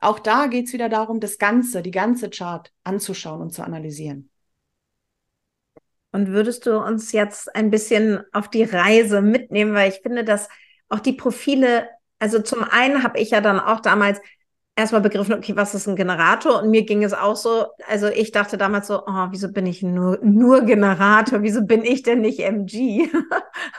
Auch 0.00 0.18
da 0.18 0.48
geht 0.48 0.66
es 0.66 0.72
wieder 0.72 0.88
darum, 0.88 1.18
das 1.18 1.38
Ganze, 1.38 1.80
die 1.80 1.90
ganze 1.90 2.28
Chart 2.28 2.70
anzuschauen 2.84 3.40
und 3.40 3.54
zu 3.54 3.62
analysieren. 3.62 4.30
Und 6.10 6.28
würdest 6.28 6.66
du 6.66 6.76
uns 6.78 7.12
jetzt 7.12 7.54
ein 7.56 7.70
bisschen 7.70 8.20
auf 8.32 8.48
die 8.48 8.64
Reise 8.64 9.22
mitnehmen, 9.22 9.72
weil 9.74 9.90
ich 9.90 10.00
finde, 10.02 10.24
dass 10.24 10.48
auch 10.90 11.00
die 11.00 11.14
Profile, 11.14 11.88
also 12.18 12.42
zum 12.42 12.64
einen 12.64 13.02
habe 13.02 13.18
ich 13.18 13.30
ja 13.30 13.40
dann 13.40 13.58
auch 13.58 13.80
damals 13.80 14.20
erstmal 14.74 15.02
begriffen, 15.02 15.34
okay, 15.34 15.54
was 15.54 15.74
ist 15.74 15.86
ein 15.86 15.96
Generator? 15.96 16.62
Und 16.62 16.70
mir 16.70 16.84
ging 16.84 17.04
es 17.04 17.12
auch 17.12 17.36
so, 17.36 17.66
also 17.86 18.08
ich 18.08 18.32
dachte 18.32 18.56
damals 18.56 18.86
so, 18.86 19.02
oh, 19.06 19.26
wieso 19.30 19.52
bin 19.52 19.66
ich 19.66 19.82
nur, 19.82 20.18
nur 20.22 20.62
Generator? 20.62 21.42
Wieso 21.42 21.64
bin 21.64 21.84
ich 21.84 22.02
denn 22.02 22.20
nicht 22.20 22.40
MG? 22.40 23.10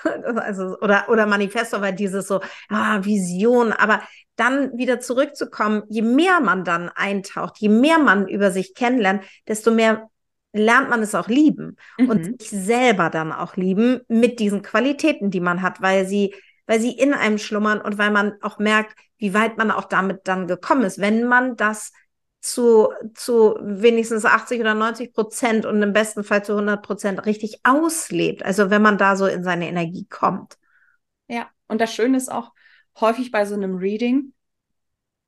also, 0.35 0.77
oder, 0.79 1.09
oder 1.09 1.25
Manifesto, 1.25 1.81
weil 1.81 1.93
dieses 1.93 2.27
so, 2.27 2.41
ah, 2.69 3.03
Vision. 3.03 3.73
Aber 3.73 4.01
dann 4.35 4.77
wieder 4.77 4.99
zurückzukommen, 4.99 5.83
je 5.89 6.03
mehr 6.03 6.39
man 6.39 6.63
dann 6.63 6.89
eintaucht, 6.89 7.57
je 7.59 7.69
mehr 7.69 7.99
man 7.99 8.27
über 8.27 8.51
sich 8.51 8.75
kennenlernt, 8.75 9.23
desto 9.47 9.71
mehr 9.71 10.09
lernt 10.55 10.89
man 10.89 11.01
es 11.01 11.15
auch 11.15 11.27
lieben 11.27 11.77
mhm. 11.97 12.09
und 12.09 12.41
sich 12.41 12.49
selber 12.51 13.09
dann 13.09 13.31
auch 13.31 13.55
lieben 13.55 14.01
mit 14.07 14.39
diesen 14.39 14.61
Qualitäten, 14.61 15.31
die 15.31 15.39
man 15.39 15.63
hat, 15.63 15.81
weil 15.81 16.05
sie 16.05 16.35
weil 16.65 16.79
sie 16.79 16.91
in 16.91 17.13
einem 17.13 17.37
schlummern 17.37 17.81
und 17.81 17.97
weil 17.97 18.11
man 18.11 18.33
auch 18.41 18.59
merkt, 18.59 18.95
wie 19.17 19.33
weit 19.33 19.57
man 19.57 19.71
auch 19.71 19.85
damit 19.85 20.21
dann 20.27 20.47
gekommen 20.47 20.83
ist, 20.83 20.99
wenn 20.99 21.25
man 21.25 21.55
das 21.55 21.91
zu, 22.41 22.89
zu 23.15 23.55
wenigstens 23.61 24.25
80 24.25 24.59
oder 24.59 24.73
90 24.73 25.13
Prozent 25.13 25.65
und 25.65 25.81
im 25.81 25.93
besten 25.93 26.23
Fall 26.25 26.43
zu 26.43 26.53
100 26.53 26.85
Prozent 26.85 27.25
richtig 27.25 27.61
auslebt. 27.63 28.43
Also 28.43 28.69
wenn 28.69 28.81
man 28.81 28.97
da 28.97 29.15
so 29.15 29.25
in 29.25 29.43
seine 29.43 29.67
Energie 29.67 30.05
kommt. 30.09 30.57
Ja, 31.27 31.49
und 31.67 31.79
das 31.79 31.93
Schöne 31.93 32.17
ist 32.17 32.29
auch 32.29 32.51
häufig 32.99 33.31
bei 33.31 33.45
so 33.45 33.55
einem 33.55 33.77
Reading, 33.77 34.33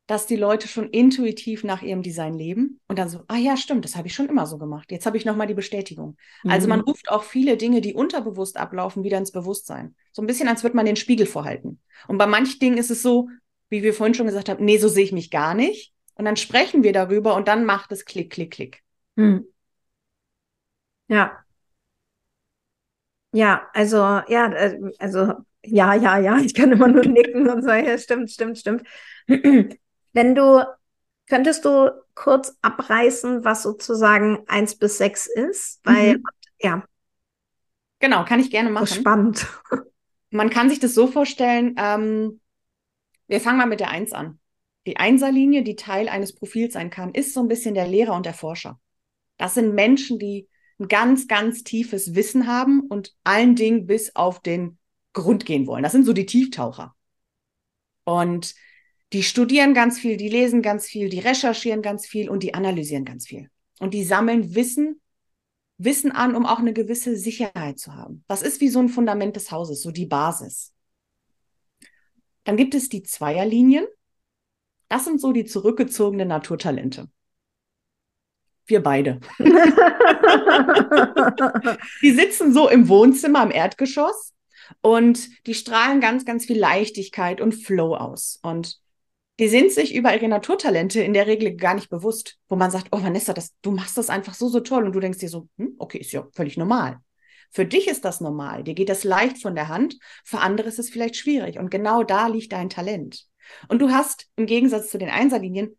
dass 0.08 0.28
die 0.28 0.36
Leute 0.36 0.68
schon 0.68 0.90
intuitiv 0.90 1.64
nach 1.64 1.82
ihrem 1.82 2.04
Design 2.04 2.36
leben 2.36 2.80
und 2.88 3.00
dann 3.00 3.10
so, 3.10 3.22
ah 3.28 3.38
ja, 3.38 3.58
stimmt, 3.58 3.86
das 3.86 3.96
habe 3.96 4.08
ich 4.08 4.14
schon 4.14 4.30
immer 4.30 4.46
so 4.46 4.58
gemacht. 4.60 4.92
Jetzt 4.92 5.08
habe 5.08 5.18
ich 5.18 5.26
nochmal 5.26 5.48
die 5.48 5.56
Bestätigung. 5.56 6.18
Mhm. 6.44 6.52
Also 6.52 6.68
man 6.68 6.80
mhm. 6.80 6.86
ruft 6.86 7.10
auch 7.10 7.24
viele 7.24 7.58
Dinge, 7.58 7.82
die 7.82 7.96
unterbewusst 7.96 8.58
ablaufen, 8.58 9.04
wieder 9.04 9.18
ins 9.18 9.32
Bewusstsein. 9.32 9.96
So 10.12 10.22
ein 10.22 10.28
bisschen, 10.28 10.48
als 10.48 10.64
würde 10.64 10.76
man 10.76 10.86
den 10.86 10.96
Spiegel 10.96 11.26
vorhalten. 11.26 11.80
Und 12.08 12.20
bei 12.20 12.28
manchen 12.28 12.60
Dingen 12.60 12.78
ist 12.78 12.92
es 12.92 13.02
so, 13.02 13.30
wie 13.70 13.82
wir 13.82 13.94
vorhin 13.94 14.14
schon 14.14 14.28
gesagt 14.28 14.48
haben, 14.50 14.64
nee, 14.64 14.78
so 14.78 14.88
sehe 14.88 15.04
ich 15.04 15.12
mich 15.12 15.32
gar 15.32 15.56
nicht. 15.56 15.94
Und 16.14 16.26
dann 16.26 16.38
sprechen 16.38 16.84
wir 16.84 16.94
darüber 16.94 17.36
und 17.36 17.48
dann 17.48 17.66
macht 17.66 17.92
es 17.92 18.06
Klick, 18.06 18.32
Klick, 18.32 18.52
Klick. 18.52 18.84
Mhm. 19.16 19.46
Ja. 21.08 21.44
Ja, 23.32 23.68
also, 23.74 23.98
ja, 23.98 24.54
äh, 24.54 24.80
also, 25.00 25.34
ja, 25.64 25.94
ja, 25.96 26.20
ja, 26.20 26.38
ich 26.38 26.54
kann 26.54 26.72
immer 26.72 26.88
nur 26.88 27.06
nicken 27.06 27.50
und 27.50 27.64
sagen, 27.64 27.86
ja, 27.88 27.98
stimmt, 27.98 28.32
stimmt, 28.32 28.58
stimmt. 28.60 28.84
Wenn 30.16 30.34
du, 30.34 30.66
könntest 31.28 31.66
du 31.66 31.92
kurz 32.16 32.58
abreißen, 32.62 33.44
was 33.44 33.64
sozusagen 33.64 34.46
eins 34.48 34.78
bis 34.78 34.98
sechs 34.98 35.28
ist? 35.28 35.82
Weil, 35.84 36.20
mhm. 36.20 36.24
ja. 36.60 36.84
Genau, 38.00 38.24
kann 38.24 38.40
ich 38.40 38.50
gerne 38.50 38.70
machen. 38.70 38.88
spannend. 38.88 39.46
Man 40.30 40.50
kann 40.50 40.70
sich 40.70 40.80
das 40.80 40.94
so 40.94 41.08
vorstellen, 41.08 41.76
ähm, 41.78 42.40
wir 43.28 43.42
fangen 43.42 43.58
mal 43.58 43.66
mit 43.66 43.82
der 43.82 43.90
Eins 43.90 44.14
an. 44.14 44.40
Die 44.88 44.96
Einserlinie, 44.96 45.64
die 45.64 45.76
Teil 45.76 46.08
eines 46.08 46.34
Profils 46.34 46.74
sein 46.74 46.90
kann, 46.90 47.14
ist 47.14 47.34
so 47.34 47.42
ein 47.42 47.50
bisschen 47.50 47.74
der 47.74 47.88
Lehrer 47.88 48.16
und 48.16 48.26
der 48.26 48.34
Forscher. 48.34 48.80
Das 49.36 49.56
sind 49.56 49.76
Menschen, 49.76 50.18
die 50.18 50.48
ein 50.80 50.88
ganz, 50.88 51.28
ganz 51.28 51.64
tiefes 51.64 52.16
Wissen 52.16 52.48
haben 52.48 52.82
und 52.88 53.14
allen 53.26 53.56
Dingen 53.56 53.86
bis 53.86 54.16
auf 54.16 54.42
den 54.42 54.78
Grund 55.12 55.46
gehen 55.46 55.68
wollen. 55.68 55.84
Das 55.84 55.92
sind 55.92 56.06
so 56.06 56.14
die 56.14 56.26
Tieftaucher. 56.26 56.96
Und 58.06 58.56
die 59.16 59.24
studieren 59.24 59.74
ganz 59.74 59.98
viel, 59.98 60.18
die 60.18 60.28
lesen 60.28 60.62
ganz 60.62 60.88
viel, 60.88 61.08
die 61.08 61.20
recherchieren 61.20 61.82
ganz 61.82 62.06
viel 62.06 62.30
und 62.30 62.44
die 62.44 62.54
analysieren 62.54 63.06
ganz 63.06 63.26
viel. 63.26 63.50
Und 63.80 63.94
die 63.94 64.04
sammeln 64.04 64.56
Wissen, 64.56 65.00
Wissen 65.78 66.12
an, 66.12 66.36
um 66.36 66.46
auch 66.46 66.60
eine 66.60 66.74
gewisse 66.74 67.16
Sicherheit 67.16 67.80
zu 67.80 67.94
haben. 67.96 68.26
Das 68.28 68.42
ist 68.42 68.60
wie 68.60 68.68
so 68.68 68.80
ein 68.80 68.90
Fundament 68.90 69.38
des 69.38 69.52
Hauses, 69.52 69.82
so 69.82 69.92
die 69.92 70.06
Basis. 70.06 70.74
Dann 72.44 72.58
gibt 72.58 72.76
es 72.76 72.90
die 72.90 73.04
Zweierlinien. 73.04 73.88
Das 74.90 75.06
sind 75.06 75.22
so 75.22 75.32
die 75.32 75.46
zurückgezogenen 75.46 76.28
Naturtalente. 76.28 77.08
Wir 78.66 78.84
beide. 78.84 79.22
die 82.02 82.12
sitzen 82.12 82.52
so 82.52 82.68
im 82.68 82.90
Wohnzimmer 82.90 83.44
im 83.44 83.52
Erdgeschoss 83.52 84.34
und 84.82 85.48
die 85.48 85.54
strahlen 85.54 86.02
ganz, 86.02 86.26
ganz 86.26 86.46
viel 86.46 86.60
Leichtigkeit 86.60 87.40
und 87.40 87.54
Flow 87.54 87.96
aus. 87.96 88.40
Und 88.44 88.84
die 89.40 89.50
sind 89.50 89.72
sich 89.72 89.94
über 89.94 90.14
ihre 90.14 90.28
Naturtalente 90.28 91.02
in 91.02 91.14
der 91.14 91.28
Regel 91.28 91.56
gar 91.56 91.74
nicht 91.74 91.90
bewusst, 91.90 92.38
wo 92.48 92.56
man 92.56 92.72
sagt, 92.72 92.88
oh 92.92 93.02
Vanessa, 93.02 93.34
das, 93.34 93.54
du 93.62 93.72
machst 93.72 93.98
das 93.98 94.10
einfach 94.10 94.34
so, 94.34 94.48
so 94.48 94.62
toll. 94.62 94.86
Und 94.86 94.94
du 94.94 95.00
denkst 95.00 95.20
dir 95.20 95.30
so, 95.30 95.50
hm, 95.58 95.76
okay, 95.78 95.98
ist 95.98 96.14
ja 96.14 96.26
völlig 96.34 96.58
normal. 96.58 97.00
Für 97.52 97.66
dich 97.66 97.88
ist 97.88 98.06
das 98.06 98.22
normal, 98.22 98.64
dir 98.64 98.74
geht 98.74 98.90
das 98.90 99.04
leicht 99.04 99.42
von 99.42 99.56
der 99.56 99.68
Hand, 99.68 99.98
für 100.24 100.40
andere 100.40 100.68
ist 100.68 100.80
es 100.80 100.90
vielleicht 100.90 101.16
schwierig. 101.16 101.58
Und 101.58 101.70
genau 101.70 102.04
da 102.04 102.28
liegt 102.28 102.52
dein 102.52 102.70
Talent. 102.70 103.26
Und 103.68 103.80
du 103.82 103.92
hast 103.92 104.28
im 104.36 104.46
Gegensatz 104.46 104.90
zu 104.90 104.98
den 104.98 105.10
Einserlinien 105.10 105.78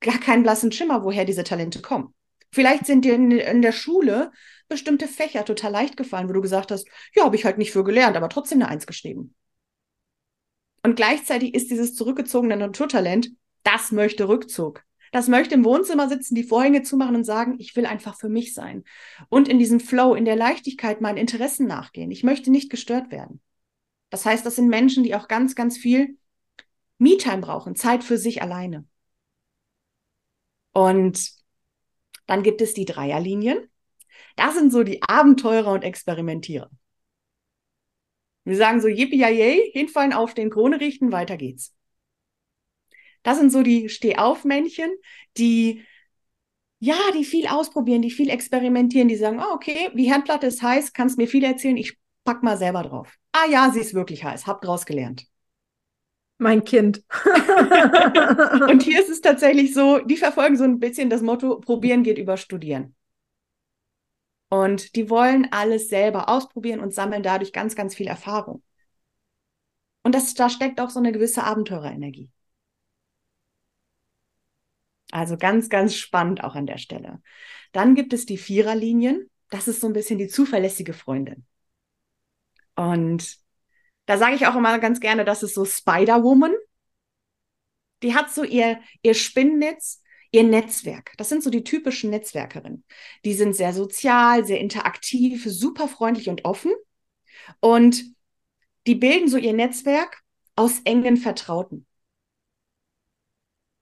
gar 0.00 0.18
keinen 0.18 0.42
blassen 0.42 0.72
Schimmer, 0.72 1.04
woher 1.04 1.24
diese 1.24 1.44
Talente 1.44 1.80
kommen. 1.80 2.14
Vielleicht 2.52 2.86
sind 2.86 3.04
dir 3.04 3.14
in, 3.14 3.30
in 3.30 3.62
der 3.62 3.72
Schule 3.72 4.30
bestimmte 4.68 5.08
Fächer 5.08 5.44
total 5.44 5.72
leicht 5.72 5.96
gefallen, 5.96 6.28
wo 6.28 6.32
du 6.32 6.40
gesagt 6.40 6.70
hast, 6.70 6.86
ja, 7.14 7.24
habe 7.24 7.36
ich 7.36 7.44
halt 7.44 7.58
nicht 7.58 7.72
für 7.72 7.84
gelernt, 7.84 8.16
aber 8.16 8.28
trotzdem 8.28 8.60
eine 8.60 8.68
Eins 8.70 8.86
geschrieben. 8.86 9.34
Und 10.86 10.94
gleichzeitig 10.94 11.52
ist 11.52 11.72
dieses 11.72 11.96
zurückgezogene 11.96 12.56
Naturtalent, 12.56 13.32
das 13.64 13.90
möchte 13.90 14.28
Rückzug. 14.28 14.84
Das 15.10 15.26
möchte 15.26 15.56
im 15.56 15.64
Wohnzimmer 15.64 16.08
sitzen, 16.08 16.36
die 16.36 16.44
Vorhänge 16.44 16.84
zumachen 16.84 17.16
und 17.16 17.24
sagen, 17.24 17.56
ich 17.58 17.74
will 17.74 17.86
einfach 17.86 18.16
für 18.16 18.28
mich 18.28 18.54
sein. 18.54 18.84
Und 19.28 19.48
in 19.48 19.58
diesem 19.58 19.80
Flow, 19.80 20.14
in 20.14 20.24
der 20.24 20.36
Leichtigkeit 20.36 21.00
meinen 21.00 21.16
Interessen 21.16 21.66
nachgehen. 21.66 22.12
Ich 22.12 22.22
möchte 22.22 22.52
nicht 22.52 22.70
gestört 22.70 23.10
werden. 23.10 23.40
Das 24.10 24.24
heißt, 24.24 24.46
das 24.46 24.54
sind 24.54 24.68
Menschen, 24.68 25.02
die 25.02 25.16
auch 25.16 25.26
ganz, 25.26 25.56
ganz 25.56 25.76
viel 25.76 26.18
Me-Time 26.98 27.38
brauchen, 27.38 27.74
Zeit 27.74 28.04
für 28.04 28.16
sich 28.16 28.40
alleine. 28.40 28.84
Und 30.72 31.32
Dann 32.26 32.44
gibt 32.44 32.60
es 32.60 32.74
die 32.74 32.84
Dreierlinien. 32.84 33.58
Das 34.36 34.54
sind 34.54 34.70
so 34.70 34.84
die 34.84 35.02
Abenteurer 35.02 35.72
und 35.72 35.82
Experimentierer. 35.82 36.70
Wir 38.46 38.56
sagen 38.56 38.80
so, 38.80 38.86
yippie 38.86 39.18
yay, 39.18 39.70
hinfallen, 39.72 40.12
auf 40.12 40.32
den 40.32 40.50
Krone 40.50 40.80
richten, 40.80 41.10
weiter 41.10 41.36
geht's. 41.36 41.74
Das 43.24 43.38
sind 43.38 43.50
so 43.50 43.64
die 43.64 43.88
Stehaufmännchen, 43.88 44.90
die 45.36 45.84
ja, 46.78 46.96
die 47.14 47.24
viel 47.24 47.48
ausprobieren, 47.48 48.02
die 48.02 48.10
viel 48.10 48.30
experimentieren, 48.30 49.08
die 49.08 49.16
sagen, 49.16 49.40
oh, 49.40 49.54
okay, 49.54 49.90
die 49.94 50.12
Herdplatte 50.12 50.46
ist 50.46 50.62
heiß, 50.62 50.92
kannst 50.92 51.18
mir 51.18 51.26
viel 51.26 51.42
erzählen, 51.42 51.76
ich 51.76 51.98
pack 52.24 52.42
mal 52.44 52.56
selber 52.56 52.82
drauf. 52.82 53.16
Ah 53.32 53.46
ja, 53.50 53.70
sie 53.72 53.80
ist 53.80 53.94
wirklich 53.94 54.22
heiß, 54.22 54.46
hab 54.46 54.60
draus 54.60 54.86
gelernt. 54.86 55.26
Mein 56.38 56.62
Kind. 56.62 57.02
und 58.70 58.82
hier 58.84 59.00
ist 59.00 59.08
es 59.08 59.22
tatsächlich 59.22 59.74
so, 59.74 59.98
die 59.98 60.18
verfolgen 60.18 60.56
so 60.56 60.64
ein 60.64 60.78
bisschen 60.78 61.10
das 61.10 61.22
Motto, 61.22 61.58
probieren 61.58 62.04
geht 62.04 62.18
über 62.18 62.36
studieren. 62.36 62.94
Und 64.48 64.94
die 64.94 65.10
wollen 65.10 65.48
alles 65.50 65.88
selber 65.88 66.28
ausprobieren 66.28 66.80
und 66.80 66.94
sammeln 66.94 67.22
dadurch 67.22 67.52
ganz, 67.52 67.74
ganz 67.74 67.94
viel 67.94 68.06
Erfahrung. 68.06 68.62
Und 70.02 70.14
das, 70.14 70.34
da 70.34 70.48
steckt 70.48 70.80
auch 70.80 70.90
so 70.90 71.00
eine 71.00 71.12
gewisse 71.12 71.42
Abenteurerenergie. 71.42 72.30
Also 75.10 75.36
ganz, 75.36 75.68
ganz 75.68 75.94
spannend 75.94 76.44
auch 76.44 76.54
an 76.54 76.66
der 76.66 76.78
Stelle. 76.78 77.22
Dann 77.72 77.94
gibt 77.94 78.12
es 78.12 78.26
die 78.26 78.38
Viererlinien. 78.38 79.30
Das 79.50 79.68
ist 79.68 79.80
so 79.80 79.86
ein 79.86 79.92
bisschen 79.92 80.18
die 80.18 80.28
zuverlässige 80.28 80.92
Freundin. 80.92 81.44
Und 82.74 83.36
da 84.06 84.18
sage 84.18 84.36
ich 84.36 84.46
auch 84.46 84.54
immer 84.54 84.78
ganz 84.78 85.00
gerne, 85.00 85.24
das 85.24 85.42
ist 85.42 85.54
so 85.54 85.64
Spider-Woman. 85.64 86.54
Die 88.02 88.14
hat 88.14 88.30
so 88.30 88.44
ihr, 88.44 88.80
ihr 89.02 89.14
Spinnennetz, 89.14 90.02
ihr 90.36 90.44
Netzwerk. 90.44 91.14
Das 91.16 91.30
sind 91.30 91.42
so 91.42 91.48
die 91.48 91.64
typischen 91.64 92.10
Netzwerkerinnen. 92.10 92.84
Die 93.24 93.32
sind 93.32 93.56
sehr 93.56 93.72
sozial, 93.72 94.44
sehr 94.44 94.60
interaktiv, 94.60 95.42
super 95.46 95.88
freundlich 95.88 96.28
und 96.28 96.44
offen. 96.44 96.72
Und 97.60 98.04
die 98.86 98.96
bilden 98.96 99.28
so 99.28 99.38
ihr 99.38 99.54
Netzwerk 99.54 100.22
aus 100.54 100.80
engen 100.84 101.16
Vertrauten. 101.16 101.86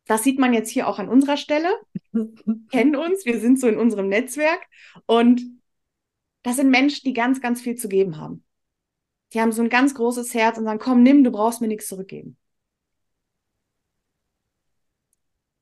Das 0.07 0.22
sieht 0.22 0.38
man 0.38 0.52
jetzt 0.52 0.70
hier 0.70 0.86
auch 0.86 1.00
an 1.00 1.09
unserer 1.09 1.36
Stelle. 1.36 1.68
Kennen 2.70 2.94
uns, 2.94 3.26
wir 3.26 3.40
sind 3.40 3.59
so 3.59 3.66
in 3.66 3.76
unserem 3.76 4.09
Netzwerk 4.09 4.64
und 5.07 5.42
das 6.42 6.57
sind 6.57 6.70
Menschen, 6.70 7.02
die 7.05 7.14
ganz, 7.14 7.40
ganz 7.40 7.62
viel 7.62 7.74
zu 7.74 7.88
geben 7.88 8.18
haben. 8.18 8.44
Die 9.32 9.40
haben 9.40 9.50
so 9.50 9.62
ein 9.62 9.70
ganz 9.70 9.94
großes 9.94 10.34
Herz 10.34 10.57
und 10.59 10.64
sagen, 10.64 10.78
komm, 10.78 11.02
nimm, 11.02 11.24
du 11.24 11.32
brauchst 11.32 11.61
mir 11.61 11.68
nichts 11.68 11.88
zurückgeben. 11.88 12.36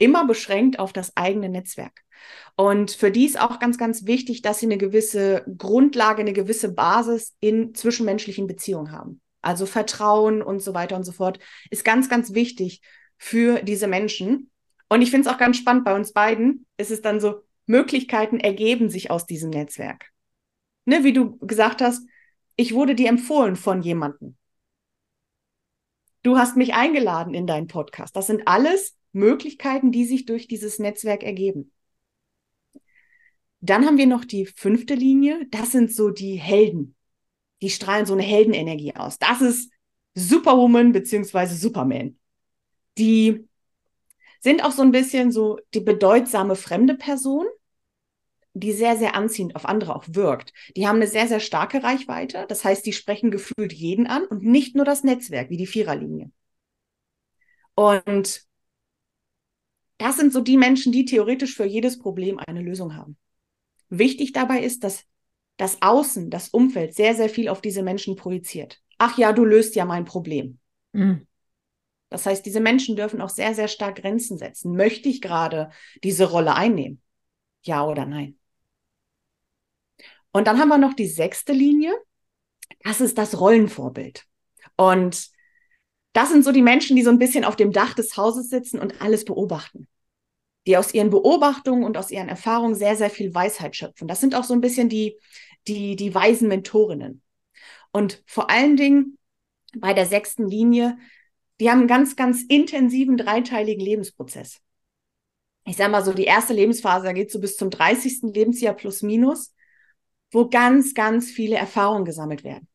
Immer 0.02 0.26
beschränkt 0.26 0.80
auf 0.80 0.92
das 0.92 1.16
eigene 1.16 1.48
Netzwerk. 1.48 2.02
Und 2.56 2.90
für 2.90 3.12
die 3.12 3.24
ist 3.24 3.40
auch 3.40 3.60
ganz, 3.60 3.78
ganz 3.78 4.04
wichtig, 4.04 4.42
dass 4.42 4.58
sie 4.58 4.66
eine 4.66 4.76
gewisse 4.76 5.44
Grundlage, 5.56 6.22
eine 6.22 6.32
gewisse 6.32 6.72
Basis 6.72 7.36
in 7.38 7.72
zwischenmenschlichen 7.72 8.48
Beziehungen 8.48 8.90
haben. 8.90 9.20
Also 9.42 9.64
Vertrauen 9.64 10.42
und 10.42 10.58
so 10.60 10.74
weiter 10.74 10.96
und 10.96 11.04
so 11.04 11.12
fort 11.12 11.38
ist 11.70 11.84
ganz, 11.84 12.08
ganz 12.08 12.34
wichtig 12.34 12.80
für 13.16 13.62
diese 13.62 13.86
Menschen. 13.86 14.50
Und 14.88 15.02
ich 15.02 15.12
finde 15.12 15.28
es 15.28 15.32
auch 15.32 15.38
ganz 15.38 15.56
spannend 15.56 15.84
bei 15.84 15.94
uns 15.94 16.12
beiden. 16.12 16.66
Ist 16.78 16.90
es 16.90 17.00
dann 17.00 17.20
so, 17.20 17.44
Möglichkeiten 17.66 18.40
ergeben 18.40 18.90
sich 18.90 19.08
aus 19.08 19.24
diesem 19.24 19.50
Netzwerk. 19.50 20.10
Ne, 20.84 21.04
wie 21.04 21.12
du 21.12 21.38
gesagt 21.38 21.80
hast, 21.80 22.04
ich 22.56 22.74
wurde 22.74 22.96
dir 22.96 23.08
empfohlen 23.08 23.54
von 23.54 23.82
jemandem. 23.82 24.36
Du 26.24 26.38
hast 26.38 26.56
mich 26.56 26.74
eingeladen 26.74 27.34
in 27.34 27.46
deinen 27.46 27.68
Podcast. 27.68 28.16
Das 28.16 28.26
sind 28.26 28.48
alles 28.48 28.96
Möglichkeiten, 29.12 29.92
die 29.92 30.04
sich 30.04 30.26
durch 30.26 30.48
dieses 30.48 30.78
Netzwerk 30.78 31.22
ergeben. 31.22 31.72
Dann 33.60 33.86
haben 33.86 33.98
wir 33.98 34.06
noch 34.06 34.24
die 34.24 34.46
fünfte 34.46 34.94
Linie. 34.94 35.46
Das 35.50 35.72
sind 35.72 35.92
so 35.92 36.10
die 36.10 36.34
Helden. 36.34 36.96
Die 37.60 37.70
strahlen 37.70 38.06
so 38.06 38.14
eine 38.14 38.24
Heldenenergie 38.24 38.96
aus. 38.96 39.18
Das 39.18 39.40
ist 39.40 39.72
Superwoman 40.14 40.92
beziehungsweise 40.92 41.54
Superman 41.54 42.18
die 42.98 43.48
sind 44.40 44.64
auch 44.64 44.72
so 44.72 44.82
ein 44.82 44.92
bisschen 44.92 45.30
so 45.30 45.58
die 45.74 45.80
bedeutsame 45.80 46.56
fremde 46.56 46.94
Person, 46.94 47.46
die 48.54 48.72
sehr, 48.72 48.96
sehr 48.96 49.14
anziehend 49.14 49.56
auf 49.56 49.64
andere 49.64 49.96
auch 49.96 50.04
wirkt. 50.08 50.52
Die 50.76 50.86
haben 50.86 50.96
eine 50.96 51.06
sehr, 51.06 51.28
sehr 51.28 51.40
starke 51.40 51.82
Reichweite. 51.82 52.44
Das 52.48 52.64
heißt, 52.64 52.84
die 52.84 52.92
sprechen 52.92 53.30
gefühlt 53.30 53.72
jeden 53.72 54.06
an 54.06 54.24
und 54.24 54.42
nicht 54.42 54.74
nur 54.76 54.84
das 54.84 55.04
Netzwerk, 55.04 55.48
wie 55.48 55.56
die 55.56 55.66
Viererlinie. 55.66 56.30
Und 57.74 58.42
das 60.02 60.16
sind 60.16 60.32
so 60.32 60.40
die 60.40 60.56
Menschen, 60.56 60.90
die 60.90 61.04
theoretisch 61.04 61.54
für 61.54 61.64
jedes 61.64 61.98
Problem 61.98 62.38
eine 62.38 62.60
Lösung 62.60 62.96
haben. 62.96 63.16
Wichtig 63.88 64.32
dabei 64.32 64.60
ist, 64.62 64.82
dass 64.82 65.04
das 65.58 65.80
Außen, 65.80 66.28
das 66.28 66.48
Umfeld 66.48 66.94
sehr, 66.94 67.14
sehr 67.14 67.28
viel 67.28 67.48
auf 67.48 67.60
diese 67.60 67.84
Menschen 67.84 68.16
projiziert. 68.16 68.80
Ach 68.98 69.16
ja, 69.16 69.32
du 69.32 69.44
löst 69.44 69.76
ja 69.76 69.84
mein 69.84 70.04
Problem. 70.04 70.58
Mhm. 70.92 71.26
Das 72.08 72.26
heißt, 72.26 72.44
diese 72.44 72.60
Menschen 72.60 72.96
dürfen 72.96 73.20
auch 73.20 73.28
sehr, 73.28 73.54
sehr 73.54 73.68
stark 73.68 73.96
Grenzen 73.96 74.38
setzen. 74.38 74.74
Möchte 74.74 75.08
ich 75.08 75.20
gerade 75.20 75.70
diese 76.02 76.24
Rolle 76.24 76.54
einnehmen? 76.54 77.00
Ja 77.62 77.86
oder 77.86 78.04
nein? 78.04 78.36
Und 80.32 80.48
dann 80.48 80.58
haben 80.58 80.68
wir 80.68 80.78
noch 80.78 80.94
die 80.94 81.06
sechste 81.06 81.52
Linie. 81.52 81.94
Das 82.82 83.00
ist 83.00 83.18
das 83.18 83.38
Rollenvorbild. 83.38 84.24
Und 84.76 85.30
das 86.12 86.30
sind 86.30 86.44
so 86.44 86.50
die 86.50 86.62
Menschen, 86.62 86.96
die 86.96 87.02
so 87.02 87.10
ein 87.10 87.18
bisschen 87.18 87.44
auf 87.44 87.54
dem 87.54 87.72
Dach 87.72 87.94
des 87.94 88.16
Hauses 88.16 88.50
sitzen 88.50 88.80
und 88.80 89.00
alles 89.00 89.24
beobachten. 89.24 89.86
Die 90.66 90.76
aus 90.76 90.94
ihren 90.94 91.10
Beobachtungen 91.10 91.84
und 91.84 91.96
aus 91.96 92.10
ihren 92.10 92.28
Erfahrungen 92.28 92.74
sehr, 92.74 92.96
sehr 92.96 93.10
viel 93.10 93.34
Weisheit 93.34 93.74
schöpfen. 93.74 94.06
Das 94.08 94.20
sind 94.20 94.34
auch 94.34 94.44
so 94.44 94.54
ein 94.54 94.60
bisschen 94.60 94.88
die, 94.88 95.16
die, 95.66 95.96
die 95.96 96.14
weisen 96.14 96.48
Mentorinnen. 96.48 97.22
Und 97.90 98.22
vor 98.26 98.48
allen 98.50 98.76
Dingen 98.76 99.18
bei 99.76 99.92
der 99.92 100.06
sechsten 100.06 100.46
Linie 100.46 100.96
die 101.62 101.70
haben 101.70 101.78
einen 101.78 101.86
ganz, 101.86 102.16
ganz 102.16 102.42
intensiven 102.42 103.16
dreiteiligen 103.16 103.84
Lebensprozess. 103.84 104.58
Ich 105.64 105.76
sage 105.76 105.92
mal 105.92 106.04
so, 106.04 106.12
die 106.12 106.24
erste 106.24 106.54
Lebensphase, 106.54 107.04
da 107.04 107.12
geht 107.12 107.30
so 107.30 107.40
bis 107.40 107.56
zum 107.56 107.70
30. 107.70 108.34
Lebensjahr 108.34 108.74
plus 108.74 109.02
minus, 109.02 109.54
wo 110.32 110.48
ganz, 110.48 110.92
ganz 110.92 111.30
viele 111.30 111.54
Erfahrungen 111.54 112.04
gesammelt 112.04 112.42
werden. 112.42 112.66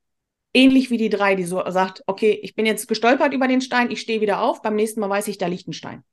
Ähnlich 0.54 0.90
wie 0.90 0.96
die 0.96 1.10
drei, 1.10 1.36
die 1.36 1.44
so 1.44 1.62
sagt, 1.70 2.02
okay, 2.08 2.40
ich 2.42 2.56
bin 2.56 2.66
jetzt 2.66 2.88
gestolpert 2.88 3.34
über 3.34 3.50
den 3.50 3.60
Stein, 3.60 3.92
ich 3.92 4.00
stehe 4.00 4.22
wieder 4.22 4.42
auf, 4.42 4.62
beim 4.62 4.78
nächsten 4.78 5.02
Mal 5.02 5.10
weiß 5.10 5.28
ich, 5.28 5.38
da 5.38 5.48
liegt 5.48 5.68
ein 5.68 5.74
Stein. 5.74 6.06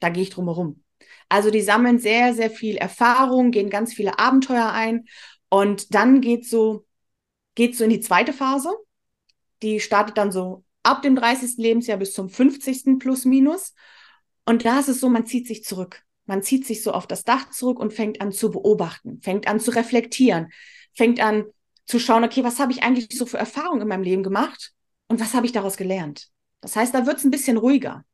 Da 0.00 0.08
gehe 0.08 0.22
ich 0.22 0.30
drum 0.30 0.46
herum. 0.46 0.82
Also 1.28 1.50
die 1.50 1.60
sammeln 1.60 1.98
sehr, 1.98 2.34
sehr 2.34 2.50
viel 2.50 2.76
Erfahrung, 2.76 3.52
gehen 3.52 3.70
ganz 3.70 3.94
viele 3.94 4.18
Abenteuer 4.18 4.70
ein 4.72 5.06
und 5.48 5.94
dann 5.94 6.20
geht 6.20 6.46
so, 6.46 6.86
geht 7.54 7.76
so 7.76 7.84
in 7.84 7.90
die 7.90 8.00
zweite 8.00 8.32
Phase. 8.32 8.70
Die 9.62 9.80
startet 9.80 10.18
dann 10.18 10.32
so 10.32 10.64
ab 10.82 11.02
dem 11.02 11.14
30. 11.14 11.56
Lebensjahr 11.58 11.98
bis 11.98 12.12
zum 12.12 12.28
50. 12.28 12.98
plus 12.98 13.24
minus. 13.24 13.74
Und 14.44 14.64
da 14.64 14.80
ist 14.80 14.88
es 14.88 15.00
so, 15.00 15.08
man 15.08 15.26
zieht 15.26 15.46
sich 15.46 15.64
zurück. 15.64 16.02
Man 16.26 16.42
zieht 16.42 16.66
sich 16.66 16.82
so 16.82 16.92
auf 16.92 17.06
das 17.06 17.24
Dach 17.24 17.50
zurück 17.50 17.78
und 17.78 17.92
fängt 17.92 18.20
an 18.20 18.32
zu 18.32 18.50
beobachten, 18.50 19.20
fängt 19.20 19.48
an 19.48 19.60
zu 19.60 19.72
reflektieren, 19.72 20.52
fängt 20.94 21.20
an 21.20 21.44
zu 21.86 21.98
schauen, 21.98 22.24
okay, 22.24 22.44
was 22.44 22.60
habe 22.60 22.72
ich 22.72 22.82
eigentlich 22.82 23.08
so 23.10 23.26
für 23.26 23.38
Erfahrungen 23.38 23.82
in 23.82 23.88
meinem 23.88 24.04
Leben 24.04 24.22
gemacht 24.22 24.72
und 25.08 25.20
was 25.20 25.34
habe 25.34 25.46
ich 25.46 25.52
daraus 25.52 25.76
gelernt? 25.76 26.28
Das 26.60 26.76
heißt, 26.76 26.94
da 26.94 27.04
wird 27.04 27.18
es 27.18 27.24
ein 27.24 27.32
bisschen 27.32 27.56
ruhiger. 27.56 28.04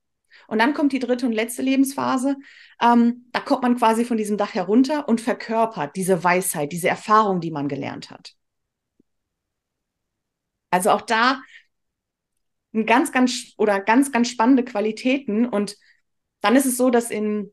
Und 0.48 0.58
dann 0.58 0.74
kommt 0.74 0.92
die 0.92 0.98
dritte 0.98 1.26
und 1.26 1.32
letzte 1.32 1.62
Lebensphase. 1.62 2.36
Ähm, 2.80 3.26
da 3.32 3.40
kommt 3.40 3.62
man 3.62 3.76
quasi 3.76 4.04
von 4.04 4.16
diesem 4.16 4.36
Dach 4.36 4.54
herunter 4.54 5.08
und 5.08 5.20
verkörpert 5.20 5.96
diese 5.96 6.22
Weisheit, 6.22 6.72
diese 6.72 6.88
Erfahrung, 6.88 7.40
die 7.40 7.50
man 7.50 7.68
gelernt 7.68 8.10
hat. 8.10 8.34
Also 10.70 10.90
auch 10.90 11.02
da 11.02 11.40
ein 12.74 12.86
ganz, 12.86 13.12
ganz 13.12 13.54
oder 13.56 13.80
ganz, 13.80 14.12
ganz 14.12 14.28
spannende 14.28 14.64
Qualitäten. 14.64 15.46
Und 15.46 15.76
dann 16.40 16.56
ist 16.56 16.66
es 16.66 16.76
so, 16.76 16.90
dass 16.90 17.10
in, 17.10 17.52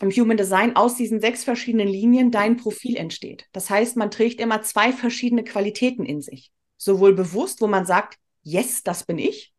im 0.00 0.10
Human 0.10 0.36
Design 0.36 0.76
aus 0.76 0.96
diesen 0.96 1.20
sechs 1.20 1.44
verschiedenen 1.44 1.88
Linien 1.88 2.30
dein 2.30 2.56
Profil 2.56 2.96
entsteht. 2.96 3.46
Das 3.52 3.70
heißt, 3.70 3.96
man 3.96 4.10
trägt 4.10 4.40
immer 4.40 4.62
zwei 4.62 4.92
verschiedene 4.92 5.44
Qualitäten 5.44 6.04
in 6.04 6.20
sich. 6.20 6.52
Sowohl 6.76 7.14
bewusst, 7.14 7.60
wo 7.60 7.68
man 7.68 7.86
sagt, 7.86 8.18
yes, 8.42 8.82
das 8.82 9.04
bin 9.04 9.18
ich, 9.18 9.54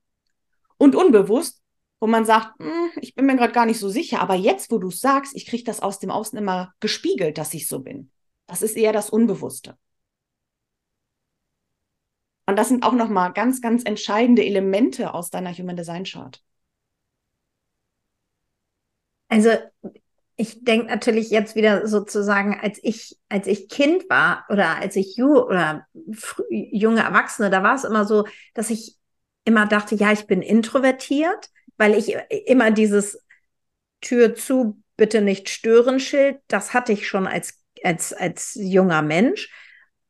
und 0.78 0.96
unbewusst, 0.96 1.62
wo 2.00 2.08
man 2.08 2.26
sagt, 2.26 2.60
hm, 2.60 2.92
ich 3.02 3.16
bin 3.16 3.26
mir 3.26 3.36
gerade 3.36 3.54
gar 3.54 3.66
nicht 3.66 3.80
so 3.80 3.90
sicher, 3.90 4.22
aber 4.22 4.36
jetzt, 4.36 4.72
wo 4.72 4.78
du 4.78 4.90
es 4.90 5.00
sagst, 5.00 5.36
ich 5.36 5.46
kriege 5.46 5.64
das 5.64 5.82
aus 5.82 6.00
dem 6.00 6.12
Außen 6.12 6.38
immer 6.38 6.74
gespiegelt, 6.80 7.38
dass 7.38 7.54
ich 7.54 7.68
so 7.68 7.80
bin. 7.80 8.12
Das 8.48 8.62
ist 8.62 8.76
eher 8.76 8.94
das 8.94 9.10
Unbewusste. 9.10 9.78
Und 12.48 12.58
das 12.58 12.70
sind 12.70 12.84
auch 12.84 12.94
nochmal 12.94 13.34
ganz, 13.34 13.62
ganz 13.62 13.84
entscheidende 13.84 14.46
Elemente 14.46 15.14
aus 15.14 15.30
deiner 15.32 15.52
Human 15.54 15.76
Design 15.76 16.04
Chart. 16.04 16.42
Also 19.30 19.50
ich 20.38 20.64
denke 20.64 20.88
natürlich 20.88 21.30
jetzt 21.30 21.56
wieder 21.56 21.88
sozusagen, 21.88 22.60
als 22.60 22.80
ich, 22.84 23.18
als 23.30 23.48
ich 23.48 23.70
Kind 23.70 24.10
war 24.10 24.46
oder 24.50 24.78
als 24.78 24.96
ich 24.96 25.16
ju 25.16 25.40
oder 25.40 25.88
junge 26.50 27.02
Erwachsene, 27.02 27.50
da 27.50 27.64
war 27.64 27.76
es 27.76 27.84
immer 27.86 28.06
so, 28.06 28.28
dass 28.54 28.70
ich 28.70 28.98
immer 29.46 29.66
dachte, 29.66 29.96
ja, 29.96 30.12
ich 30.12 30.28
bin 30.28 30.42
introvertiert, 30.42 31.50
weil 31.78 31.96
ich 31.96 32.16
immer 32.46 32.72
dieses 32.72 33.24
Tür 34.02 34.36
zu, 34.36 34.82
bitte 34.98 35.22
nicht 35.22 35.50
stören 35.50 36.00
Schild, 36.00 36.38
das 36.48 36.74
hatte 36.74 36.94
ich 36.94 37.08
schon 37.08 37.28
als 37.28 37.66
als, 37.84 38.14
als 38.14 38.58
junger 38.60 39.02
Mensch. 39.02 39.50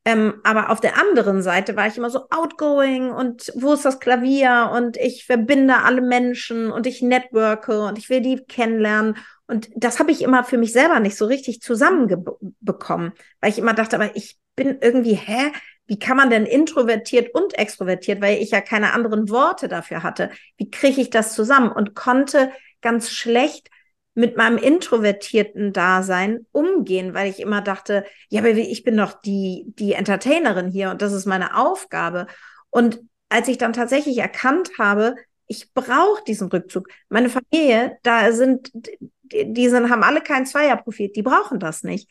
Ähm, 0.08 0.36
aber 0.44 0.70
auf 0.70 0.80
der 0.82 1.02
anderen 1.02 1.42
Seite 1.42 1.76
war 1.76 1.88
ich 1.88 1.98
immer 1.98 2.12
so 2.12 2.30
outgoing 2.30 3.10
und 3.10 3.52
wo 3.56 3.74
ist 3.74 3.86
das 3.86 4.00
Klavier 4.00 4.70
und 4.72 4.98
ich 4.98 5.26
verbinde 5.26 5.78
alle 5.78 6.02
Menschen 6.02 6.72
und 6.72 6.86
ich 6.86 7.02
networke 7.02 7.82
und 7.82 7.98
ich 7.98 8.10
will 8.10 8.22
die 8.22 8.38
kennenlernen. 8.46 9.18
Und 9.48 9.70
das 9.76 10.00
habe 10.00 10.12
ich 10.12 10.22
immer 10.22 10.44
für 10.44 10.60
mich 10.60 10.74
selber 10.74 11.00
nicht 11.00 11.18
so 11.18 11.26
richtig 11.26 11.62
zusammenbekommen, 11.62 13.14
weil 13.42 13.50
ich 13.50 13.58
immer 13.58 13.74
dachte, 13.74 13.96
aber 13.96 14.16
ich 14.16 14.38
bin 14.56 14.78
irgendwie, 14.80 15.16
hä? 15.16 15.52
Wie 15.88 16.00
kann 16.00 16.18
man 16.18 16.30
denn 16.30 16.46
introvertiert 16.46 17.34
und 17.34 17.58
extrovertiert, 17.58 18.22
weil 18.22 18.42
ich 18.42 18.52
ja 18.52 18.62
keine 18.62 18.94
anderen 18.94 19.30
Worte 19.30 19.68
dafür 19.68 20.04
hatte? 20.04 20.32
Wie 20.58 20.70
kriege 20.70 21.02
ich 21.02 21.10
das 21.10 21.36
zusammen? 21.36 21.72
Und 21.72 21.96
konnte 21.96 22.52
ganz 22.82 23.12
schlecht 23.12 23.70
mit 24.16 24.38
meinem 24.38 24.58
introvertierten 24.58 25.74
Dasein 25.74 26.46
umgehen, 26.52 27.14
weil 27.14 27.30
ich 27.30 27.40
immer 27.40 27.62
dachte, 27.62 28.06
ja, 28.30 28.40
aber 28.40 28.50
ich 28.50 28.84
bin 28.84 28.98
doch 28.98 29.14
die, 29.22 29.66
die 29.68 29.94
Entertainerin 29.94 30.70
hier 30.70 30.90
und 30.90 31.02
das 31.02 31.12
ist 31.12 31.26
meine 31.26 31.58
Aufgabe. 31.58 32.28
Und 32.70 33.02
als 33.30 33.48
ich 33.50 33.58
dann 33.58 33.74
tatsächlich 33.74 34.18
erkannt 34.18 34.72
habe, 34.80 35.16
ich 35.48 35.74
brauche 35.74 36.24
diesen 36.26 36.48
Rückzug. 36.48 36.88
Meine 37.10 37.30
Familie, 37.30 37.98
da 38.04 38.32
sind, 38.32 38.72
die 38.74 39.70
sind, 39.70 39.90
haben 39.90 40.04
alle 40.04 40.22
kein 40.22 40.46
Zweierprofil, 40.46 41.10
die 41.10 41.22
brauchen 41.22 41.60
das 41.60 41.84
nicht. 41.84 42.10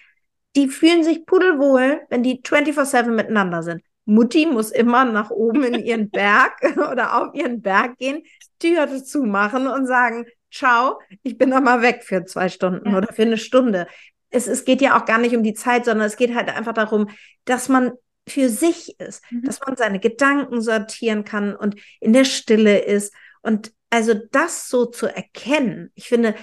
Die 0.57 0.69
fühlen 0.69 1.03
sich 1.05 1.27
pudelwohl, 1.27 2.03
wenn 2.11 2.23
die 2.23 2.41
24-7 2.43 3.11
miteinander 3.11 3.63
sind. 3.63 3.83
Mutti 4.07 4.47
muss 4.47 4.71
immer 4.71 5.05
nach 5.05 5.31
oben 5.31 5.65
in 5.65 5.85
ihren 5.85 6.11
Berg 6.13 6.63
oder 6.77 7.17
auf 7.17 7.35
ihren 7.35 7.63
Berg 7.63 7.97
gehen, 7.99 8.23
Tür 8.59 9.03
zumachen 9.03 9.67
und 9.67 9.87
sagen, 9.87 10.27
ciao, 10.53 11.01
ich 11.23 11.37
bin 11.37 11.51
noch 11.51 11.61
mal 11.61 11.83
weg 11.83 12.05
für 12.05 12.25
zwei 12.25 12.49
Stunden 12.49 12.91
ja. 12.91 12.99
oder 12.99 13.13
für 13.13 13.23
eine 13.23 13.39
Stunde. 13.39 13.87
Es, 14.31 14.47
es 14.47 14.65
geht 14.65 14.81
ja 14.81 14.99
auch 14.99 15.05
gar 15.05 15.19
nicht 15.19 15.37
um 15.37 15.43
die 15.43 15.55
Zeit, 15.55 15.85
sondern 15.85 16.07
es 16.07 16.17
geht 16.17 16.35
halt 16.35 16.49
einfach 16.49 16.73
darum, 16.73 17.09
dass 17.45 17.69
man 17.69 17.93
für 18.29 18.49
sich 18.49 18.99
ist, 19.01 19.23
mhm. 19.31 19.43
dass 19.43 19.61
man 19.61 19.77
seine 19.77 20.01
Gedanken 20.01 20.61
sortieren 20.61 21.25
kann 21.25 21.55
und 21.55 21.77
in 22.01 22.13
der 22.13 22.25
Stille 22.25 22.79
ist. 22.79 23.13
Und 23.43 23.73
also 23.91 24.15
das 24.33 24.69
so 24.69 24.87
zu 24.87 25.07
erkennen, 25.07 25.93
ich 25.95 26.09
finde, 26.09 26.35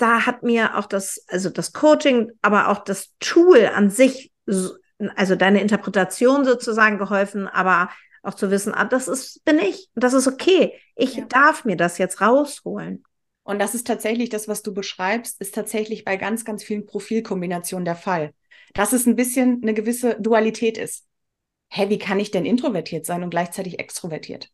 da 0.00 0.26
hat 0.26 0.42
mir 0.42 0.76
auch 0.76 0.86
das, 0.86 1.24
also 1.28 1.50
das 1.50 1.72
Coaching, 1.72 2.32
aber 2.42 2.68
auch 2.68 2.84
das 2.84 3.14
Tool 3.20 3.66
an 3.66 3.90
sich, 3.90 4.32
also 4.46 5.36
deine 5.36 5.60
Interpretation 5.60 6.44
sozusagen 6.44 6.98
geholfen, 6.98 7.46
aber 7.46 7.90
auch 8.22 8.34
zu 8.34 8.50
wissen, 8.50 8.74
ah, 8.74 8.84
das 8.84 9.08
ist, 9.08 9.44
bin 9.44 9.58
ich, 9.58 9.88
das 9.94 10.12
ist 10.12 10.26
okay. 10.26 10.74
Ich 10.96 11.16
ja. 11.16 11.24
darf 11.26 11.64
mir 11.64 11.76
das 11.76 11.98
jetzt 11.98 12.20
rausholen. 12.20 13.04
Und 13.42 13.58
das 13.58 13.74
ist 13.74 13.86
tatsächlich 13.86 14.28
das, 14.28 14.48
was 14.48 14.62
du 14.62 14.72
beschreibst, 14.72 15.40
ist 15.40 15.54
tatsächlich 15.54 16.04
bei 16.04 16.16
ganz, 16.16 16.44
ganz 16.44 16.62
vielen 16.62 16.86
Profilkombinationen 16.86 17.84
der 17.84 17.96
Fall. 17.96 18.32
Dass 18.74 18.92
es 18.92 19.06
ein 19.06 19.16
bisschen 19.16 19.60
eine 19.62 19.74
gewisse 19.74 20.16
Dualität 20.20 20.78
ist. 20.78 21.06
Hä, 21.68 21.88
wie 21.88 21.98
kann 21.98 22.20
ich 22.20 22.30
denn 22.30 22.44
introvertiert 22.44 23.06
sein 23.06 23.22
und 23.22 23.30
gleichzeitig 23.30 23.78
extrovertiert? 23.78 24.50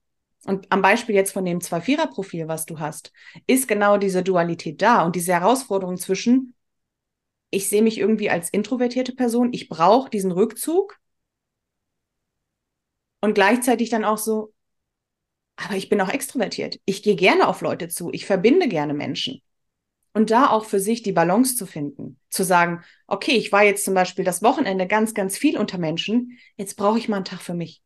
Und 0.46 0.70
am 0.70 0.80
Beispiel 0.80 1.16
jetzt 1.16 1.32
von 1.32 1.44
dem 1.44 1.60
Zwei-Vierer-Profil, 1.60 2.46
was 2.46 2.66
du 2.66 2.78
hast, 2.78 3.12
ist 3.48 3.66
genau 3.66 3.98
diese 3.98 4.22
Dualität 4.22 4.80
da 4.80 5.04
und 5.04 5.16
diese 5.16 5.32
Herausforderung 5.32 5.96
zwischen, 5.96 6.54
ich 7.50 7.68
sehe 7.68 7.82
mich 7.82 7.98
irgendwie 7.98 8.30
als 8.30 8.48
introvertierte 8.50 9.12
Person, 9.12 9.52
ich 9.52 9.68
brauche 9.68 10.08
diesen 10.08 10.30
Rückzug 10.30 10.98
und 13.20 13.34
gleichzeitig 13.34 13.90
dann 13.90 14.04
auch 14.04 14.18
so, 14.18 14.52
aber 15.56 15.74
ich 15.74 15.88
bin 15.88 16.00
auch 16.00 16.10
extrovertiert. 16.10 16.78
Ich 16.84 17.02
gehe 17.02 17.16
gerne 17.16 17.48
auf 17.48 17.60
Leute 17.60 17.88
zu. 17.88 18.12
Ich 18.12 18.24
verbinde 18.24 18.68
gerne 18.68 18.94
Menschen. 18.94 19.42
Und 20.12 20.30
da 20.30 20.48
auch 20.50 20.64
für 20.64 20.80
sich 20.80 21.02
die 21.02 21.12
Balance 21.12 21.56
zu 21.56 21.66
finden. 21.66 22.20
Zu 22.30 22.44
sagen, 22.44 22.84
okay, 23.06 23.32
ich 23.32 23.50
war 23.52 23.64
jetzt 23.64 23.84
zum 23.84 23.94
Beispiel 23.94 24.24
das 24.24 24.42
Wochenende 24.42 24.86
ganz, 24.86 25.12
ganz 25.12 25.36
viel 25.36 25.58
unter 25.58 25.78
Menschen. 25.78 26.38
Jetzt 26.56 26.76
brauche 26.76 26.98
ich 26.98 27.08
mal 27.08 27.16
einen 27.16 27.24
Tag 27.24 27.40
für 27.42 27.54
mich. 27.54 27.82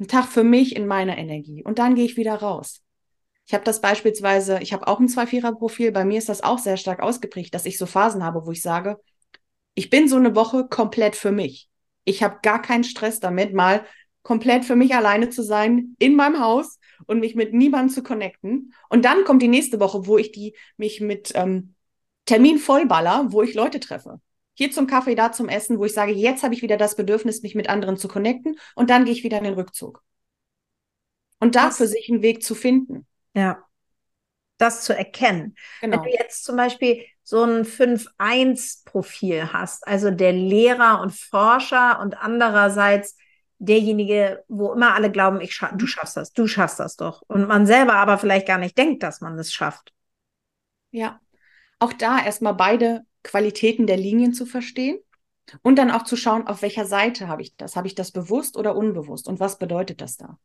Einen 0.00 0.08
Tag 0.08 0.26
für 0.26 0.44
mich 0.44 0.74
in 0.74 0.86
meiner 0.86 1.18
Energie. 1.18 1.62
Und 1.62 1.78
dann 1.78 1.94
gehe 1.94 2.06
ich 2.06 2.16
wieder 2.16 2.34
raus. 2.36 2.82
Ich 3.46 3.52
habe 3.52 3.64
das 3.64 3.82
beispielsweise, 3.82 4.58
ich 4.62 4.72
habe 4.72 4.88
auch 4.88 4.98
ein 4.98 5.08
Zwei-Vierer-Profil. 5.08 5.92
Bei 5.92 6.06
mir 6.06 6.16
ist 6.16 6.30
das 6.30 6.42
auch 6.42 6.58
sehr 6.58 6.78
stark 6.78 7.00
ausgeprägt, 7.00 7.54
dass 7.54 7.66
ich 7.66 7.76
so 7.76 7.84
Phasen 7.84 8.24
habe, 8.24 8.46
wo 8.46 8.50
ich 8.50 8.62
sage, 8.62 8.98
ich 9.74 9.90
bin 9.90 10.08
so 10.08 10.16
eine 10.16 10.34
Woche 10.34 10.66
komplett 10.68 11.16
für 11.16 11.32
mich. 11.32 11.68
Ich 12.04 12.22
habe 12.22 12.38
gar 12.42 12.62
keinen 12.62 12.84
Stress 12.84 13.20
damit, 13.20 13.52
mal 13.52 13.84
komplett 14.22 14.64
für 14.64 14.76
mich 14.76 14.94
alleine 14.94 15.28
zu 15.28 15.42
sein 15.42 15.96
in 15.98 16.16
meinem 16.16 16.40
Haus 16.40 16.78
und 17.06 17.20
mich 17.20 17.34
mit 17.34 17.52
niemandem 17.52 17.94
zu 17.94 18.02
connecten. 18.02 18.72
Und 18.88 19.04
dann 19.04 19.24
kommt 19.24 19.42
die 19.42 19.48
nächste 19.48 19.80
Woche, 19.80 20.06
wo 20.06 20.16
ich 20.16 20.32
die 20.32 20.56
mich 20.78 21.02
mit 21.02 21.32
ähm, 21.34 21.74
Termin 22.24 22.58
vollballer, 22.58 23.26
wo 23.30 23.42
ich 23.42 23.52
Leute 23.52 23.80
treffe. 23.80 24.20
Hier 24.60 24.70
zum 24.70 24.86
Kaffee, 24.86 25.14
da 25.14 25.32
zum 25.32 25.48
Essen, 25.48 25.78
wo 25.78 25.86
ich 25.86 25.94
sage, 25.94 26.12
jetzt 26.12 26.42
habe 26.42 26.52
ich 26.52 26.60
wieder 26.60 26.76
das 26.76 26.94
Bedürfnis, 26.94 27.40
mich 27.40 27.54
mit 27.54 27.70
anderen 27.70 27.96
zu 27.96 28.08
connecten 28.08 28.58
und 28.74 28.90
dann 28.90 29.06
gehe 29.06 29.14
ich 29.14 29.24
wieder 29.24 29.38
in 29.38 29.44
den 29.44 29.54
Rückzug. 29.54 30.02
Und 31.38 31.54
da 31.54 31.70
für 31.70 31.86
sich 31.86 32.10
einen 32.10 32.20
Weg 32.20 32.42
zu 32.42 32.54
finden. 32.54 33.06
Ja. 33.32 33.64
Das 34.58 34.84
zu 34.84 34.94
erkennen. 34.94 35.54
Genau. 35.80 35.96
Wenn 35.96 36.02
du 36.02 36.10
jetzt 36.10 36.44
zum 36.44 36.56
Beispiel 36.56 37.06
so 37.22 37.42
ein 37.42 37.64
5-1-Profil 37.64 39.50
hast, 39.50 39.88
also 39.88 40.10
der 40.10 40.34
Lehrer 40.34 41.00
und 41.00 41.14
Forscher 41.14 41.98
und 41.98 42.18
andererseits 42.18 43.16
derjenige, 43.56 44.44
wo 44.48 44.74
immer 44.74 44.92
alle 44.92 45.10
glauben, 45.10 45.40
ich 45.40 45.54
scha 45.54 45.72
du 45.72 45.86
schaffst 45.86 46.18
das, 46.18 46.34
du 46.34 46.46
schaffst 46.46 46.80
das 46.80 46.96
doch. 46.96 47.22
Und 47.28 47.48
man 47.48 47.64
selber 47.64 47.94
aber 47.94 48.18
vielleicht 48.18 48.46
gar 48.46 48.58
nicht 48.58 48.76
denkt, 48.76 49.02
dass 49.04 49.22
man 49.22 49.38
es 49.38 49.54
schafft. 49.54 49.94
Ja, 50.90 51.18
auch 51.78 51.94
da 51.94 52.22
erstmal 52.22 52.52
beide 52.52 53.06
Qualitäten 53.22 53.86
der 53.86 53.96
Linien 53.96 54.32
zu 54.32 54.46
verstehen 54.46 54.98
und 55.62 55.76
dann 55.76 55.90
auch 55.90 56.04
zu 56.04 56.16
schauen, 56.16 56.46
auf 56.46 56.62
welcher 56.62 56.86
Seite 56.86 57.28
habe 57.28 57.42
ich 57.42 57.56
das? 57.56 57.76
Habe 57.76 57.86
ich 57.86 57.94
das 57.94 58.12
bewusst 58.12 58.56
oder 58.56 58.76
unbewusst? 58.76 59.28
Und 59.28 59.40
was 59.40 59.58
bedeutet 59.58 60.00
das 60.00 60.16
da? 60.16 60.38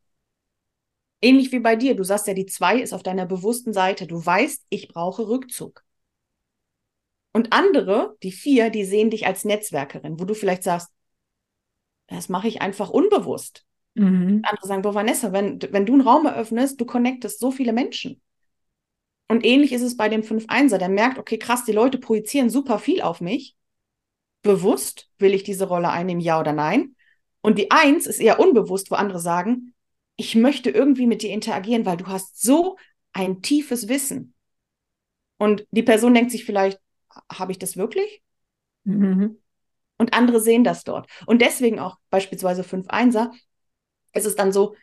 Ähnlich 1.21 1.51
wie 1.51 1.59
bei 1.59 1.75
dir, 1.75 1.95
du 1.95 2.03
sagst 2.03 2.27
ja, 2.27 2.33
die 2.33 2.45
zwei 2.45 2.79
ist 2.79 2.93
auf 2.93 3.03
deiner 3.03 3.25
bewussten 3.25 3.73
Seite. 3.73 4.05
Du 4.05 4.23
weißt, 4.23 4.65
ich 4.69 4.89
brauche 4.89 5.27
Rückzug. 5.27 5.83
Und 7.33 7.51
andere, 7.51 8.15
die 8.23 8.31
vier, 8.31 8.69
die 8.69 8.85
sehen 8.85 9.09
dich 9.09 9.25
als 9.27 9.43
Netzwerkerin, 9.43 10.19
wo 10.19 10.25
du 10.25 10.33
vielleicht 10.33 10.63
sagst, 10.63 10.89
das 12.07 12.29
mache 12.29 12.47
ich 12.47 12.61
einfach 12.61 12.89
unbewusst. 12.89 13.65
Mhm. 13.95 14.41
Andere 14.43 14.67
sagen, 14.67 14.81
boah, 14.81 14.93
Vanessa, 14.93 15.33
wenn, 15.33 15.59
wenn 15.71 15.85
du 15.85 15.93
einen 15.93 16.01
Raum 16.01 16.25
eröffnest, 16.25 16.79
du 16.79 16.85
connectest 16.85 17.39
so 17.39 17.51
viele 17.51 17.73
Menschen. 17.73 18.21
Und 19.27 19.43
ähnlich 19.43 19.73
ist 19.73 19.81
es 19.81 19.97
bei 19.97 20.07
dem 20.09 20.23
5-1er, 20.23 20.77
der 20.77 20.89
merkt, 20.89 21.17
okay, 21.17 21.37
krass, 21.37 21.65
die 21.65 21.71
Leute 21.71 21.97
projizieren 21.97 22.49
super 22.49 22.77
viel 22.79 23.01
auf 23.01 23.21
mich. 23.21 23.55
Bewusst 24.43 25.09
will 25.17 25.33
ich 25.33 25.43
diese 25.43 25.67
Rolle 25.67 25.89
einnehmen, 25.89 26.21
ja 26.21 26.39
oder 26.39 26.53
nein. 26.53 26.95
Und 27.41 27.57
die 27.57 27.71
Eins 27.71 28.05
ist 28.05 28.19
eher 28.19 28.39
unbewusst, 28.39 28.91
wo 28.91 28.95
andere 28.95 29.19
sagen, 29.19 29.73
ich 30.15 30.35
möchte 30.35 30.69
irgendwie 30.69 31.07
mit 31.07 31.23
dir 31.23 31.31
interagieren, 31.31 31.85
weil 31.85 31.97
du 31.97 32.07
hast 32.07 32.41
so 32.41 32.77
ein 33.13 33.41
tiefes 33.41 33.87
Wissen. 33.87 34.33
Und 35.37 35.65
die 35.71 35.83
Person 35.83 36.13
denkt 36.13 36.31
sich 36.31 36.45
vielleicht, 36.45 36.79
habe 37.31 37.51
ich 37.51 37.59
das 37.59 37.77
wirklich? 37.77 38.21
Mhm. 38.83 39.41
Und 39.97 40.13
andere 40.13 40.39
sehen 40.39 40.63
das 40.63 40.83
dort. 40.83 41.09
Und 41.25 41.41
deswegen 41.41 41.79
auch 41.79 41.97
beispielsweise 42.09 42.63
5-1er 42.63 43.31
ist 44.13 44.25
es 44.25 44.35
dann 44.35 44.51
so, 44.51 44.75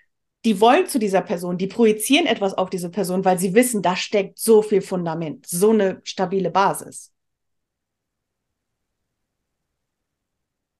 die 0.45 0.61
wollen 0.61 0.87
zu 0.87 0.99
dieser 0.99 1.23
Person, 1.23 1.59
die 1.59 1.69
projizieren 1.69 2.27
etwas 2.27 2.55
auf 2.55 2.71
diese 2.71 2.91
Person, 2.91 3.25
weil 3.25 3.39
sie 3.39 3.55
wissen, 3.55 3.83
da 3.83 3.97
steckt 3.97 4.39
so 4.39 4.63
viel 4.63 4.83
Fundament, 4.83 5.47
so 5.47 5.71
eine 5.71 6.01
stabile 6.05 6.51
Basis. 6.51 7.13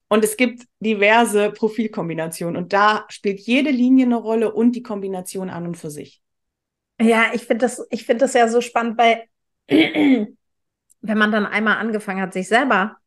Und 0.09 0.23
es 0.23 0.37
gibt 0.37 0.65
diverse 0.79 1.49
Profilkombinationen 1.49 2.55
und 2.61 2.71
da 2.71 3.05
spielt 3.09 3.39
jede 3.39 3.71
Linie 3.71 4.05
eine 4.05 4.17
Rolle 4.17 4.53
und 4.53 4.73
die 4.73 4.83
Kombination 4.83 5.49
an 5.49 5.65
und 5.65 5.75
für 5.75 5.89
sich. 5.89 6.21
Ja, 7.01 7.31
ich 7.33 7.45
finde 7.45 7.65
das, 7.65 7.85
ich 7.89 8.05
das 8.05 8.33
ja 8.33 8.47
so 8.47 8.61
spannend, 8.61 8.97
weil 8.99 9.23
wenn 9.67 10.37
man 11.17 11.31
dann 11.31 11.45
einmal 11.45 11.77
angefangen 11.77 12.21
hat, 12.21 12.33
sich 12.33 12.47
selber 12.47 12.97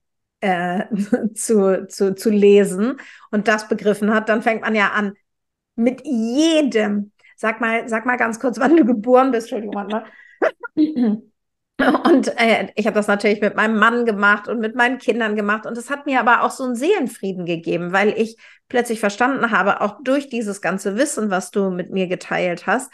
äh, 0.40 0.84
zu, 1.34 1.86
zu, 1.86 2.14
zu 2.14 2.30
lesen 2.30 2.98
und 3.30 3.46
das 3.46 3.68
begriffen 3.68 4.12
hat, 4.12 4.28
dann 4.28 4.42
fängt 4.42 4.62
man 4.62 4.74
ja 4.74 4.88
an, 4.88 5.14
mit 5.76 6.02
jedem, 6.04 7.12
sag 7.36 7.60
mal, 7.60 7.88
sag 7.88 8.06
mal 8.06 8.16
ganz 8.16 8.40
kurz, 8.40 8.58
wann 8.58 8.76
du 8.76 8.84
geboren 8.84 9.30
bist, 9.30 9.52
Entschuldigung, 9.52 9.86
ne? 9.86 10.04
Und 11.78 12.28
äh, 12.38 12.72
ich 12.74 12.86
habe 12.86 12.94
das 12.94 13.06
natürlich 13.06 13.40
mit 13.42 13.54
meinem 13.54 13.78
Mann 13.78 14.06
gemacht 14.06 14.48
und 14.48 14.60
mit 14.60 14.74
meinen 14.74 14.96
Kindern 14.98 15.36
gemacht. 15.36 15.66
Und 15.66 15.76
es 15.76 15.90
hat 15.90 16.06
mir 16.06 16.20
aber 16.20 16.42
auch 16.42 16.50
so 16.50 16.64
einen 16.64 16.74
Seelenfrieden 16.74 17.44
gegeben, 17.44 17.92
weil 17.92 18.18
ich 18.18 18.38
plötzlich 18.68 18.98
verstanden 18.98 19.50
habe, 19.50 19.82
auch 19.82 19.98
durch 20.02 20.30
dieses 20.30 20.62
ganze 20.62 20.96
Wissen, 20.96 21.30
was 21.30 21.50
du 21.50 21.70
mit 21.70 21.90
mir 21.90 22.06
geteilt 22.06 22.66
hast, 22.66 22.90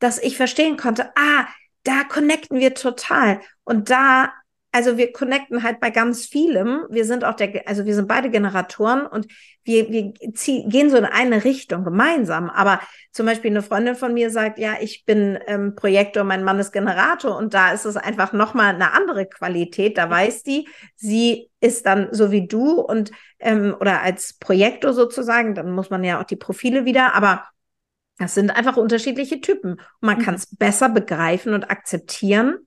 dass 0.00 0.18
ich 0.18 0.36
verstehen 0.36 0.76
konnte, 0.76 1.10
ah, 1.16 1.46
da 1.84 2.02
connecten 2.08 2.58
wir 2.58 2.74
total. 2.74 3.40
Und 3.62 3.90
da 3.90 4.32
also 4.74 4.98
wir 4.98 5.12
connecten 5.12 5.62
halt 5.62 5.78
bei 5.78 5.90
ganz 5.90 6.26
vielem. 6.26 6.84
Wir 6.90 7.04
sind 7.04 7.24
auch 7.24 7.34
der, 7.34 7.68
also 7.68 7.84
wir 7.84 7.94
sind 7.94 8.08
beide 8.08 8.28
Generatoren 8.28 9.06
und 9.06 9.28
wir, 9.62 9.88
wir 9.88 10.12
zieh, 10.34 10.64
gehen 10.66 10.90
so 10.90 10.96
in 10.96 11.04
eine 11.04 11.44
Richtung 11.44 11.84
gemeinsam. 11.84 12.50
Aber 12.50 12.80
zum 13.12 13.24
Beispiel 13.24 13.52
eine 13.52 13.62
Freundin 13.62 13.94
von 13.94 14.12
mir 14.12 14.30
sagt, 14.30 14.58
ja, 14.58 14.74
ich 14.80 15.04
bin 15.04 15.38
ähm, 15.46 15.76
Projektor, 15.76 16.24
mein 16.24 16.42
Mann 16.42 16.58
ist 16.58 16.72
Generator 16.72 17.36
und 17.36 17.54
da 17.54 17.70
ist 17.70 17.84
es 17.84 17.96
einfach 17.96 18.32
nochmal 18.32 18.74
eine 18.74 18.92
andere 18.94 19.26
Qualität. 19.26 19.96
Da 19.96 20.10
weiß 20.10 20.42
die, 20.42 20.66
sie 20.96 21.48
ist 21.60 21.86
dann 21.86 22.08
so 22.10 22.32
wie 22.32 22.48
du 22.48 22.80
und 22.80 23.12
ähm, 23.38 23.76
oder 23.78 24.02
als 24.02 24.32
Projektor 24.40 24.92
sozusagen, 24.92 25.54
dann 25.54 25.70
muss 25.70 25.90
man 25.90 26.02
ja 26.02 26.20
auch 26.20 26.24
die 26.24 26.34
Profile 26.34 26.84
wieder, 26.84 27.14
aber 27.14 27.44
das 28.18 28.34
sind 28.34 28.50
einfach 28.50 28.76
unterschiedliche 28.76 29.40
Typen. 29.40 29.74
Und 29.74 29.80
man 30.00 30.18
mhm. 30.18 30.22
kann 30.22 30.34
es 30.34 30.46
besser 30.46 30.88
begreifen 30.88 31.54
und 31.54 31.70
akzeptieren 31.70 32.58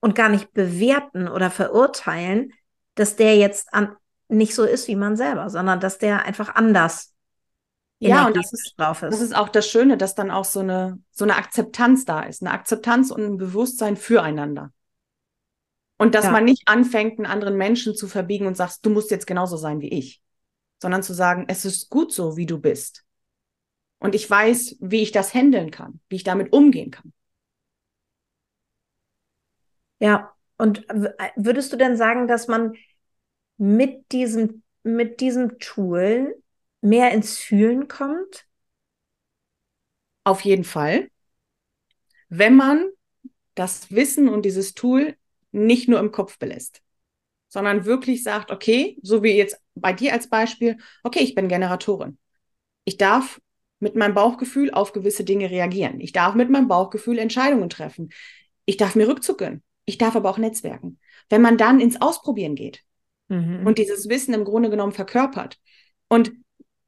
und 0.00 0.14
gar 0.14 0.28
nicht 0.28 0.52
bewerten 0.52 1.28
oder 1.28 1.50
verurteilen, 1.50 2.52
dass 2.94 3.16
der 3.16 3.36
jetzt 3.36 3.72
an, 3.72 3.96
nicht 4.28 4.54
so 4.54 4.64
ist 4.64 4.88
wie 4.88 4.96
man 4.96 5.16
selber, 5.16 5.50
sondern 5.50 5.80
dass 5.80 5.98
der 5.98 6.24
einfach 6.24 6.54
anders 6.54 7.14
ja, 8.00 8.26
und 8.26 8.34
das 8.34 8.52
ist, 8.52 8.74
drauf 8.78 9.02
ist. 9.02 9.12
Das 9.12 9.20
ist 9.20 9.36
auch 9.36 9.50
das 9.50 9.68
Schöne, 9.68 9.98
dass 9.98 10.14
dann 10.14 10.30
auch 10.30 10.46
so 10.46 10.60
eine, 10.60 10.98
so 11.10 11.24
eine 11.24 11.36
Akzeptanz 11.36 12.06
da 12.06 12.22
ist, 12.22 12.40
eine 12.42 12.50
Akzeptanz 12.50 13.10
und 13.10 13.22
ein 13.22 13.36
Bewusstsein 13.36 13.96
füreinander. 13.96 14.72
Und 15.98 16.14
dass 16.14 16.24
ja. 16.24 16.30
man 16.30 16.46
nicht 16.46 16.66
anfängt, 16.66 17.18
einen 17.18 17.30
anderen 17.30 17.58
Menschen 17.58 17.94
zu 17.94 18.08
verbiegen 18.08 18.46
und 18.46 18.56
sagst, 18.56 18.86
du 18.86 18.90
musst 18.90 19.10
jetzt 19.10 19.26
genauso 19.26 19.58
sein 19.58 19.82
wie 19.82 19.90
ich, 19.90 20.22
sondern 20.80 21.02
zu 21.02 21.12
sagen, 21.12 21.44
es 21.48 21.66
ist 21.66 21.90
gut 21.90 22.10
so, 22.10 22.38
wie 22.38 22.46
du 22.46 22.58
bist. 22.58 23.04
Und 23.98 24.14
ich 24.14 24.28
weiß, 24.28 24.76
wie 24.80 25.02
ich 25.02 25.12
das 25.12 25.34
handeln 25.34 25.70
kann, 25.70 26.00
wie 26.08 26.16
ich 26.16 26.24
damit 26.24 26.54
umgehen 26.54 26.90
kann. 26.90 27.12
Ja, 30.00 30.34
und 30.58 30.84
würdest 31.36 31.72
du 31.72 31.76
denn 31.76 31.96
sagen, 31.96 32.26
dass 32.26 32.48
man 32.48 32.74
mit 33.58 34.12
diesem, 34.12 34.62
mit 34.82 35.20
diesem 35.20 35.58
Tool 35.58 36.36
mehr 36.80 37.12
ins 37.12 37.38
Fühlen 37.38 37.88
kommt? 37.88 38.46
Auf 40.24 40.42
jeden 40.42 40.64
Fall. 40.64 41.10
Wenn 42.28 42.56
man 42.56 42.88
das 43.54 43.90
Wissen 43.92 44.28
und 44.28 44.44
dieses 44.44 44.74
Tool 44.74 45.16
nicht 45.52 45.88
nur 45.88 46.00
im 46.00 46.12
Kopf 46.12 46.38
belässt, 46.38 46.82
sondern 47.48 47.84
wirklich 47.86 48.22
sagt, 48.22 48.50
okay, 48.50 48.98
so 49.02 49.22
wie 49.22 49.32
jetzt 49.36 49.60
bei 49.74 49.92
dir 49.92 50.12
als 50.12 50.30
Beispiel, 50.30 50.78
okay, 51.04 51.20
ich 51.20 51.34
bin 51.34 51.48
Generatorin. 51.48 52.18
Ich 52.84 52.98
darf 52.98 53.40
mit 53.80 53.96
meinem 53.96 54.14
Bauchgefühl 54.14 54.72
auf 54.72 54.92
gewisse 54.92 55.24
Dinge 55.24 55.50
reagieren. 55.50 56.00
Ich 56.00 56.12
darf 56.12 56.34
mit 56.34 56.50
meinem 56.50 56.68
Bauchgefühl 56.68 57.18
Entscheidungen 57.18 57.70
treffen. 57.70 58.10
Ich 58.66 58.76
darf 58.78 58.96
mir 58.96 59.08
Rückzug 59.08 59.38
gönnen. 59.38 59.62
Ich 59.84 59.98
darf 59.98 60.16
aber 60.16 60.30
auch 60.30 60.38
netzwerken. 60.38 60.98
Wenn 61.28 61.42
man 61.42 61.56
dann 61.56 61.80
ins 61.80 62.00
Ausprobieren 62.00 62.54
geht 62.54 62.84
mhm. 63.28 63.66
und 63.66 63.78
dieses 63.78 64.08
Wissen 64.08 64.34
im 64.34 64.44
Grunde 64.44 64.70
genommen 64.70 64.92
verkörpert 64.92 65.58
und 66.08 66.32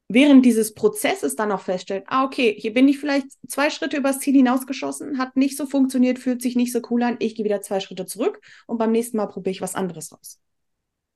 während 0.09 0.45
dieses 0.45 0.75
Prozesses 0.75 1.37
dann 1.37 1.53
auch 1.53 1.63
feststellt, 1.63 2.05
ah, 2.07 2.25
okay, 2.25 2.55
hier 2.59 2.75
bin 2.75 2.87
ich 2.89 2.99
vielleicht 2.99 3.27
zwei 3.49 3.71
Schritte 3.71 3.97
übers 3.97 4.21
Ziel 4.21 4.35
hinausgeschossen, 4.35 5.19
hat 5.19 5.37
nicht 5.37 5.57
so 5.57 5.67
funktioniert, 5.67 6.19
fühlt 6.19 6.43
sich 6.43 6.55
nicht 6.55 6.73
so 6.73 6.81
cool 6.91 7.03
an, 7.03 7.17
ich 7.19 7.35
gehe 7.35 7.45
wieder 7.45 7.63
zwei 7.63 7.81
Schritte 7.81 8.05
zurück 8.05 8.41
und 8.67 8.79
beim 8.79 8.93
nächsten 8.93 9.17
Mal 9.17 9.27
probiere 9.27 9.53
ich 9.53 9.63
was 9.63 9.75
anderes 9.75 10.13
aus. 10.13 10.39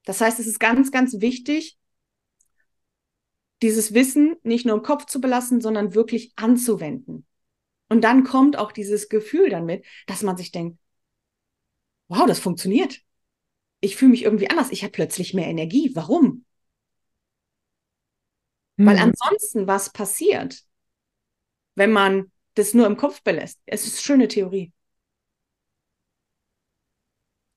Das 0.05 0.21
heißt, 0.21 0.39
es 0.39 0.47
ist 0.47 0.61
ganz, 0.61 0.91
ganz 0.91 1.21
wichtig, 1.21 1.77
dieses 3.63 3.95
Wissen 3.95 4.37
nicht 4.43 4.67
nur 4.67 4.77
im 4.77 4.83
Kopf 4.83 5.07
zu 5.07 5.21
belassen, 5.21 5.61
sondern 5.61 5.95
wirklich 5.95 6.33
anzuwenden. 6.37 7.27
Und 7.89 8.03
dann 8.03 8.25
kommt 8.25 8.59
auch 8.59 8.73
dieses 8.73 9.09
Gefühl 9.09 9.51
dann 9.51 9.65
mit, 9.65 9.85
dass 10.07 10.23
man 10.23 10.37
sich 10.37 10.53
denkt, 10.53 10.79
wow, 12.09 12.27
das 12.27 12.39
funktioniert. 12.39 13.01
Ich 13.81 13.97
fühle 13.97 14.13
mich 14.13 14.25
irgendwie 14.25 14.51
anders. 14.51 14.71
Ich 14.73 14.83
habe 14.83 14.93
plötzlich 14.93 15.35
mehr 15.35 15.47
Energie. 15.49 15.93
Warum? 15.95 16.45
Mhm. 18.77 18.87
Weil 18.87 18.99
ansonsten 18.99 19.67
was 19.67 19.93
passiert, 19.93 20.65
wenn 21.75 21.93
man 21.93 22.33
das 22.55 22.75
nur 22.75 22.87
im 22.87 22.97
Kopf 22.97 23.23
belässt. 23.23 23.61
Es 23.67 23.87
ist 23.87 24.03
schöne 24.03 24.29
Theorie. 24.29 24.73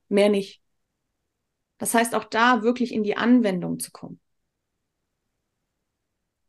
Mehr 0.10 0.30
nicht. 0.30 0.62
Das 1.78 1.93
heißt, 1.93 2.14
auch 2.14 2.26
da 2.26 2.62
wirklich 2.62 2.93
in 2.93 3.04
die 3.04 3.18
Anwendung 3.18 3.80
zu 3.80 3.91
kommen. 3.91 4.20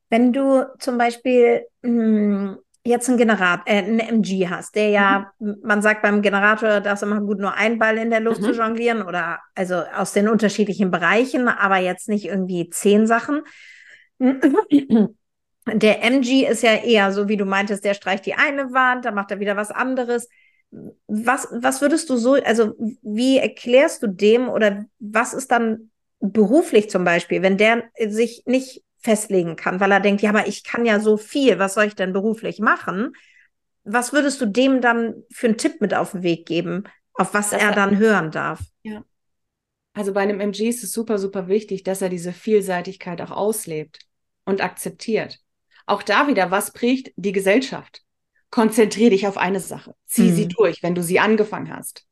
Wenn 0.08 0.32
du 0.32 0.66
zum 0.78 0.98
Beispiel 0.98 1.66
mh, 1.82 1.90
hm, 1.90 2.58
jetzt 2.84 3.08
einen 3.08 3.18
Generator, 3.18 3.64
äh, 3.66 3.78
einen 3.78 4.00
MG 4.00 4.48
hast, 4.48 4.74
der 4.74 4.88
ja, 4.88 5.32
mhm. 5.38 5.56
man 5.62 5.82
sagt 5.82 6.02
beim 6.02 6.22
Generator, 6.22 6.80
da 6.80 6.92
ist 6.92 7.02
immer 7.02 7.20
gut 7.20 7.38
nur 7.38 7.54
ein 7.54 7.78
Ball 7.78 7.98
in 7.98 8.10
der 8.10 8.20
Luft 8.20 8.40
mhm. 8.40 8.46
zu 8.46 8.52
jonglieren 8.52 9.02
oder 9.02 9.40
also 9.54 9.76
aus 9.76 10.12
den 10.12 10.28
unterschiedlichen 10.28 10.90
Bereichen, 10.90 11.48
aber 11.48 11.76
jetzt 11.76 12.08
nicht 12.08 12.26
irgendwie 12.26 12.70
zehn 12.70 13.06
Sachen. 13.06 13.42
Der 15.72 16.02
MG 16.02 16.46
ist 16.46 16.62
ja 16.62 16.74
eher 16.74 17.12
so, 17.12 17.28
wie 17.28 17.36
du 17.36 17.44
meintest, 17.44 17.84
der 17.84 17.94
streicht 17.94 18.26
die 18.26 18.34
eine 18.34 18.72
Wand, 18.72 19.04
dann 19.04 19.14
macht 19.14 19.30
er 19.30 19.40
wieder 19.40 19.56
was 19.56 19.70
anderes. 19.70 20.28
Was, 21.06 21.48
was 21.52 21.80
würdest 21.80 22.08
du 22.10 22.16
so, 22.16 22.32
also 22.32 22.74
wie 23.02 23.38
erklärst 23.38 24.02
du 24.02 24.08
dem 24.08 24.48
oder 24.48 24.86
was 24.98 25.34
ist 25.34 25.52
dann 25.52 25.90
beruflich 26.18 26.90
zum 26.90 27.04
Beispiel, 27.04 27.42
wenn 27.42 27.56
der 27.56 27.84
sich 28.08 28.42
nicht 28.46 28.82
festlegen 29.00 29.56
kann, 29.56 29.80
weil 29.80 29.92
er 29.92 30.00
denkt, 30.00 30.22
ja, 30.22 30.30
aber 30.30 30.46
ich 30.46 30.62
kann 30.62 30.84
ja 30.84 31.00
so 31.00 31.16
viel, 31.16 31.58
was 31.58 31.74
soll 31.74 31.84
ich 31.84 31.94
denn 31.94 32.12
beruflich 32.12 32.60
machen? 32.60 33.12
Was 33.84 34.12
würdest 34.12 34.40
du 34.40 34.46
dem 34.46 34.80
dann 34.80 35.24
für 35.32 35.48
einen 35.48 35.56
Tipp 35.56 35.80
mit 35.80 35.94
auf 35.94 36.12
den 36.12 36.22
Weg 36.22 36.46
geben, 36.46 36.84
auf 37.14 37.34
was 37.34 37.52
er 37.52 37.72
dann 37.72 37.98
hören 37.98 38.30
darf? 38.30 38.60
Ja. 38.82 39.04
Also 39.94 40.12
bei 40.12 40.20
einem 40.20 40.40
MG 40.40 40.68
ist 40.68 40.84
es 40.84 40.92
super, 40.92 41.18
super 41.18 41.48
wichtig, 41.48 41.82
dass 41.82 42.02
er 42.02 42.10
diese 42.10 42.32
Vielseitigkeit 42.32 43.20
auch 43.22 43.30
auslebt 43.30 44.00
und 44.44 44.62
akzeptiert. 44.62 45.40
Auch 45.86 46.02
da 46.02 46.28
wieder, 46.28 46.50
was 46.50 46.72
prägt 46.72 47.12
die 47.16 47.32
Gesellschaft? 47.32 48.04
Konzentrier 48.50 49.10
dich 49.10 49.26
auf 49.26 49.36
eine 49.36 49.60
Sache. 49.60 49.94
Zieh 50.06 50.30
mhm. 50.30 50.34
sie 50.34 50.48
durch, 50.48 50.82
wenn 50.82 50.94
du 50.94 51.02
sie 51.02 51.18
angefangen 51.18 51.74
hast. 51.74 52.06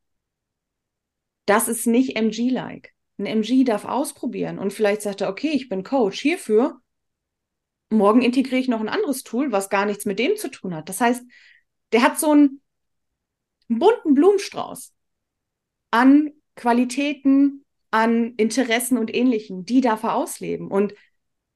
Das 1.47 1.69
ist 1.69 1.87
nicht 1.87 2.17
MG-like. 2.17 2.93
Ein 3.19 3.27
MG 3.27 3.65
darf 3.65 3.85
ausprobieren 3.85 4.59
und 4.59 4.73
vielleicht 4.73 5.03
sagt 5.03 5.21
er, 5.21 5.29
okay, 5.29 5.51
ich 5.53 5.69
bin 5.69 5.83
Coach 5.83 6.21
hierfür. 6.21 6.81
Morgen 7.91 8.23
integriere 8.23 8.61
ich 8.61 8.69
noch 8.69 8.81
ein 8.81 8.89
anderes 8.89 9.23
Tool, 9.23 9.51
was 9.51 9.71
gar 9.71 9.87
nichts 9.87 10.05
mit 10.05 10.19
dem 10.19 10.37
zu 10.37 10.51
tun 10.51 10.75
hat. 10.75 10.89
Das 10.89 11.01
heißt, 11.01 11.23
der 11.93 12.03
hat 12.03 12.19
so 12.19 12.33
einen 12.33 12.61
bunten 13.69 14.15
Blumenstrauß 14.15 14.95
an 15.91 16.33
Qualitäten, 16.55 17.65
an 17.91 18.35
Interessen 18.37 18.99
und 18.99 19.15
Ähnlichem, 19.15 19.65
die 19.65 19.81
darf 19.81 20.03
er 20.03 20.15
ausleben. 20.15 20.69
Und 20.69 20.95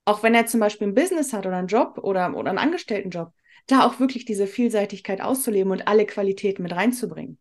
auch 0.05 0.23
wenn 0.23 0.35
er 0.35 0.47
zum 0.47 0.61
Beispiel 0.61 0.89
ein 0.89 0.95
Business 0.95 1.33
hat 1.33 1.47
oder 1.47 1.57
einen 1.57 1.69
Job 1.69 1.99
oder, 2.03 2.37
oder 2.37 2.51
einen 2.51 2.59
Angestelltenjob, 2.59 3.33
da 3.67 3.87
auch 3.87 4.01
wirklich 4.01 4.25
diese 4.25 4.47
Vielseitigkeit 4.47 5.21
auszuleben 5.21 5.71
und 5.71 5.87
alle 5.87 6.07
Qualitäten 6.07 6.63
mit 6.63 6.73
reinzubringen. 6.73 7.39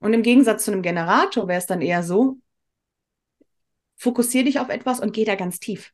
Und 0.00 0.12
im 0.12 0.22
Gegensatz 0.22 0.64
zu 0.64 0.72
einem 0.72 0.82
Generator 0.82 1.48
wäre 1.48 1.58
es 1.58 1.66
dann 1.66 1.80
eher 1.80 2.02
so, 2.02 2.38
fokussiere 3.96 4.44
dich 4.44 4.60
auf 4.60 4.68
etwas 4.68 5.00
und 5.00 5.12
geh 5.12 5.24
da 5.24 5.34
ganz 5.34 5.60
tief. 5.60 5.92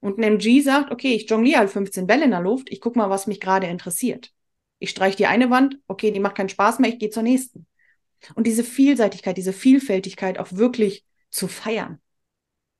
Und 0.00 0.18
ein 0.18 0.24
MG 0.24 0.60
sagt, 0.60 0.92
okay, 0.92 1.14
ich 1.14 1.30
jongliere 1.30 1.60
halt 1.60 1.70
15 1.70 2.06
Bälle 2.06 2.24
in 2.24 2.32
der 2.32 2.40
Luft, 2.40 2.70
ich 2.70 2.80
gucke 2.80 2.98
mal, 2.98 3.08
was 3.08 3.26
mich 3.26 3.40
gerade 3.40 3.66
interessiert. 3.68 4.32
Ich 4.78 4.90
streiche 4.90 5.16
die 5.16 5.26
eine 5.26 5.48
Wand, 5.48 5.78
okay, 5.86 6.10
die 6.10 6.20
macht 6.20 6.36
keinen 6.36 6.50
Spaß 6.50 6.78
mehr, 6.78 6.90
ich 6.90 6.98
gehe 6.98 7.08
zur 7.08 7.22
nächsten. 7.22 7.66
Und 8.34 8.46
diese 8.46 8.64
Vielseitigkeit, 8.64 9.36
diese 9.36 9.52
Vielfältigkeit 9.52 10.38
auch 10.38 10.52
wirklich 10.52 11.04
zu 11.30 11.48
feiern. 11.48 12.00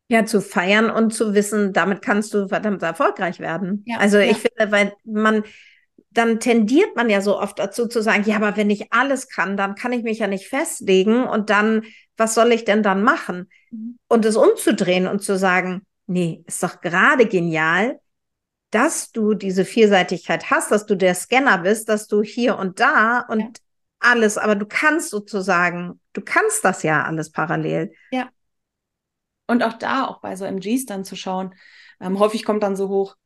Ja, 0.09 0.27
zu 0.27 0.43
feiern 0.43 0.91
und 0.91 1.15
zu 1.15 1.33
wissen, 1.33 1.73
damit 1.73 2.03
kannst 2.03 2.35
du 2.35 2.49
verdammt 2.49 2.83
erfolgreich 2.83 3.41
werden. 3.41 3.85
Ja, 3.87 3.99
also 3.99 4.19
ich 4.19 4.37
finde, 4.37 4.71
weil 4.71 4.93
man, 5.05 5.45
dann 6.15 6.41
tendiert 6.41 6.97
man 6.97 7.11
ja 7.11 7.21
so 7.21 7.39
oft 7.39 7.59
dazu 7.59 7.87
zu 7.89 8.01
sagen, 8.01 8.25
ja, 8.27 8.37
aber 8.37 8.57
wenn 8.57 8.71
ich 8.71 8.93
alles 8.93 9.29
kann, 9.29 9.57
dann 9.57 9.75
kann 9.75 9.93
ich 9.93 10.05
mich 10.05 10.21
ja 10.21 10.29
nicht 10.29 10.49
festlegen 10.49 11.25
und 11.25 11.51
dann, 11.51 11.83
was 12.17 12.35
soll 12.35 12.53
ich 12.53 12.65
denn 12.65 12.83
dann 12.83 13.03
machen? 13.03 13.51
Mhm. 13.71 13.99
Und 14.09 14.25
es 14.25 14.37
umzudrehen 14.37 15.09
und 15.09 15.21
zu 15.23 15.37
sagen, 15.37 15.85
nee, 16.07 16.45
ist 16.47 16.63
doch 16.63 16.81
gerade 16.81 17.27
genial, 17.27 18.01
dass 18.71 19.11
du 19.11 19.35
diese 19.35 19.65
Vielseitigkeit 19.65 20.51
hast, 20.51 20.71
dass 20.71 20.87
du 20.87 20.97
der 20.97 21.15
Scanner 21.15 21.59
bist, 21.59 21.89
dass 21.89 22.07
du 22.07 22.23
hier 22.23 22.59
und 22.59 22.81
da 22.81 23.21
und 23.29 23.41
ja. 23.41 23.49
alles, 23.99 24.39
aber 24.39 24.55
du 24.55 24.67
kannst 24.67 25.11
sozusagen, 25.11 26.01
du 26.13 26.21
kannst 26.21 26.65
das 26.65 26.83
ja 26.85 27.05
alles 27.05 27.31
parallel. 27.31 27.93
Ja. 28.13 28.31
Und 29.47 29.63
auch 29.63 29.75
da, 29.75 30.07
auch 30.07 30.21
bei 30.21 30.37
so 30.37 30.45
MGs 30.45 30.87
dann 30.87 31.05
zu 31.05 31.17
schauen, 31.17 31.55
ähm, 32.01 32.19
häufig 32.19 32.45
kommt 32.45 32.63
dann 32.63 32.77
so 32.77 32.89
hoch, 32.89 33.17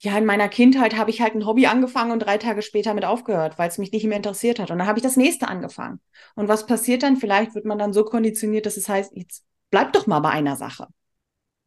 ja, 0.00 0.16
in 0.18 0.26
meiner 0.26 0.48
Kindheit 0.48 0.96
habe 0.96 1.10
ich 1.10 1.22
halt 1.22 1.34
ein 1.34 1.46
Hobby 1.46 1.66
angefangen 1.66 2.12
und 2.12 2.20
drei 2.20 2.36
Tage 2.38 2.62
später 2.62 2.92
mit 2.92 3.04
aufgehört, 3.04 3.58
weil 3.58 3.68
es 3.68 3.78
mich 3.78 3.92
nicht 3.92 4.04
mehr 4.04 4.18
interessiert 4.18 4.58
hat. 4.58 4.70
Und 4.70 4.78
dann 4.78 4.86
habe 4.86 4.98
ich 4.98 5.02
das 5.02 5.16
nächste 5.16 5.48
angefangen. 5.48 6.00
Und 6.34 6.48
was 6.48 6.66
passiert 6.66 7.02
dann? 7.02 7.16
Vielleicht 7.16 7.54
wird 7.54 7.64
man 7.64 7.78
dann 7.78 7.94
so 7.94 8.04
konditioniert, 8.04 8.66
dass 8.66 8.76
es 8.76 8.88
heißt, 8.88 9.12
jetzt 9.16 9.44
bleib 9.70 9.92
doch 9.94 10.06
mal 10.06 10.20
bei 10.20 10.30
einer 10.30 10.56
Sache. 10.56 10.88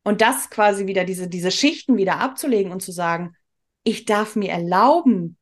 Und 0.03 0.21
das 0.21 0.49
quasi 0.49 0.87
wieder, 0.87 1.05
diese, 1.05 1.27
diese 1.27 1.51
Schichten 1.51 1.97
wieder 1.97 2.19
abzulegen 2.19 2.71
und 2.71 2.81
zu 2.81 2.91
sagen, 2.91 3.35
ich 3.83 4.05
darf 4.05 4.35
mir 4.35 4.51
erlauben, 4.51 5.37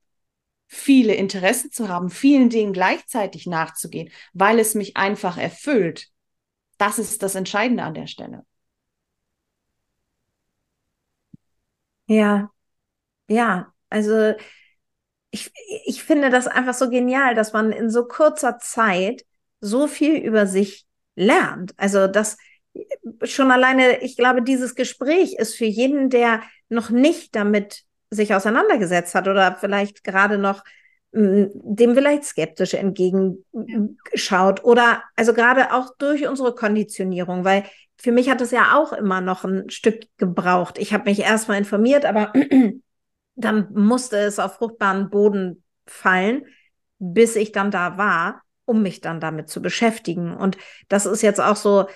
viele 0.67 1.13
Interessen 1.15 1.71
zu 1.71 1.89
haben, 1.89 2.09
vielen 2.09 2.49
Dingen 2.49 2.73
gleichzeitig 2.73 3.47
nachzugehen, 3.47 4.09
weil 4.33 4.59
es 4.59 4.75
mich 4.75 4.97
einfach 4.97 5.37
erfüllt. 5.37 6.09
Das 6.77 6.99
ist 6.99 7.23
das 7.23 7.35
Entscheidende 7.35 7.83
an 7.83 7.93
der 7.93 8.07
Stelle. 8.07 8.45
Ja, 12.07 12.51
ja, 13.27 13.73
also 13.89 14.33
ich, 15.31 15.51
ich 15.85 16.03
finde 16.03 16.29
das 16.29 16.47
einfach 16.47 16.73
so 16.73 16.89
genial, 16.89 17.35
dass 17.35 17.53
man 17.53 17.71
in 17.71 17.89
so 17.89 18.05
kurzer 18.05 18.59
Zeit 18.59 19.25
so 19.59 19.87
viel 19.87 20.15
über 20.17 20.47
sich 20.47 20.85
lernt. 21.15 21.73
Also 21.77 22.07
das 22.07 22.37
schon 23.23 23.51
alleine, 23.51 24.01
ich 24.01 24.17
glaube, 24.17 24.41
dieses 24.41 24.75
Gespräch 24.75 25.35
ist 25.37 25.55
für 25.55 25.65
jeden, 25.65 26.09
der 26.09 26.41
noch 26.69 26.89
nicht 26.89 27.35
damit 27.35 27.83
sich 28.09 28.33
auseinandergesetzt 28.33 29.15
hat 29.15 29.27
oder 29.27 29.57
vielleicht 29.59 30.03
gerade 30.03 30.37
noch 30.37 30.63
hm, 31.13 31.49
dem 31.53 31.95
vielleicht 31.95 32.23
skeptisch 32.25 32.73
entgegenschaut 32.73 34.63
oder 34.63 35.03
also 35.15 35.33
gerade 35.33 35.73
auch 35.73 35.95
durch 35.97 36.27
unsere 36.27 36.53
Konditionierung, 36.55 37.43
weil 37.43 37.63
für 37.99 38.11
mich 38.11 38.29
hat 38.29 38.41
es 38.41 38.51
ja 38.51 38.75
auch 38.77 38.93
immer 38.93 39.21
noch 39.21 39.43
ein 39.43 39.69
Stück 39.69 40.03
gebraucht. 40.17 40.77
Ich 40.77 40.93
habe 40.93 41.09
mich 41.09 41.19
erstmal 41.21 41.57
informiert, 41.57 42.05
aber 42.05 42.31
dann 43.37 43.71
musste 43.73 44.17
es 44.17 44.39
auf 44.39 44.55
fruchtbaren 44.55 45.09
Boden 45.09 45.63
fallen, 45.85 46.45
bis 46.99 47.35
ich 47.35 47.51
dann 47.51 47.71
da 47.71 47.97
war, 47.97 48.41
um 48.65 48.81
mich 48.81 48.99
dann 48.99 49.19
damit 49.19 49.47
zu 49.49 49.61
beschäftigen. 49.61 50.35
Und 50.35 50.57
das 50.89 51.05
ist 51.05 51.21
jetzt 51.21 51.39
auch 51.39 51.55
so, 51.55 51.87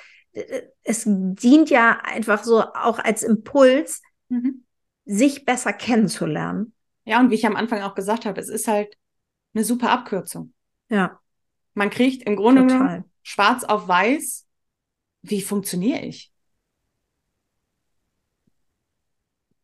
es 0.84 1.04
dient 1.06 1.70
ja 1.70 2.00
einfach 2.04 2.44
so 2.44 2.62
auch 2.62 3.00
als 3.00 3.24
Impuls, 3.24 4.02
mhm. 4.30 4.64
sich 5.06 5.44
besser 5.44 5.74
kennenzulernen. 5.74 6.74
Ja, 7.04 7.20
und 7.20 7.32
wie 7.32 7.36
ich 7.36 7.46
am 7.46 7.56
Anfang 7.56 7.82
auch 7.82 7.96
gesagt 7.96 8.26
habe, 8.26 8.40
es 8.40 8.48
ist 8.48 8.68
halt 8.68 8.96
eine 9.54 9.64
super 9.64 9.90
Abkürzung. 9.90 10.54
Ja. 10.90 11.20
Man 11.74 11.90
kriegt 11.90 12.24
im 12.24 12.36
Grunde 12.36 12.66
genommen 12.66 13.06
schwarz 13.24 13.64
auf 13.64 13.88
weiß, 13.88 14.46
wie 15.24 15.42
funktioniere 15.42 16.02
ich? 16.02 16.31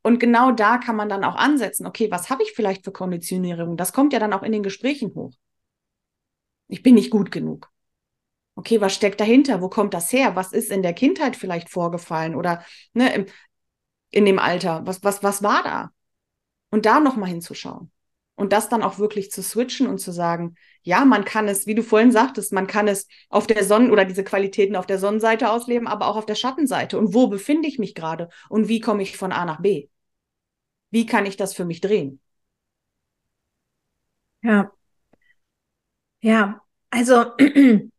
Und 0.08 0.22
genau 0.22 0.52
da 0.54 0.78
kann 0.78 0.96
man 0.96 1.10
dann 1.10 1.26
auch 1.26 1.36
ansetzen, 1.36 1.86
okay, 1.86 2.10
was 2.10 2.30
habe 2.30 2.42
ich 2.42 2.54
vielleicht 2.54 2.86
für 2.86 2.94
Konditionierung? 2.94 3.76
Das 3.76 3.92
kommt 3.92 4.14
ja 4.14 4.20
dann 4.20 4.32
auch 4.32 4.42
in 4.42 4.54
den 4.54 4.64
Gesprächen 4.64 5.14
hoch. 5.14 5.34
Ich 6.70 6.82
bin 6.82 6.96
nicht 6.96 7.12
gut 7.12 7.30
genug. 7.30 7.70
Okay, 8.56 8.80
was 8.80 8.96
steckt 8.96 9.20
dahinter? 9.20 9.62
Wo 9.62 9.68
kommt 9.68 9.94
das 9.94 10.14
her? 10.14 10.38
Was 10.38 10.54
ist 10.54 10.72
in 10.72 10.82
der 10.82 10.94
Kindheit 10.94 11.36
vielleicht 11.36 11.70
vorgefallen 11.70 12.36
oder 12.36 12.64
ne, 12.94 13.14
im, 13.14 13.26
in 14.10 14.24
dem 14.24 14.40
Alter? 14.40 14.86
Was, 14.86 15.04
was, 15.04 15.24
was 15.24 15.44
war 15.44 15.62
da? 15.64 15.92
Und 16.70 16.86
da 16.86 17.02
nochmal 17.02 17.28
hinzuschauen. 17.28 17.92
Und 18.36 18.54
das 18.54 18.70
dann 18.70 18.84
auch 18.84 19.00
wirklich 19.00 19.30
zu 19.30 19.44
switchen 19.44 19.88
und 19.88 19.98
zu 19.98 20.14
sagen, 20.14 20.56
ja, 20.84 21.04
man 21.04 21.26
kann 21.26 21.50
es, 21.50 21.68
wie 21.68 21.76
du 21.76 21.84
vorhin 21.84 22.14
sagtest, 22.14 22.54
man 22.54 22.68
kann 22.68 22.88
es 22.88 23.10
auf 23.28 23.46
der 23.46 23.66
Sonne 23.66 23.92
oder 23.92 24.06
diese 24.06 24.24
Qualitäten 24.24 24.78
auf 24.78 24.86
der 24.86 25.00
Sonnenseite 25.00 25.52
ausleben, 25.52 25.86
aber 25.86 26.08
auch 26.08 26.16
auf 26.16 26.26
der 26.26 26.36
Schattenseite. 26.36 26.98
Und 26.98 27.14
wo 27.14 27.28
befinde 27.28 27.68
ich 27.68 27.78
mich 27.78 27.94
gerade? 27.94 28.30
Und 28.48 28.70
wie 28.70 28.80
komme 28.80 29.04
ich 29.04 29.18
von 29.18 29.34
A 29.34 29.44
nach 29.44 29.60
B? 29.62 29.90
Wie 30.92 31.06
kann 31.06 31.26
ich 31.26 31.38
das 31.38 31.54
für 31.54 31.64
mich 31.66 31.80
drehen? 31.82 32.20
Ja. 34.42 34.72
Ja, 36.22 36.62
also 36.92 37.34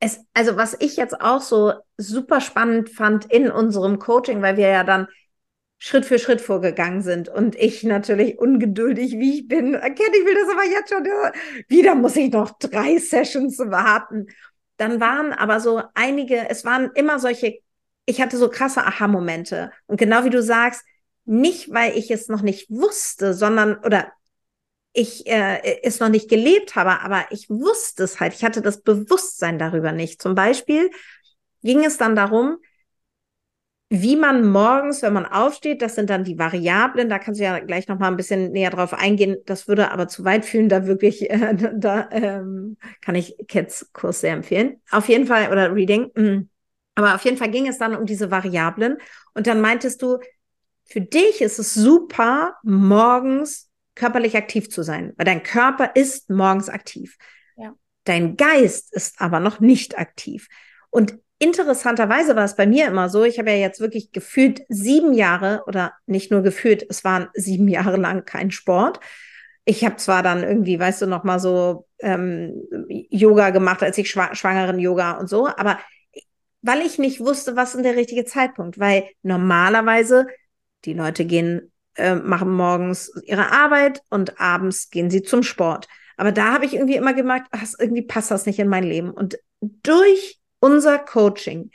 es, 0.00 0.20
also 0.34 0.56
was 0.56 0.76
ich 0.80 0.96
jetzt 0.96 1.20
auch 1.20 1.40
so 1.40 1.72
super 1.96 2.40
spannend 2.40 2.90
fand 2.90 3.24
in 3.32 3.50
unserem 3.50 3.98
Coaching, 3.98 4.42
weil 4.42 4.56
wir 4.56 4.68
ja 4.68 4.84
dann 4.84 5.08
Schritt 5.78 6.04
für 6.06 6.18
Schritt 6.18 6.40
vorgegangen 6.40 7.02
sind 7.02 7.28
und 7.28 7.54
ich 7.56 7.84
natürlich 7.84 8.38
ungeduldig, 8.38 9.12
wie 9.18 9.40
ich 9.40 9.48
bin, 9.48 9.74
erkenne, 9.74 10.10
ich 10.16 10.26
will 10.26 10.34
das 10.34 10.50
aber 10.52 10.64
jetzt 10.64 10.90
schon, 10.90 11.04
wieder 11.68 11.94
muss 11.94 12.16
ich 12.16 12.32
noch 12.32 12.58
drei 12.58 12.98
Sessions 12.98 13.58
warten. 13.58 14.26
Dann 14.76 15.00
waren 15.00 15.32
aber 15.32 15.60
so 15.60 15.82
einige, 15.94 16.48
es 16.50 16.64
waren 16.64 16.90
immer 16.94 17.18
solche, 17.20 17.60
ich 18.06 18.20
hatte 18.20 18.36
so 18.38 18.48
krasse 18.50 18.84
Aha-Momente. 18.84 19.70
Und 19.86 19.98
genau 19.98 20.24
wie 20.24 20.30
du 20.30 20.42
sagst, 20.42 20.82
nicht, 21.28 21.72
weil 21.72 21.96
ich 21.96 22.10
es 22.10 22.28
noch 22.28 22.42
nicht 22.42 22.70
wusste, 22.70 23.34
sondern, 23.34 23.78
oder 23.84 24.12
ich 24.92 25.26
äh, 25.26 25.82
es 25.82 26.00
noch 26.00 26.08
nicht 26.08 26.28
gelebt 26.28 26.74
habe, 26.74 27.00
aber 27.02 27.26
ich 27.30 27.50
wusste 27.50 28.04
es 28.04 28.18
halt. 28.18 28.34
Ich 28.34 28.44
hatte 28.44 28.62
das 28.62 28.80
Bewusstsein 28.80 29.58
darüber 29.58 29.92
nicht. 29.92 30.20
Zum 30.20 30.34
Beispiel 30.34 30.90
ging 31.62 31.84
es 31.84 31.98
dann 31.98 32.16
darum, 32.16 32.58
wie 33.90 34.16
man 34.16 34.46
morgens, 34.46 35.02
wenn 35.02 35.14
man 35.14 35.24
aufsteht, 35.24 35.80
das 35.80 35.94
sind 35.94 36.10
dann 36.10 36.24
die 36.24 36.38
Variablen, 36.38 37.08
da 37.08 37.18
kannst 37.18 37.40
du 37.40 37.44
ja 37.44 37.58
gleich 37.58 37.88
noch 37.88 37.98
mal 37.98 38.08
ein 38.08 38.16
bisschen 38.16 38.52
näher 38.52 38.70
drauf 38.70 38.92
eingehen. 38.92 39.36
Das 39.46 39.66
würde 39.66 39.90
aber 39.90 40.08
zu 40.08 40.24
weit 40.24 40.44
führen, 40.44 40.68
da 40.68 40.86
wirklich, 40.86 41.30
äh, 41.30 41.54
da 41.74 42.08
ähm, 42.10 42.76
kann 43.00 43.14
ich 43.14 43.36
Cats 43.48 43.90
Kurs 43.92 44.20
sehr 44.20 44.32
empfehlen. 44.32 44.80
Auf 44.90 45.08
jeden 45.08 45.26
Fall, 45.26 45.50
oder 45.50 45.74
Reading. 45.74 46.10
Mm. 46.14 46.48
Aber 46.96 47.14
auf 47.14 47.24
jeden 47.24 47.36
Fall 47.36 47.50
ging 47.50 47.68
es 47.68 47.78
dann 47.78 47.94
um 47.94 48.04
diese 48.06 48.30
Variablen. 48.30 48.98
Und 49.32 49.46
dann 49.46 49.60
meintest 49.60 50.02
du, 50.02 50.18
für 50.88 51.00
dich 51.02 51.42
ist 51.42 51.58
es 51.58 51.74
super, 51.74 52.56
morgens 52.62 53.70
körperlich 53.94 54.36
aktiv 54.36 54.70
zu 54.70 54.82
sein, 54.82 55.12
weil 55.16 55.26
dein 55.26 55.42
Körper 55.42 55.92
ist 55.94 56.30
morgens 56.30 56.68
aktiv. 56.68 57.16
Ja. 57.56 57.74
Dein 58.04 58.36
Geist 58.36 58.94
ist 58.94 59.20
aber 59.20 59.38
noch 59.38 59.60
nicht 59.60 59.98
aktiv. 59.98 60.48
Und 60.90 61.18
interessanterweise 61.38 62.36
war 62.36 62.44
es 62.44 62.56
bei 62.56 62.66
mir 62.66 62.86
immer 62.86 63.10
so, 63.10 63.24
ich 63.24 63.38
habe 63.38 63.50
ja 63.50 63.56
jetzt 63.56 63.80
wirklich 63.80 64.12
gefühlt 64.12 64.62
sieben 64.68 65.12
Jahre 65.12 65.62
oder 65.66 65.92
nicht 66.06 66.30
nur 66.30 66.42
gefühlt, 66.42 66.86
es 66.88 67.04
waren 67.04 67.28
sieben 67.34 67.68
Jahre 67.68 67.96
lang 67.96 68.24
kein 68.24 68.50
Sport. 68.50 68.98
Ich 69.64 69.84
habe 69.84 69.96
zwar 69.96 70.22
dann 70.22 70.42
irgendwie, 70.42 70.80
weißt 70.80 71.02
du, 71.02 71.06
noch 71.06 71.24
mal 71.24 71.38
so 71.38 71.86
ähm, 71.98 72.62
Yoga 72.88 73.50
gemacht, 73.50 73.82
als 73.82 73.98
ich 73.98 74.10
schwa 74.10 74.34
schwangeren 74.34 74.78
Yoga 74.78 75.18
und 75.18 75.28
so, 75.28 75.48
aber 75.48 75.78
weil 76.62 76.80
ich 76.80 76.98
nicht 76.98 77.20
wusste, 77.20 77.56
was 77.56 77.74
ist 77.74 77.84
der 77.84 77.96
richtige 77.96 78.24
Zeitpunkt, 78.24 78.78
weil 78.78 79.08
normalerweise 79.22 80.26
die 80.84 80.94
Leute 80.94 81.24
gehen, 81.24 81.72
äh, 81.96 82.14
machen 82.14 82.52
morgens 82.52 83.12
ihre 83.24 83.50
Arbeit 83.50 84.02
und 84.10 84.40
abends 84.40 84.90
gehen 84.90 85.10
sie 85.10 85.22
zum 85.22 85.42
Sport. 85.42 85.88
Aber 86.16 86.32
da 86.32 86.52
habe 86.52 86.64
ich 86.64 86.74
irgendwie 86.74 86.96
immer 86.96 87.14
gemerkt, 87.14 87.48
ach, 87.52 87.64
irgendwie 87.78 88.02
passt 88.02 88.30
das 88.30 88.46
nicht 88.46 88.58
in 88.58 88.68
mein 88.68 88.84
Leben. 88.84 89.10
Und 89.10 89.38
durch 89.60 90.38
unser 90.60 90.98
Coaching, 90.98 91.70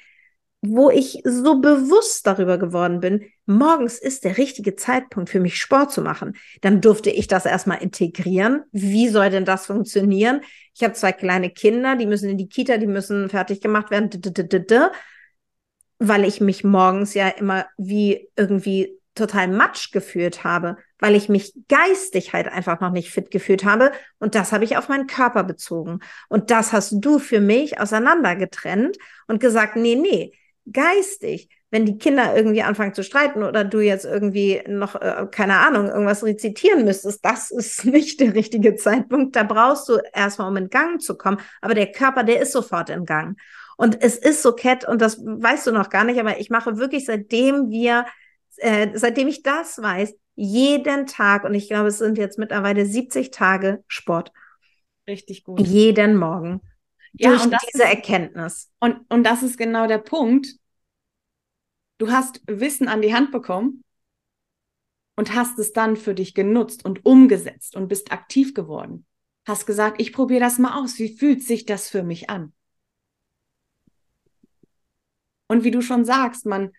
wo 0.61 0.89
ich 0.89 1.21
so 1.25 1.59
bewusst 1.59 2.25
darüber 2.25 2.57
geworden 2.57 2.99
bin, 3.01 3.25
morgens 3.45 3.99
ist 3.99 4.23
der 4.23 4.37
richtige 4.37 4.75
Zeitpunkt 4.75 5.29
für 5.29 5.39
mich 5.39 5.57
Sport 5.57 5.91
zu 5.91 6.01
machen. 6.01 6.35
Dann 6.61 6.79
durfte 6.79 7.09
ich 7.09 7.27
das 7.27 7.45
erstmal 7.45 7.81
integrieren. 7.81 8.63
Wie 8.71 9.09
soll 9.09 9.29
denn 9.29 9.45
das 9.45 9.65
funktionieren? 9.65 10.41
Ich 10.73 10.83
habe 10.83 10.93
zwei 10.93 11.11
kleine 11.11 11.49
Kinder, 11.49 11.95
die 11.95 12.05
müssen 12.05 12.29
in 12.29 12.37
die 12.37 12.47
Kita, 12.47 12.77
die 12.77 12.87
müssen 12.87 13.29
fertig 13.29 13.61
gemacht 13.61 13.91
werden, 13.91 14.09
weil 16.07 16.25
ich 16.25 16.41
mich 16.41 16.63
morgens 16.63 17.13
ja 17.13 17.29
immer 17.29 17.65
wie 17.77 18.29
irgendwie 18.35 18.99
total 19.15 19.47
matsch 19.47 19.91
gefühlt 19.91 20.43
habe, 20.43 20.77
weil 20.99 21.15
ich 21.15 21.29
mich 21.29 21.53
geistig 21.69 22.33
halt 22.33 22.47
einfach 22.47 22.81
noch 22.81 22.91
nicht 22.91 23.11
fit 23.11 23.31
gefühlt 23.31 23.63
habe. 23.63 23.91
Und 24.19 24.35
das 24.35 24.51
habe 24.51 24.63
ich 24.63 24.75
auf 24.75 24.89
meinen 24.89 25.07
Körper 25.07 25.43
bezogen. 25.43 25.99
Und 26.29 26.51
das 26.51 26.73
hast 26.73 26.93
du 26.93 27.19
für 27.19 27.39
mich 27.39 27.79
auseinandergetrennt 27.79 28.97
und 29.27 29.39
gesagt, 29.39 29.75
nee, 29.75 29.95
nee, 29.95 30.33
geistig, 30.71 31.49
wenn 31.69 31.85
die 31.85 31.97
Kinder 31.97 32.35
irgendwie 32.35 32.61
anfangen 32.61 32.93
zu 32.93 33.03
streiten 33.03 33.43
oder 33.43 33.63
du 33.63 33.79
jetzt 33.79 34.05
irgendwie 34.05 34.61
noch, 34.67 34.93
äh, 34.93 35.27
keine 35.31 35.57
Ahnung, 35.57 35.87
irgendwas 35.87 36.23
rezitieren 36.23 36.85
müsstest, 36.85 37.23
das 37.25 37.49
ist 37.49 37.85
nicht 37.85 38.19
der 38.19 38.33
richtige 38.33 38.75
Zeitpunkt. 38.75 39.35
Da 39.35 39.43
brauchst 39.43 39.89
du 39.89 39.97
erstmal, 40.13 40.49
um 40.49 40.57
in 40.57 40.69
Gang 40.69 41.01
zu 41.01 41.17
kommen. 41.17 41.39
Aber 41.61 41.73
der 41.73 41.91
Körper, 41.91 42.23
der 42.23 42.41
ist 42.41 42.51
sofort 42.51 42.89
in 42.89 43.05
Gang. 43.05 43.37
Und 43.77 44.01
es 44.01 44.17
ist 44.17 44.41
so, 44.41 44.53
Cat, 44.53 44.87
und 44.87 45.01
das 45.01 45.19
weißt 45.19 45.67
du 45.67 45.71
noch 45.71 45.89
gar 45.89 46.03
nicht, 46.03 46.19
aber 46.19 46.39
ich 46.39 46.49
mache 46.49 46.77
wirklich, 46.77 47.05
seitdem 47.05 47.69
wir 47.69 48.05
äh, 48.57 48.97
seitdem 48.97 49.27
ich 49.27 49.43
das 49.43 49.81
weiß, 49.81 50.15
jeden 50.35 51.05
Tag, 51.05 51.43
und 51.43 51.53
ich 51.53 51.67
glaube, 51.67 51.89
es 51.89 51.99
sind 51.99 52.17
jetzt 52.17 52.39
mittlerweile 52.39 52.85
70 52.85 53.31
Tage 53.31 53.83
Sport. 53.87 54.31
Richtig 55.07 55.43
gut. 55.43 55.59
Jeden 55.59 56.15
Morgen. 56.15 56.61
Ja, 57.13 57.29
durch 57.29 57.43
und 57.43 57.55
diese 57.71 57.83
ist, 57.83 57.89
Erkenntnis. 57.89 58.71
Und, 58.79 58.99
und 59.09 59.23
das 59.23 59.43
ist 59.43 59.57
genau 59.57 59.87
der 59.87 59.99
Punkt. 59.99 60.47
Du 61.99 62.11
hast 62.11 62.41
Wissen 62.47 62.87
an 62.87 63.01
die 63.01 63.13
Hand 63.13 63.31
bekommen 63.31 63.83
und 65.15 65.35
hast 65.35 65.59
es 65.59 65.73
dann 65.73 65.95
für 65.95 66.15
dich 66.15 66.33
genutzt 66.33 66.83
und 66.85 67.05
umgesetzt 67.05 67.75
und 67.75 67.87
bist 67.87 68.11
aktiv 68.11 68.55
geworden. 68.55 69.05
Hast 69.45 69.67
gesagt, 69.67 70.01
ich 70.01 70.13
probiere 70.13 70.39
das 70.39 70.57
mal 70.57 70.81
aus. 70.81 70.97
Wie 70.97 71.15
fühlt 71.15 71.43
sich 71.43 71.65
das 71.65 71.89
für 71.89 72.01
mich 72.01 72.29
an? 72.29 72.53
Und 75.47 75.63
wie 75.63 75.71
du 75.71 75.81
schon 75.81 76.05
sagst, 76.05 76.45
man 76.45 76.71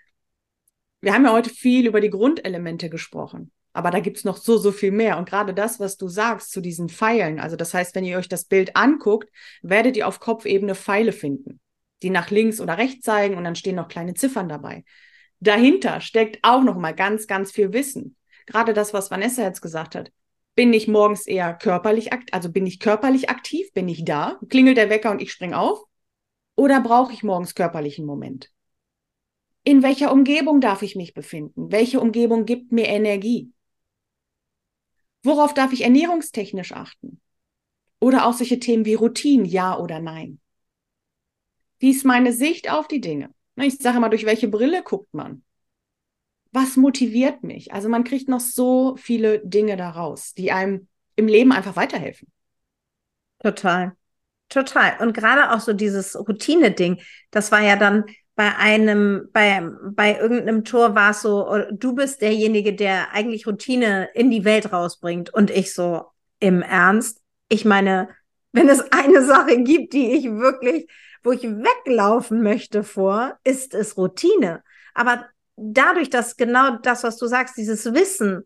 wir 1.05 1.13
haben 1.13 1.27
ja 1.27 1.33
heute 1.33 1.51
viel 1.51 1.87
über 1.87 2.01
die 2.01 2.09
Grundelemente 2.09 2.89
gesprochen. 2.89 3.53
Aber 3.75 3.91
da 3.91 4.01
gibt 4.01 4.17
es 4.17 4.25
noch 4.25 4.39
so, 4.39 4.57
so 4.57 4.73
viel 4.73 4.91
mehr. 4.91 5.19
Und 5.19 5.29
gerade 5.29 5.53
das, 5.53 5.79
was 5.79 5.99
du 5.99 6.09
sagst 6.09 6.51
zu 6.51 6.63
diesen 6.63 6.89
Pfeilen, 6.89 7.39
also 7.41 7.57
das 7.57 7.75
heißt, 7.75 7.95
wenn 7.95 8.05
ihr 8.05 8.17
euch 8.17 8.29
das 8.29 8.47
Bild 8.47 8.75
anguckt, 8.75 9.29
werdet 9.61 9.99
ihr 9.99 10.09
auf 10.09 10.19
Kopfebene 10.19 10.75
Pfeile 10.75 11.13
finden, 11.13 11.61
die 12.03 12.09
nach 12.09 12.31
links 12.31 12.59
oder 12.59 12.79
rechts 12.79 13.05
zeigen 13.05 13.37
und 13.37 13.45
dann 13.45 13.55
stehen 13.55 13.77
noch 13.77 13.89
kleine 13.89 14.15
Ziffern 14.15 14.49
dabei. 14.49 14.85
Dahinter 15.41 16.01
steckt 16.01 16.39
auch 16.41 16.63
noch 16.63 16.77
mal 16.77 16.95
ganz, 16.95 17.27
ganz 17.27 17.53
viel 17.53 17.75
Wissen. 17.75 18.17
Gerade 18.47 18.73
das, 18.73 18.95
was 18.95 19.11
Vanessa 19.11 19.43
jetzt 19.43 19.61
gesagt 19.61 19.95
hat. 19.97 20.11
Bin 20.55 20.73
ich 20.73 20.89
morgens 20.89 21.27
eher 21.27 21.53
körperlich 21.53 22.15
aktiv, 22.15 22.33
also 22.33 22.51
bin 22.51 22.65
ich 22.65 22.81
körperlich 22.81 23.29
aktiv, 23.29 23.71
bin 23.75 23.89
ich 23.91 24.07
da, 24.07 24.39
klingelt 24.49 24.79
der 24.79 24.89
Wecker 24.89 25.11
und 25.11 25.21
ich 25.21 25.33
spring 25.33 25.53
auf? 25.53 25.83
Oder 26.57 26.81
brauche 26.81 27.13
ich 27.13 27.25
morgens 27.25 27.55
körperlichen 27.55 28.07
Moment? 28.07 28.54
In 29.65 29.83
welcher 29.83 30.13
Umgebung 30.13 30.61
darf 30.61 30.83
ich 30.83 30.95
mich 30.95 31.15
befinden? 31.15 31.73
Welche 31.73 32.01
Umgebung 32.01 32.45
gibt 32.45 32.71
mir 32.71 32.87
Energie? 32.87 33.51
Worauf 35.23 35.55
darf 35.55 35.73
ich 35.73 35.83
ernährungstechnisch 35.83 36.73
achten? 36.73 37.21
Oder 37.99 38.27
auch 38.27 38.35
solche 38.35 38.61
Themen 38.61 38.85
wie 38.85 38.93
Routine, 38.93 39.49
ja 39.49 39.79
oder 39.79 40.01
nein? 40.01 40.39
Wie 41.79 41.91
ist 41.91 42.05
meine 42.05 42.35
Sicht 42.35 42.71
auf 42.71 42.89
die 42.89 43.01
Dinge? 43.01 43.31
Ich 43.57 43.79
sage 43.79 43.97
immer, 43.97 44.11
durch 44.11 44.27
welche 44.27 44.49
Brille 44.49 44.83
guckt 44.83 45.15
man? 45.15 45.43
Was 46.53 46.77
motiviert 46.77 47.43
mich? 47.43 47.73
Also 47.73 47.89
man 47.89 48.05
kriegt 48.05 48.29
noch 48.29 48.41
so 48.41 48.97
viele 48.97 49.41
Dinge 49.41 49.77
daraus, 49.77 50.35
die 50.35 50.53
einem 50.53 50.89
im 51.17 51.27
Leben 51.27 51.53
einfach 51.53 51.77
weiterhelfen. 51.77 52.29
Total. 53.39 53.97
Total. 54.51 54.99
Und 55.01 55.15
gerade 55.15 55.53
auch 55.53 55.61
so 55.61 55.73
dieses 55.73 56.17
Routine-Ding, 56.17 57.01
das 57.31 57.51
war 57.51 57.61
ja 57.61 57.77
dann 57.77 58.05
bei 58.37 58.57
einem, 58.57 59.29
bei, 59.33 59.63
bei 59.91 60.19
irgendeinem 60.19 60.65
Tor 60.65 60.95
war 60.95 61.11
es 61.11 61.23
so, 61.23 61.49
oh, 61.49 61.61
du 61.71 61.95
bist 61.95 62.21
derjenige, 62.21 62.75
der 62.75 63.13
eigentlich 63.13 63.47
Routine 63.47 64.09
in 64.15 64.31
die 64.31 64.45
Welt 64.45 64.73
rausbringt. 64.73 65.33
Und 65.33 65.51
ich 65.51 65.73
so, 65.73 66.07
im 66.45 66.63
Ernst? 66.63 67.23
Ich 67.49 67.65
meine, 67.65 68.09
wenn 68.53 68.69
es 68.69 68.81
eine 68.93 69.25
Sache 69.25 69.63
gibt, 69.63 69.95
die 69.95 70.13
ich 70.13 70.25
wirklich, 70.31 70.87
wo 71.23 71.33
ich 71.33 71.43
weglaufen 71.43 72.43
möchte 72.43 72.85
vor, 72.85 73.39
ist 73.45 73.75
es 73.75 73.97
Routine. 73.97 74.63
Aber 74.93 75.25
dadurch, 75.57 76.11
dass 76.11 76.37
genau 76.37 76.77
das, 76.83 77.03
was 77.03 77.17
du 77.17 77.27
sagst, 77.27 77.57
dieses 77.57 77.93
Wissen, 77.95 78.45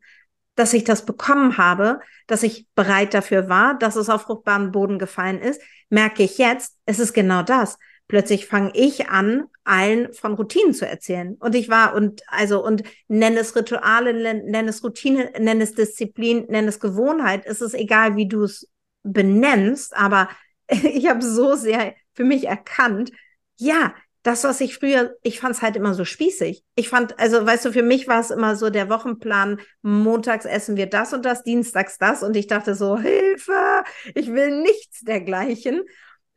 dass 0.55 0.72
ich 0.74 0.84
das 0.84 1.05
bekommen 1.05 1.57
habe, 1.59 2.01
dass 2.26 2.43
ich 2.43 2.66
bereit 2.74 3.14
dafür 3.14 3.49
war, 3.49 3.78
dass 3.78 3.97
es 3.97 4.09
auf 4.09 4.22
fruchtbaren 4.22 4.70
Boden 4.72 4.99
gefallen 4.99 5.41
ist, 5.41 5.61
merke 5.89 6.22
ich 6.22 6.39
jetzt, 6.39 6.76
es 6.84 6.99
ist 6.99 7.12
genau 7.12 7.43
das. 7.43 7.78
Plötzlich 8.09 8.46
fange 8.46 8.72
ich 8.74 9.09
an, 9.09 9.44
allen 9.64 10.12
von 10.14 10.34
Routinen 10.34 10.72
zu 10.72 10.86
erzählen. 10.86 11.36
Und 11.40 11.54
ich 11.54 11.68
war 11.68 11.94
und 11.94 12.22
also 12.26 12.64
und 12.64 12.82
nenne 13.06 13.40
es 13.40 13.54
Rituale, 13.54 14.14
nenne 14.14 14.70
es 14.70 14.82
Routine, 14.82 15.30
nenne 15.38 15.64
es 15.64 15.74
Disziplin, 15.74 16.46
nenne 16.48 16.68
es 16.68 16.80
Gewohnheit. 16.80 17.44
Es 17.44 17.61
ist 17.61 17.74
egal, 17.74 18.16
wie 18.16 18.26
du 18.26 18.44
es 18.44 18.68
benennst, 19.02 19.94
aber 19.96 20.28
ich 20.68 21.06
habe 21.09 21.22
so 21.22 21.54
sehr 21.54 21.94
für 22.14 22.24
mich 22.24 22.46
erkannt, 22.46 23.12
ja, 23.56 23.94
das, 24.22 24.44
was 24.44 24.61
ich 24.61 24.76
früher, 24.76 25.14
ich 25.22 25.40
fand 25.40 25.54
es 25.54 25.62
halt 25.62 25.76
immer 25.76 25.94
so 25.94 26.04
spießig. 26.04 26.64
Ich 26.74 26.88
fand, 26.88 27.18
also 27.18 27.46
weißt 27.46 27.66
du, 27.66 27.72
für 27.72 27.82
mich 27.82 28.09
war 28.09 28.20
es 28.20 28.30
immer 28.30 28.56
so 28.56 28.68
der 28.68 28.90
Wochenplan, 28.90 29.61
montags 29.82 30.44
essen 30.44 30.76
wir 30.76 30.86
das 30.86 31.12
und 31.14 31.24
das, 31.24 31.44
dienstags 31.44 31.98
das 31.98 32.22
und 32.22 32.36
ich 32.36 32.46
dachte 32.46 32.74
so, 32.74 32.98
Hilfe, 32.98 33.84
ich 34.14 34.32
will 34.32 34.61
nichts 34.61 35.00
dergleichen. 35.00 35.82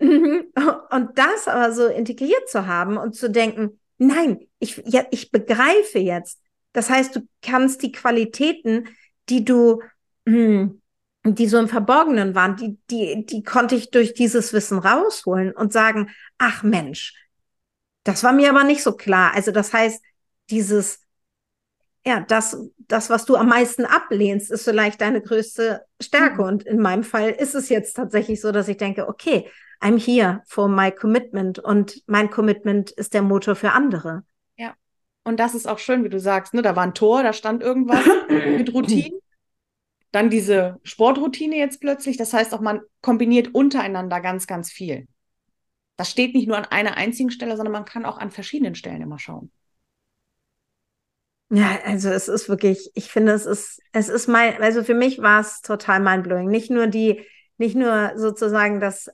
Und 0.02 1.18
das 1.18 1.47
aber 1.47 1.72
so 1.74 1.86
integriert 1.88 2.49
zu 2.49 2.66
haben 2.66 2.97
und 2.97 3.16
zu 3.16 3.30
denken, 3.30 3.80
nein, 3.97 4.47
ich, 4.60 4.82
ja, 4.86 5.06
ich 5.12 5.32
begreife 5.32 5.99
jetzt. 5.99 6.41
Das 6.74 6.89
heißt, 6.89 7.16
du 7.16 7.22
kannst 7.41 7.84
die 7.84 7.91
Qualitäten, 7.91 8.88
die 9.30 9.45
du, 9.45 9.82
hm, 10.26 10.82
die 11.24 11.47
so 11.47 11.60
im 11.60 11.68
Verborgenen 11.68 12.34
waren, 12.34 12.56
die, 12.56 12.80
die, 12.89 13.26
die 13.26 13.43
konnte 13.43 13.76
ich 13.76 13.91
durch 13.91 14.14
dieses 14.14 14.54
Wissen 14.54 14.80
rausholen 14.80 15.52
und 15.52 15.72
sagen, 15.72 16.10
ach 16.39 16.64
Mensch, 16.64 17.14
das 18.04 18.24
war 18.24 18.34
mir 18.34 18.49
aber 18.49 18.64
nicht 18.64 18.82
so 18.82 18.93
klar. 18.93 19.34
Also 19.36 19.52
das 19.52 19.72
heißt, 19.72 20.04
dieses, 20.49 20.99
ja, 22.06 22.22
das, 22.22 22.58
das, 22.80 23.12
was 23.12 23.26
du 23.26 23.36
am 23.36 23.49
meisten 23.49 23.86
ablehnst, 23.86 24.49
ist 24.49 24.64
vielleicht 24.64 25.02
deine 25.02 25.22
größte 25.22 25.86
Stärke. 26.02 26.41
Mhm. 26.41 26.47
Und 26.47 26.64
in 26.64 26.80
meinem 26.80 27.04
Fall 27.04 27.30
ist 27.30 27.54
es 27.54 27.70
jetzt 27.70 27.93
tatsächlich 27.95 28.41
so, 28.41 28.52
dass 28.52 28.68
ich 28.68 28.78
denke, 28.78 29.08
okay, 29.08 29.47
I'm 29.82 29.97
here 29.97 30.43
for 30.45 30.69
my 30.69 30.91
commitment 30.91 31.59
und 31.59 32.03
mein 32.05 32.29
Commitment 32.29 32.91
ist 32.91 33.13
der 33.13 33.21
Motor 33.21 33.55
für 33.55 33.71
andere. 33.71 34.23
Ja. 34.55 34.75
Und 35.23 35.39
das 35.39 35.55
ist 35.55 35.67
auch 35.67 35.79
schön, 35.79 36.03
wie 36.03 36.09
du 36.09 36.19
sagst, 36.19 36.53
ne? 36.53 36.61
Da 36.61 36.75
war 36.75 36.84
ein 36.84 36.93
Tor, 36.93 37.23
da 37.23 37.34
stand 37.34 37.63
irgendwas 37.63 38.05
mit 38.29 38.73
Routinen. 38.73 39.19
Dann 40.11 40.29
diese 40.29 40.79
Sportroutine 40.84 41.57
jetzt 41.57 41.79
plötzlich. 41.79 42.17
Das 42.17 42.34
heißt 42.34 42.53
auch, 42.53 42.61
man 42.61 42.82
kombiniert 43.01 43.55
untereinander 43.55 44.19
ganz, 44.19 44.45
ganz 44.45 44.71
viel. 44.71 45.07
Das 45.95 46.09
steht 46.09 46.36
nicht 46.36 46.47
nur 46.47 46.57
an 46.57 46.65
einer 46.65 46.97
einzigen 46.97 47.32
Stelle, 47.32 47.55
sondern 47.55 47.73
man 47.73 47.86
kann 47.86 48.05
auch 48.05 48.17
an 48.17 48.32
verschiedenen 48.32 48.75
Stellen 48.75 49.01
immer 49.01 49.19
schauen. 49.19 49.51
Ja, 51.49 51.79
also 51.84 52.09
es 52.09 52.27
ist 52.27 52.47
wirklich, 52.47 52.91
ich 52.93 53.11
finde, 53.11 53.34
es 53.34 53.45
ist, 53.45 53.82
es 53.91 54.09
ist 54.09 54.27
mein, 54.27 54.61
also 54.61 54.84
für 54.84 54.93
mich 54.93 55.21
war 55.21 55.41
es 55.41 55.61
total 55.61 55.99
mindblowing. 55.99 56.47
Nicht 56.47 56.71
nur 56.71 56.88
die, 56.88 57.25
nicht 57.57 57.75
nur 57.75 58.13
sozusagen 58.15 58.79
das, 58.79 59.09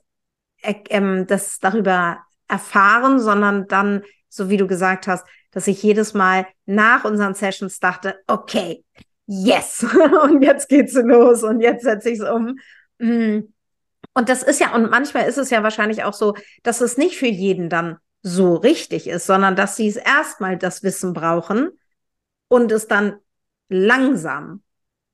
ähm, 0.62 1.26
das 1.26 1.58
darüber 1.58 2.18
erfahren, 2.48 3.18
sondern 3.18 3.66
dann, 3.68 4.02
so 4.28 4.50
wie 4.50 4.56
du 4.56 4.66
gesagt 4.66 5.06
hast, 5.06 5.26
dass 5.50 5.66
ich 5.66 5.82
jedes 5.82 6.14
Mal 6.14 6.46
nach 6.66 7.04
unseren 7.04 7.34
Sessions 7.34 7.80
dachte, 7.80 8.16
okay, 8.26 8.84
yes, 9.26 9.84
und 10.24 10.42
jetzt 10.42 10.68
geht's 10.68 10.94
los 10.94 11.42
und 11.42 11.60
jetzt 11.60 11.84
setze 11.84 12.10
ich 12.10 12.18
es 12.20 12.28
um. 12.28 12.58
Mm. 12.98 13.52
Und 14.14 14.28
das 14.28 14.42
ist 14.42 14.60
ja, 14.60 14.74
und 14.74 14.90
manchmal 14.90 15.28
ist 15.28 15.38
es 15.38 15.50
ja 15.50 15.62
wahrscheinlich 15.62 16.02
auch 16.02 16.14
so, 16.14 16.34
dass 16.62 16.80
es 16.80 16.96
nicht 16.96 17.16
für 17.16 17.26
jeden 17.26 17.68
dann 17.68 17.98
so 18.22 18.56
richtig 18.56 19.06
ist, 19.06 19.26
sondern 19.26 19.54
dass 19.54 19.76
sie 19.76 19.86
es 19.86 19.96
erstmal 19.96 20.56
das 20.56 20.82
Wissen 20.82 21.12
brauchen 21.12 21.70
und 22.48 22.72
es 22.72 22.88
dann 22.88 23.16
langsam. 23.68 24.62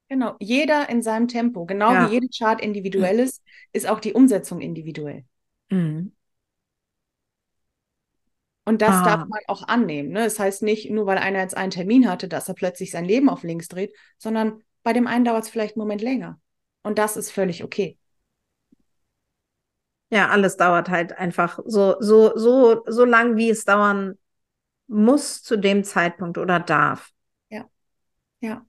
Genau, 0.09 0.36
jeder 0.40 0.88
in 0.88 1.03
seinem 1.03 1.28
Tempo. 1.28 1.66
Genau 1.66 1.92
ja. 1.92 2.09
wie 2.09 2.14
jede 2.14 2.28
Chart 2.28 2.61
individuell 2.61 3.18
ist, 3.20 3.42
ist 3.72 3.88
auch 3.88 4.01
die 4.01 4.12
Umsetzung 4.12 4.61
individuell. 4.61 5.24
Mhm. 5.75 6.12
Und 8.64 8.81
das 8.81 8.95
ah. 8.95 9.05
darf 9.05 9.29
man 9.29 9.41
auch 9.47 9.68
annehmen. 9.68 10.11
Ne? 10.11 10.25
Das 10.25 10.39
heißt 10.39 10.62
nicht, 10.62 10.91
nur 10.91 11.07
weil 11.07 11.18
einer 11.18 11.41
jetzt 11.41 11.57
einen 11.57 11.70
Termin 11.70 12.09
hatte, 12.09 12.29
dass 12.29 12.49
er 12.49 12.55
plötzlich 12.55 12.91
sein 12.91 13.05
Leben 13.05 13.29
auf 13.29 13.43
links 13.43 13.68
dreht, 13.68 13.95
sondern 14.16 14.62
bei 14.83 14.93
dem 14.93 15.07
einen 15.07 15.25
dauert 15.25 15.45
es 15.45 15.51
vielleicht 15.51 15.77
einen 15.77 15.83
Moment 15.83 16.01
länger. 16.01 16.41
Und 16.83 16.99
das 16.99 17.16
ist 17.16 17.31
völlig 17.31 17.64
okay. 17.64 17.99
Ja, 20.11 20.29
alles 20.29 20.57
dauert 20.57 20.89
halt 20.89 21.12
einfach 21.18 21.59
so, 21.64 21.97
so, 22.01 22.37
so, 22.37 22.83
so 22.87 23.05
lang, 23.05 23.37
wie 23.37 23.51
es 23.51 23.64
dauern 23.64 24.16
muss 24.87 25.43
zu 25.43 25.57
dem 25.57 25.83
Zeitpunkt 25.83 26.39
oder 26.39 26.61
darf. 26.61 27.11
Ja. 27.49 27.68
Ja. 28.41 28.64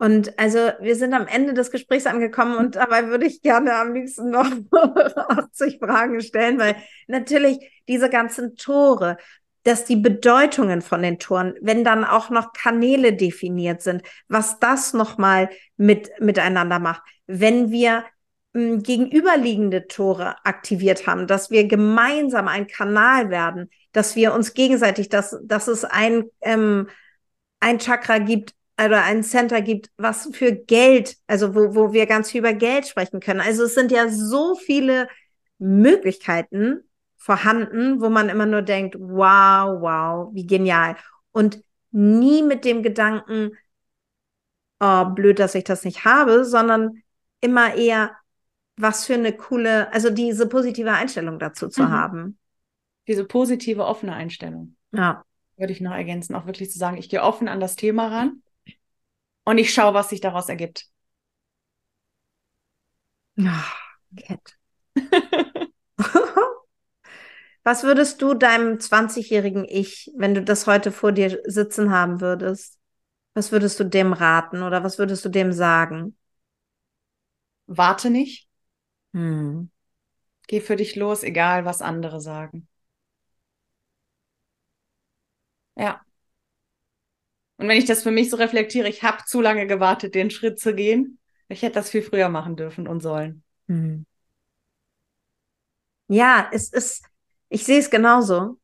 Und 0.00 0.38
also 0.38 0.70
wir 0.80 0.96
sind 0.96 1.12
am 1.12 1.26
Ende 1.26 1.52
des 1.52 1.70
Gesprächs 1.70 2.06
angekommen 2.06 2.56
und 2.56 2.76
dabei 2.76 3.08
würde 3.08 3.26
ich 3.26 3.42
gerne 3.42 3.74
am 3.74 3.92
liebsten 3.92 4.30
noch 4.30 4.50
80 4.72 5.78
Fragen 5.78 6.22
stellen, 6.22 6.58
weil 6.58 6.74
natürlich 7.06 7.58
diese 7.86 8.08
ganzen 8.08 8.56
Tore, 8.56 9.18
dass 9.64 9.84
die 9.84 9.96
Bedeutungen 9.96 10.80
von 10.80 11.02
den 11.02 11.18
Toren, 11.18 11.52
wenn 11.60 11.84
dann 11.84 12.06
auch 12.06 12.30
noch 12.30 12.54
Kanäle 12.54 13.12
definiert 13.12 13.82
sind, 13.82 14.02
was 14.26 14.58
das 14.58 14.94
nochmal 14.94 15.50
mit, 15.76 16.10
miteinander 16.18 16.78
macht. 16.78 17.02
Wenn 17.26 17.70
wir 17.70 18.06
gegenüberliegende 18.54 19.86
Tore 19.86 20.34
aktiviert 20.46 21.06
haben, 21.06 21.26
dass 21.26 21.50
wir 21.50 21.68
gemeinsam 21.68 22.48
ein 22.48 22.66
Kanal 22.68 23.28
werden, 23.28 23.68
dass 23.92 24.16
wir 24.16 24.32
uns 24.32 24.54
gegenseitig, 24.54 25.10
dass, 25.10 25.38
dass 25.44 25.68
es 25.68 25.84
ein, 25.84 26.24
ähm, 26.40 26.88
ein 27.60 27.78
Chakra 27.78 28.16
gibt 28.16 28.54
oder 28.86 29.04
ein 29.04 29.22
Center 29.22 29.60
gibt, 29.60 29.90
was 29.96 30.28
für 30.32 30.52
Geld, 30.52 31.16
also 31.26 31.54
wo, 31.54 31.74
wo 31.74 31.92
wir 31.92 32.06
ganz 32.06 32.30
viel 32.30 32.40
über 32.40 32.52
Geld 32.52 32.86
sprechen 32.86 33.20
können. 33.20 33.40
Also 33.40 33.64
es 33.64 33.74
sind 33.74 33.92
ja 33.92 34.08
so 34.08 34.54
viele 34.54 35.08
Möglichkeiten 35.58 36.82
vorhanden, 37.16 38.00
wo 38.00 38.08
man 38.08 38.28
immer 38.28 38.46
nur 38.46 38.62
denkt, 38.62 38.96
wow, 38.98 39.80
wow, 39.80 40.30
wie 40.32 40.46
genial. 40.46 40.96
Und 41.32 41.62
nie 41.90 42.42
mit 42.42 42.64
dem 42.64 42.82
Gedanken, 42.82 43.52
oh, 44.80 45.04
blöd, 45.04 45.38
dass 45.38 45.54
ich 45.54 45.64
das 45.64 45.84
nicht 45.84 46.04
habe, 46.04 46.44
sondern 46.44 47.02
immer 47.40 47.74
eher, 47.74 48.16
was 48.76 49.04
für 49.04 49.14
eine 49.14 49.32
coole, 49.32 49.92
also 49.92 50.08
diese 50.08 50.46
positive 50.46 50.92
Einstellung 50.92 51.38
dazu 51.38 51.68
zu 51.68 51.82
mhm. 51.82 51.90
haben. 51.90 52.38
Diese 53.06 53.24
positive, 53.24 53.84
offene 53.84 54.14
Einstellung. 54.14 54.76
Ja. 54.92 55.24
Würde 55.56 55.72
ich 55.72 55.82
noch 55.82 55.92
ergänzen, 55.92 56.34
auch 56.34 56.46
wirklich 56.46 56.70
zu 56.70 56.78
sagen, 56.78 56.96
ich 56.96 57.10
gehe 57.10 57.22
offen 57.22 57.48
an 57.48 57.60
das 57.60 57.76
Thema 57.76 58.08
ran 58.08 58.42
und 59.50 59.58
ich 59.58 59.74
schaue, 59.74 59.94
was 59.94 60.08
sich 60.10 60.20
daraus 60.20 60.48
ergibt. 60.48 60.86
Ja, 63.36 63.64
Cat. 64.16 64.56
was 67.62 67.82
würdest 67.82 68.22
du 68.22 68.34
deinem 68.34 68.80
20-jährigen 68.80 69.64
Ich, 69.68 70.10
wenn 70.16 70.34
du 70.34 70.42
das 70.42 70.66
heute 70.66 70.92
vor 70.92 71.12
dir 71.12 71.40
sitzen 71.46 71.90
haben 71.90 72.20
würdest, 72.20 72.78
was 73.34 73.52
würdest 73.52 73.80
du 73.80 73.84
dem 73.84 74.12
raten 74.12 74.62
oder 74.62 74.84
was 74.84 74.98
würdest 74.98 75.24
du 75.24 75.28
dem 75.28 75.52
sagen? 75.52 76.16
Warte 77.66 78.10
nicht. 78.10 78.48
Hm. 79.14 79.70
Geh 80.48 80.60
für 80.60 80.76
dich 80.76 80.96
los, 80.96 81.22
egal 81.24 81.64
was 81.66 81.82
andere 81.82 82.20
sagen. 82.20 82.68
Ja. 85.76 86.04
Und 87.60 87.68
wenn 87.68 87.76
ich 87.76 87.84
das 87.84 88.02
für 88.02 88.10
mich 88.10 88.30
so 88.30 88.36
reflektiere, 88.36 88.88
ich 88.88 89.02
habe 89.02 89.22
zu 89.26 89.42
lange 89.42 89.66
gewartet, 89.66 90.14
den 90.14 90.30
Schritt 90.30 90.58
zu 90.58 90.74
gehen. 90.74 91.18
Ich 91.48 91.60
hätte 91.60 91.74
das 91.74 91.90
viel 91.90 92.00
früher 92.00 92.30
machen 92.30 92.56
dürfen 92.56 92.88
und 92.88 93.00
sollen. 93.00 93.42
Hm. 93.68 94.06
Ja, 96.08 96.48
es 96.52 96.72
ist, 96.72 97.04
ich 97.50 97.64
sehe 97.64 97.78
es 97.78 97.90
genauso. 97.90 98.58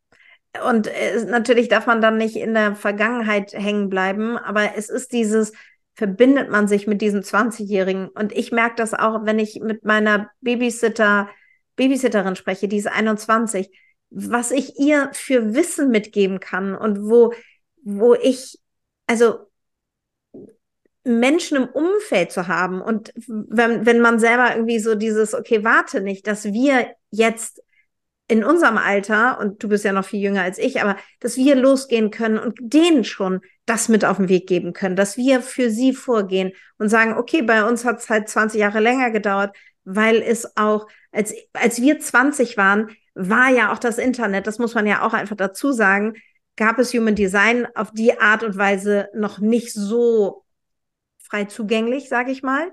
Und 0.67 0.87
äh, 0.87 1.25
natürlich 1.27 1.69
darf 1.69 1.87
man 1.87 2.01
dann 2.01 2.17
nicht 2.17 2.37
in 2.37 2.55
der 2.55 2.75
Vergangenheit 2.75 3.53
hängen 3.53 3.91
bleiben, 3.91 4.39
aber 4.39 4.77
es 4.77 4.89
ist 4.89 5.13
dieses, 5.13 5.53
verbindet 5.93 6.51
man 6.51 6.67
sich 6.67 6.87
mit 6.87 7.03
diesem 7.03 7.21
20-Jährigen. 7.21 8.09
Und 8.09 8.33
ich 8.33 8.51
merke 8.51 8.77
das 8.77 8.95
auch, 8.95 9.27
wenn 9.27 9.39
ich 9.39 9.61
mit 9.61 9.85
meiner 9.85 10.31
Babysitter, 10.41 11.29
Babysitterin 11.77 12.35
spreche, 12.35 12.67
die 12.67 12.79
ist 12.79 12.87
21, 12.87 13.71
was 14.09 14.53
ich 14.53 14.79
ihr 14.79 15.11
für 15.13 15.55
Wissen 15.55 15.91
mitgeben 15.91 16.41
kann 16.41 16.75
und 16.75 17.03
wo, 17.03 17.35
wo 17.83 18.15
ich, 18.15 18.59
also 19.07 19.47
Menschen 21.05 21.57
im 21.57 21.69
Umfeld 21.69 22.33
zu 22.33 22.49
haben 22.49 22.81
und 22.81 23.13
wenn, 23.17 23.87
wenn 23.87 24.01
man 24.01 24.19
selber 24.19 24.51
irgendwie 24.55 24.81
so 24.81 24.97
dieses, 24.97 25.35
okay, 25.35 25.63
warte 25.63 26.01
nicht, 26.01 26.27
dass 26.27 26.45
wir 26.45 26.89
jetzt 27.11 27.63
in 28.29 28.43
unserem 28.43 28.77
Alter, 28.77 29.39
und 29.39 29.63
du 29.63 29.69
bist 29.69 29.85
ja 29.85 29.93
noch 29.93 30.05
viel 30.05 30.21
jünger 30.21 30.43
als 30.43 30.59
ich, 30.59 30.83
aber 30.83 30.97
dass 31.21 31.37
wir 31.37 31.55
losgehen 31.55 32.11
können 32.11 32.39
und 32.39 32.59
denen 32.61 33.05
schon 33.05 33.41
das 33.67 33.89
mit 33.89 34.05
auf 34.05 34.17
den 34.17 34.29
Weg 34.29 34.49
geben 34.49 34.73
können, 34.73 34.97
dass 34.97 35.17
wir 35.17 35.43
für 35.43 35.71
sie 35.71 35.93
vorgehen 35.93 36.53
und 36.79 36.89
sagen, 36.89 37.15
okay, 37.15 37.43
bei 37.43 37.65
uns 37.65 37.85
hat 37.85 37.99
es 37.99 38.11
halt 38.11 38.29
20 38.29 38.61
Jahre 38.61 38.81
länger 38.81 39.13
gedauert, 39.13 39.57
weil 39.85 40.23
es 40.23 40.57
auch, 40.57 40.89
als, 41.13 41.33
als 41.53 41.81
wir 41.81 42.01
20 42.01 42.57
waren, 42.57 42.91
war 43.15 43.51
ja 43.51 43.73
auch 43.73 43.79
das 43.79 43.99
Internet, 43.99 44.49
das 44.49 44.59
muss 44.59 44.75
man 44.75 44.87
ja 44.87 45.03
auch 45.07 45.15
einfach 45.15 45.37
dazu 45.37 45.71
sagen, 45.71 46.15
gab 46.57 46.79
es 46.79 46.93
Human 46.95 47.15
Design 47.15 47.67
auf 47.75 47.93
die 47.93 48.19
Art 48.19 48.43
und 48.43 48.57
Weise 48.57 49.09
noch 49.15 49.39
nicht 49.39 49.73
so 49.73 50.45
frei 51.19 51.45
zugänglich, 51.45 52.09
sage 52.09 52.31
ich 52.31 52.43
mal. 52.43 52.73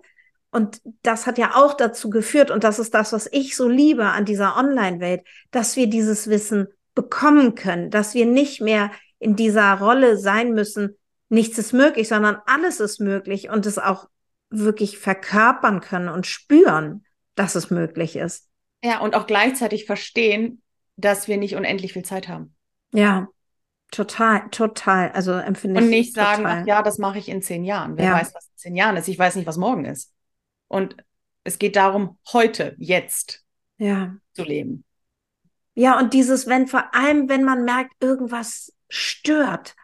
Und 0.52 0.82
das 1.02 1.26
hat 1.26 1.38
ja 1.38 1.56
auch 1.56 1.74
dazu 1.74 2.10
geführt, 2.10 2.52
und 2.52 2.64
das 2.64 2.80
ist 2.80 2.94
das, 2.94 3.12
was 3.12 3.28
ich 3.32 3.56
so 3.56 3.68
liebe 3.68 4.06
an 4.06 4.26
dieser 4.26 4.56
Online-Welt, 4.56 5.24
dass 5.52 5.76
wir 5.76 5.88
dieses 5.88 6.30
Wissen 6.30 6.68
bekommen 6.94 7.56
können, 7.56 7.90
dass 7.90 8.14
wir 8.14 8.28
nicht 8.28 8.62
mehr 8.62 8.92
in 9.18 9.36
dieser 9.36 9.74
Rolle 9.80 10.18
sein 10.18 10.54
müssen, 10.54 10.96
nichts 11.30 11.58
ist 11.58 11.74
möglich, 11.74 12.08
sondern 12.08 12.38
alles 12.46 12.80
ist 12.80 13.00
möglich 13.00 13.50
und 13.50 13.66
es 13.66 13.80
auch 13.80 14.08
wirklich 14.52 15.00
verkörpern 15.00 15.82
können 15.82 16.10
und 16.10 16.28
spüren, 16.28 17.06
dass 17.34 17.56
es 17.56 17.72
möglich 17.72 18.16
ist. 18.16 18.48
Ja, 18.84 19.00
und 19.00 19.16
auch 19.16 19.26
gleichzeitig 19.26 19.86
verstehen, 19.86 20.62
dass 20.98 21.28
wir 21.28 21.38
nicht 21.38 21.56
unendlich 21.56 21.94
viel 21.94 22.06
Zeit 22.06 22.28
haben. 22.28 22.54
Ja, 22.94 23.28
total, 23.94 24.50
total. 24.50 25.12
Also 25.12 25.34
empfinde 25.34 25.80
ich. 25.80 25.86
Und 25.86 25.90
nicht 25.90 26.14
sagen, 26.14 26.46
ach 26.46 26.66
ja, 26.66 26.82
das 26.82 26.98
mache 26.98 27.20
ich 27.20 27.30
in 27.30 27.42
zehn 27.42 27.64
Jahren. 27.64 27.98
Wer 27.98 28.06
ja. 28.06 28.14
weiß, 28.14 28.34
was 28.34 28.46
in 28.48 28.58
zehn 28.58 28.76
Jahren 28.76 28.98
ist? 28.98 29.08
Ich 29.08 29.20
weiß 29.20 29.36
nicht, 29.36 29.48
was 29.48 29.58
morgen 29.58 29.86
ist. 29.86 30.12
Und 30.68 30.98
es 31.44 31.60
geht 31.60 31.76
darum, 31.76 32.18
heute, 32.32 32.76
jetzt 32.78 33.44
ja. 33.78 34.16
zu 34.34 34.44
leben. 34.44 34.84
Ja, 35.76 36.00
und 36.00 36.14
dieses, 36.14 36.48
wenn 36.48 36.68
vor 36.68 36.94
allem, 36.94 37.30
wenn 37.30 37.44
man 37.44 37.64
merkt, 37.64 37.94
irgendwas 38.02 38.74
stört. 38.90 39.76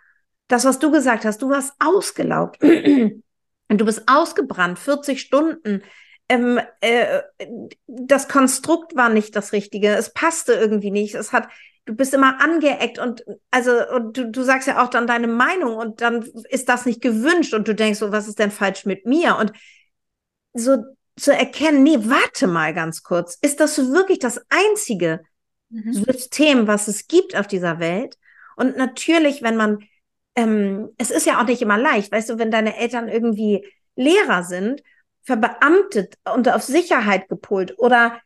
Das, 0.47 0.65
was 0.65 0.79
du 0.79 0.91
gesagt 0.91 1.25
hast, 1.25 1.41
du 1.41 1.49
warst 1.49 1.73
ausgelaugt. 1.79 2.61
und 2.63 3.21
du 3.69 3.85
bist 3.85 4.03
ausgebrannt, 4.07 4.79
40 4.79 5.21
Stunden. 5.21 5.83
Ähm, 6.27 6.59
äh, 6.81 7.21
das 7.87 8.27
Konstrukt 8.27 8.95
war 8.95 9.09
nicht 9.09 9.35
das 9.35 9.51
Richtige. 9.51 9.89
Es 9.89 10.13
passte 10.13 10.53
irgendwie 10.53 10.91
nicht. 10.91 11.15
Es 11.15 11.33
hat, 11.33 11.49
du 11.85 11.95
bist 11.95 12.13
immer 12.13 12.41
angeeckt 12.41 12.99
und 12.99 13.23
also 13.51 13.71
und 13.95 14.17
du, 14.17 14.29
du 14.29 14.43
sagst 14.43 14.67
ja 14.67 14.83
auch 14.83 14.89
dann 14.89 15.07
deine 15.07 15.27
Meinung 15.27 15.75
und 15.75 16.01
dann 16.01 16.23
ist 16.49 16.69
das 16.69 16.85
nicht 16.85 17.01
gewünscht 17.01 17.53
und 17.53 17.67
du 17.67 17.75
denkst 17.75 17.99
so, 17.99 18.11
was 18.11 18.27
ist 18.27 18.39
denn 18.39 18.51
falsch 18.51 18.85
mit 18.85 19.05
mir? 19.05 19.37
Und 19.37 19.51
so 20.53 20.77
zu 21.17 21.33
erkennen, 21.33 21.83
nee, 21.83 21.97
warte 21.99 22.47
mal 22.47 22.73
ganz 22.73 23.03
kurz, 23.03 23.37
ist 23.41 23.59
das 23.59 23.77
wirklich 23.77 24.19
das 24.19 24.41
einzige 24.49 25.21
mhm. 25.69 25.93
System, 25.93 26.67
was 26.67 26.87
es 26.87 27.07
gibt 27.07 27.35
auf 27.35 27.47
dieser 27.47 27.79
Welt? 27.79 28.17
Und 28.55 28.77
natürlich, 28.77 29.41
wenn 29.41 29.57
man, 29.57 29.79
ähm, 30.35 30.89
es 30.97 31.11
ist 31.11 31.25
ja 31.25 31.41
auch 31.41 31.45
nicht 31.45 31.61
immer 31.61 31.77
leicht, 31.77 32.11
weißt 32.11 32.29
du, 32.29 32.39
wenn 32.39 32.51
deine 32.51 32.77
Eltern 32.77 33.07
irgendwie 33.07 33.65
Lehrer 33.95 34.43
sind, 34.43 34.81
verbeamtet 35.23 36.15
und 36.33 36.49
auf 36.49 36.63
Sicherheit 36.63 37.27
gepolt 37.29 37.77
oder 37.77 38.19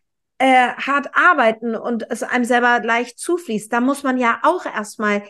äh, 0.43 0.73
hart 0.73 1.11
arbeiten 1.13 1.73
und 1.73 2.11
es 2.11 2.21
einem 2.21 2.43
selber 2.43 2.81
leicht 2.83 3.17
zufließt, 3.17 3.71
da 3.71 3.79
muss 3.79 4.03
man 4.03 4.17
ja 4.17 4.41
auch 4.43 4.65
erstmal 4.65 5.23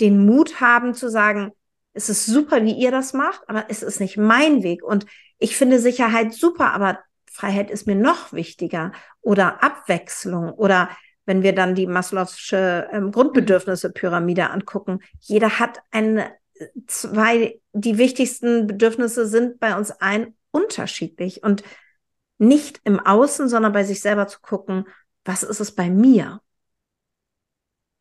den 0.00 0.26
Mut 0.26 0.60
haben 0.60 0.92
zu 0.92 1.08
sagen, 1.08 1.52
es 1.94 2.10
ist 2.10 2.26
super, 2.26 2.62
wie 2.62 2.74
ihr 2.74 2.90
das 2.90 3.14
macht, 3.14 3.40
aber 3.48 3.64
es 3.70 3.82
ist 3.82 4.00
nicht 4.00 4.18
mein 4.18 4.62
Weg. 4.62 4.82
Und 4.82 5.06
ich 5.38 5.56
finde 5.56 5.78
Sicherheit 5.78 6.34
super, 6.34 6.74
aber 6.74 6.98
Freiheit 7.32 7.70
ist 7.70 7.86
mir 7.86 7.94
noch 7.94 8.34
wichtiger. 8.34 8.92
Oder 9.22 9.62
Abwechslung. 9.62 10.52
Oder 10.52 10.90
wenn 11.24 11.42
wir 11.42 11.54
dann 11.54 11.74
die 11.74 11.86
Maslow'sche 11.86 12.86
ähm, 12.92 13.12
Grundbedürfnisse-Pyramide 13.12 14.50
angucken, 14.50 15.00
jeder 15.20 15.58
hat 15.58 15.80
eine, 15.90 16.32
zwei, 16.86 17.58
die 17.72 17.96
wichtigsten 17.96 18.66
Bedürfnisse 18.66 19.26
sind 19.26 19.58
bei 19.58 19.74
uns 19.74 19.90
allen 19.90 20.36
unterschiedlich. 20.50 21.42
Und 21.42 21.64
nicht 22.40 22.80
im 22.84 22.98
Außen, 22.98 23.48
sondern 23.48 23.72
bei 23.72 23.84
sich 23.84 24.00
selber 24.00 24.26
zu 24.26 24.40
gucken, 24.40 24.86
was 25.24 25.42
ist 25.42 25.60
es 25.60 25.74
bei 25.74 25.90
mir? 25.90 26.40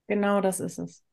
Genau 0.08 0.42
das 0.42 0.60
ist 0.60 0.80
es. 0.80 1.04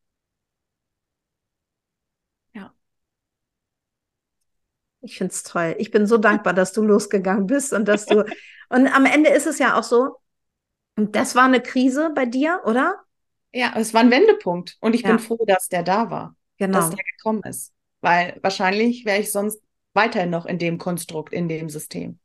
Ich 5.07 5.19
finde 5.19 5.33
es 5.33 5.45
toll. 5.45 5.77
Ich 5.79 5.91
bin 5.93 6.07
so 6.07 6.19
dankbar, 6.19 6.53
dass 6.53 6.73
du 6.73 6.83
losgegangen 6.83 7.47
bist 7.47 7.73
und 7.73 7.87
dass 7.87 8.07
du. 8.07 8.25
und 8.69 8.87
am 8.89 9.07
Ende 9.07 9.31
ist 9.31 9.47
es 9.47 9.59
ja 9.59 9.79
auch 9.79 9.85
so, 9.85 10.17
das 10.97 11.35
war 11.35 11.45
eine 11.45 11.61
Krise 11.61 12.11
bei 12.15 12.27
dir, 12.27 12.61
oder? 12.65 12.97
Ja, 13.53 13.73
es 13.77 13.95
war 13.95 14.01
ein 14.01 14.11
Wendepunkt. 14.11 14.77
Und 14.81 14.95
ich 14.95 15.03
ja. 15.03 15.09
bin 15.09 15.19
froh, 15.21 15.45
dass 15.47 15.69
der 15.69 15.85
da 15.85 16.11
war. 16.11 16.37
Genau. 16.59 16.79
Dass 16.79 16.91
der 16.91 17.05
gekommen 17.17 17.43
ist. 17.45 17.73
Weil 18.01 18.39
wahrscheinlich 18.43 19.05
wäre 19.05 19.21
ich 19.21 19.31
sonst 19.31 19.63
weiterhin 19.95 20.31
noch 20.31 20.45
in 20.45 20.59
dem 20.59 20.79
Konstrukt, 20.79 21.33
in 21.33 21.49
dem 21.49 21.71
System. 21.71 22.19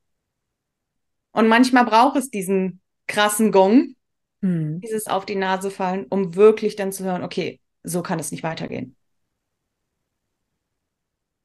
Und 1.32 1.48
manchmal 1.48 1.86
braucht 1.86 2.18
es 2.18 2.30
diesen 2.30 2.82
krassen 3.08 3.52
Gong, 3.52 3.96
hm. 4.42 4.82
dieses 4.82 5.08
auf 5.08 5.26
die 5.26 5.36
Nase 5.36 5.72
fallen, 5.72 6.06
um 6.10 6.36
wirklich 6.36 6.76
dann 6.76 6.92
zu 6.92 7.04
hören, 7.04 7.24
okay, 7.24 7.60
so 7.84 8.02
kann 8.02 8.20
es 8.20 8.32
nicht 8.32 8.44
weitergehen. 8.44 8.96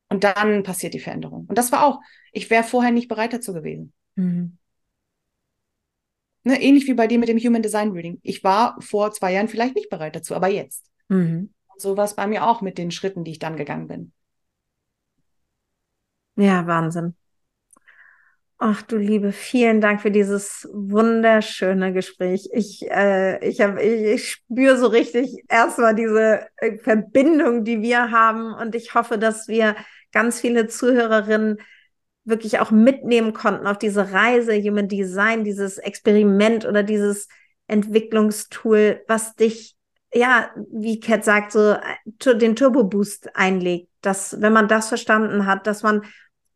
Und 0.09 0.24
dann 0.24 0.62
passiert 0.62 0.95
die 0.95 1.01
Veränderung. 1.01 1.47
Und 1.47 1.59
das 1.59 1.72
war 1.72 1.84
auch, 1.84 2.01
ich 2.32 2.49
wäre 2.51 2.64
vorher 2.64 2.93
nicht 2.93 3.09
bereit 3.09 3.32
dazu 3.32 3.53
gewesen. 3.53 3.93
Mhm. 4.14 4.59
Ne, 6.45 6.62
ähnlich 6.62 6.87
wie 6.87 6.95
bei 6.95 7.09
dir 7.09 7.18
mit 7.18 7.28
dem 7.28 7.39
Human 7.39 7.62
Design 7.62 7.91
Reading. 7.91 8.20
Ich 8.22 8.45
war 8.45 8.80
vor 8.80 9.11
zwei 9.11 9.32
Jahren 9.32 9.49
vielleicht 9.49 9.74
nicht 9.74 9.91
bereit 9.91 10.14
dazu, 10.14 10.34
aber 10.34 10.47
jetzt. 10.47 10.89
Mhm. 11.09 11.53
Und 11.66 11.80
so 11.80 11.97
war 11.97 12.05
es 12.05 12.14
bei 12.14 12.26
mir 12.28 12.47
auch 12.47 12.61
mit 12.61 12.78
den 12.78 12.93
Schritten, 12.93 13.24
die 13.24 13.32
ich 13.32 13.41
dann 13.41 13.57
gegangen 13.57 13.89
bin. 13.89 14.12
Ja, 16.37 16.66
Wahnsinn. 16.66 17.16
Ach 18.59 18.81
du 18.81 18.97
Liebe, 18.97 19.33
vielen 19.33 19.83
Dank 19.83 20.01
für 20.01 20.11
dieses 20.11 20.67
wunderschöne 20.73 21.93
Gespräch. 21.93 22.49
Ich, 22.55 22.91
äh, 22.91 23.47
ich, 23.47 23.61
hab, 23.61 23.79
ich, 23.79 24.03
ich 24.03 24.31
spüre 24.31 24.79
so 24.79 24.87
richtig 24.87 25.45
erstmal 25.49 25.95
diese 25.95 26.47
äh, 26.57 26.79
Verbindung, 26.79 27.65
die 27.65 27.83
wir 27.83 28.11
haben. 28.11 28.55
Und 28.55 28.75
ich 28.75 28.95
hoffe, 28.95 29.19
dass 29.19 29.47
wir 29.47 29.77
ganz 30.11 30.41
viele 30.41 30.69
Zuhörerinnen 30.69 31.59
wirklich 32.25 32.59
auch 32.59 32.71
mitnehmen 32.71 33.35
konnten 33.35 33.67
auf 33.67 33.77
diese 33.77 34.13
Reise 34.13 34.57
Human 34.57 34.89
Design, 34.89 35.45
dieses 35.45 35.77
Experiment 35.77 36.65
oder 36.65 36.83
dieses 36.83 37.29
Entwicklungstool, 37.67 39.03
was 39.07 39.35
dich, 39.35 39.76
ja, 40.14 40.51
wie 40.72 40.99
Kat 40.99 41.26
sagt, 41.26 41.53
so 41.53 41.72
äh, 41.72 42.37
den 42.39 42.57
Turbo 42.57 42.85
Boost 42.85 43.37
einlegt, 43.37 43.91
dass 44.01 44.41
wenn 44.41 44.55
man 44.55 44.67
das 44.67 44.89
verstanden 44.89 45.45
hat, 45.45 45.67
dass 45.67 45.83
man 45.83 46.03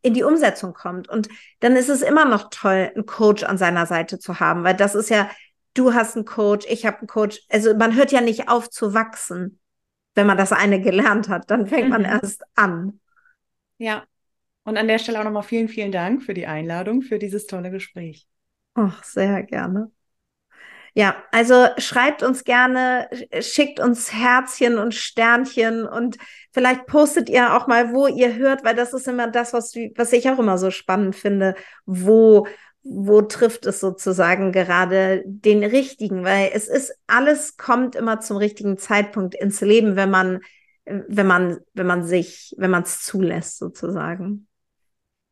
in 0.03 0.15
die 0.15 0.23
Umsetzung 0.23 0.73
kommt. 0.73 1.09
Und 1.09 1.29
dann 1.61 1.77
ist 1.77 1.89
es 1.89 2.03
immer 2.03 2.25
noch 2.25 2.51
toll, 2.51 2.91
einen 2.95 3.07
Coach 3.07 3.43
an 3.45 3.59
seiner 3.59 3.87
Seite 3.87 4.19
zu 4.19 4.41
haben, 4.41 4.65
weil 4.65 4.75
das 4.75 4.95
ist 4.95 5.11
ja, 5.11 5.31
du 5.75 5.95
hast 5.95 6.17
einen 6.17 6.25
Coach, 6.25 6.67
ich 6.69 6.87
habe 6.87 6.99
einen 6.99 7.07
Coach. 7.07 7.41
Also 7.49 7.75
man 7.75 7.95
hört 7.95 8.13
ja 8.13 8.21
nicht 8.21 8.49
auf 8.49 8.71
zu 8.71 8.95
wachsen, 8.95 9.61
wenn 10.15 10.27
man 10.27 10.39
das 10.39 10.53
eine 10.53 10.81
gelernt 10.81 11.29
hat. 11.29 11.51
Dann 11.51 11.67
fängt 11.67 11.85
mhm. 11.85 11.91
man 11.91 12.05
erst 12.05 12.43
an. 12.55 13.01
Ja. 13.79 14.05
Und 14.65 14.77
an 14.77 14.89
der 14.89 14.99
Stelle 14.99 15.19
auch 15.19 15.25
nochmal 15.25 15.43
vielen, 15.43 15.69
vielen 15.69 15.91
Dank 15.91 16.23
für 16.23 16.35
die 16.35 16.47
Einladung, 16.47 17.03
für 17.03 17.19
dieses 17.19 17.47
tolle 17.47 17.71
Gespräch. 17.71 18.27
Ach, 18.75 19.03
sehr 19.03 19.43
gerne. 19.43 19.91
Ja, 20.95 21.17
also 21.31 21.67
schreibt 21.79 22.23
uns 22.23 22.45
gerne, 22.45 23.09
schickt 23.41 23.79
uns 23.81 24.13
Herzchen 24.13 24.79
und 24.79 24.95
Sternchen 24.95 25.87
und 25.87 26.17
vielleicht 26.53 26.87
postet 26.87 27.29
ihr 27.29 27.55
auch 27.55 27.67
mal, 27.69 27.93
wo 27.93 28.07
ihr 28.09 28.35
hört, 28.37 28.65
weil 28.65 28.75
das 28.75 28.93
ist 28.93 29.07
immer 29.07 29.29
das, 29.29 29.53
was, 29.53 29.75
was 29.97 30.13
ich 30.13 30.29
auch 30.29 30.39
immer 30.39 30.59
so 30.59 30.71
spannend 30.71 31.15
finde. 31.15 31.55
Wo, 31.87 32.47
wo 32.83 33.23
trifft 33.23 33.67
es 33.67 33.81
sozusagen 33.81 34.53
gerade 34.53 35.23
den 35.27 35.63
richtigen? 35.63 36.25
Weil 36.25 36.51
es 36.55 36.69
ist, 36.69 36.93
alles 37.07 37.57
kommt 37.57 37.95
immer 37.95 38.21
zum 38.21 38.37
richtigen 38.37 38.77
Zeitpunkt 38.77 39.35
ins 39.35 39.61
Leben, 39.61 39.95
wenn 39.95 40.11
man, 40.11 40.41
wenn 40.85 41.27
man, 41.27 41.59
wenn 41.73 41.87
man 41.87 42.05
sich, 42.05 42.55
wenn 42.59 42.71
man 42.71 42.83
es 42.83 43.03
zulässt, 43.03 43.59
sozusagen. 43.59 44.49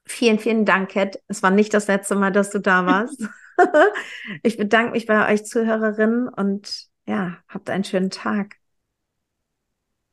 Vielen, 0.09 0.39
vielen 0.39 0.65
Dank, 0.65 0.91
Kat. 0.93 1.21
Es 1.29 1.43
war 1.43 1.51
nicht 1.51 1.75
das 1.75 1.87
letzte 1.87 2.15
Mal, 2.17 2.33
dass 2.33 2.51
du 2.51 2.59
da 2.61 2.87
warst. 2.87 3.29
ich 4.43 4.57
bedanke 4.57 4.93
mich 4.93 5.07
bei 5.07 5.33
euch 5.33 5.45
Zuhörerinnen 5.45 6.29
und 6.29 6.87
ja, 7.07 7.39
habt 7.49 7.71
einen 7.71 7.85
schönen 7.85 8.11
Tag. 8.11 8.57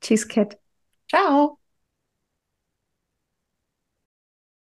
Tschüss, 0.01 0.27
Kat. 0.27 0.57
Ciao. 1.09 1.59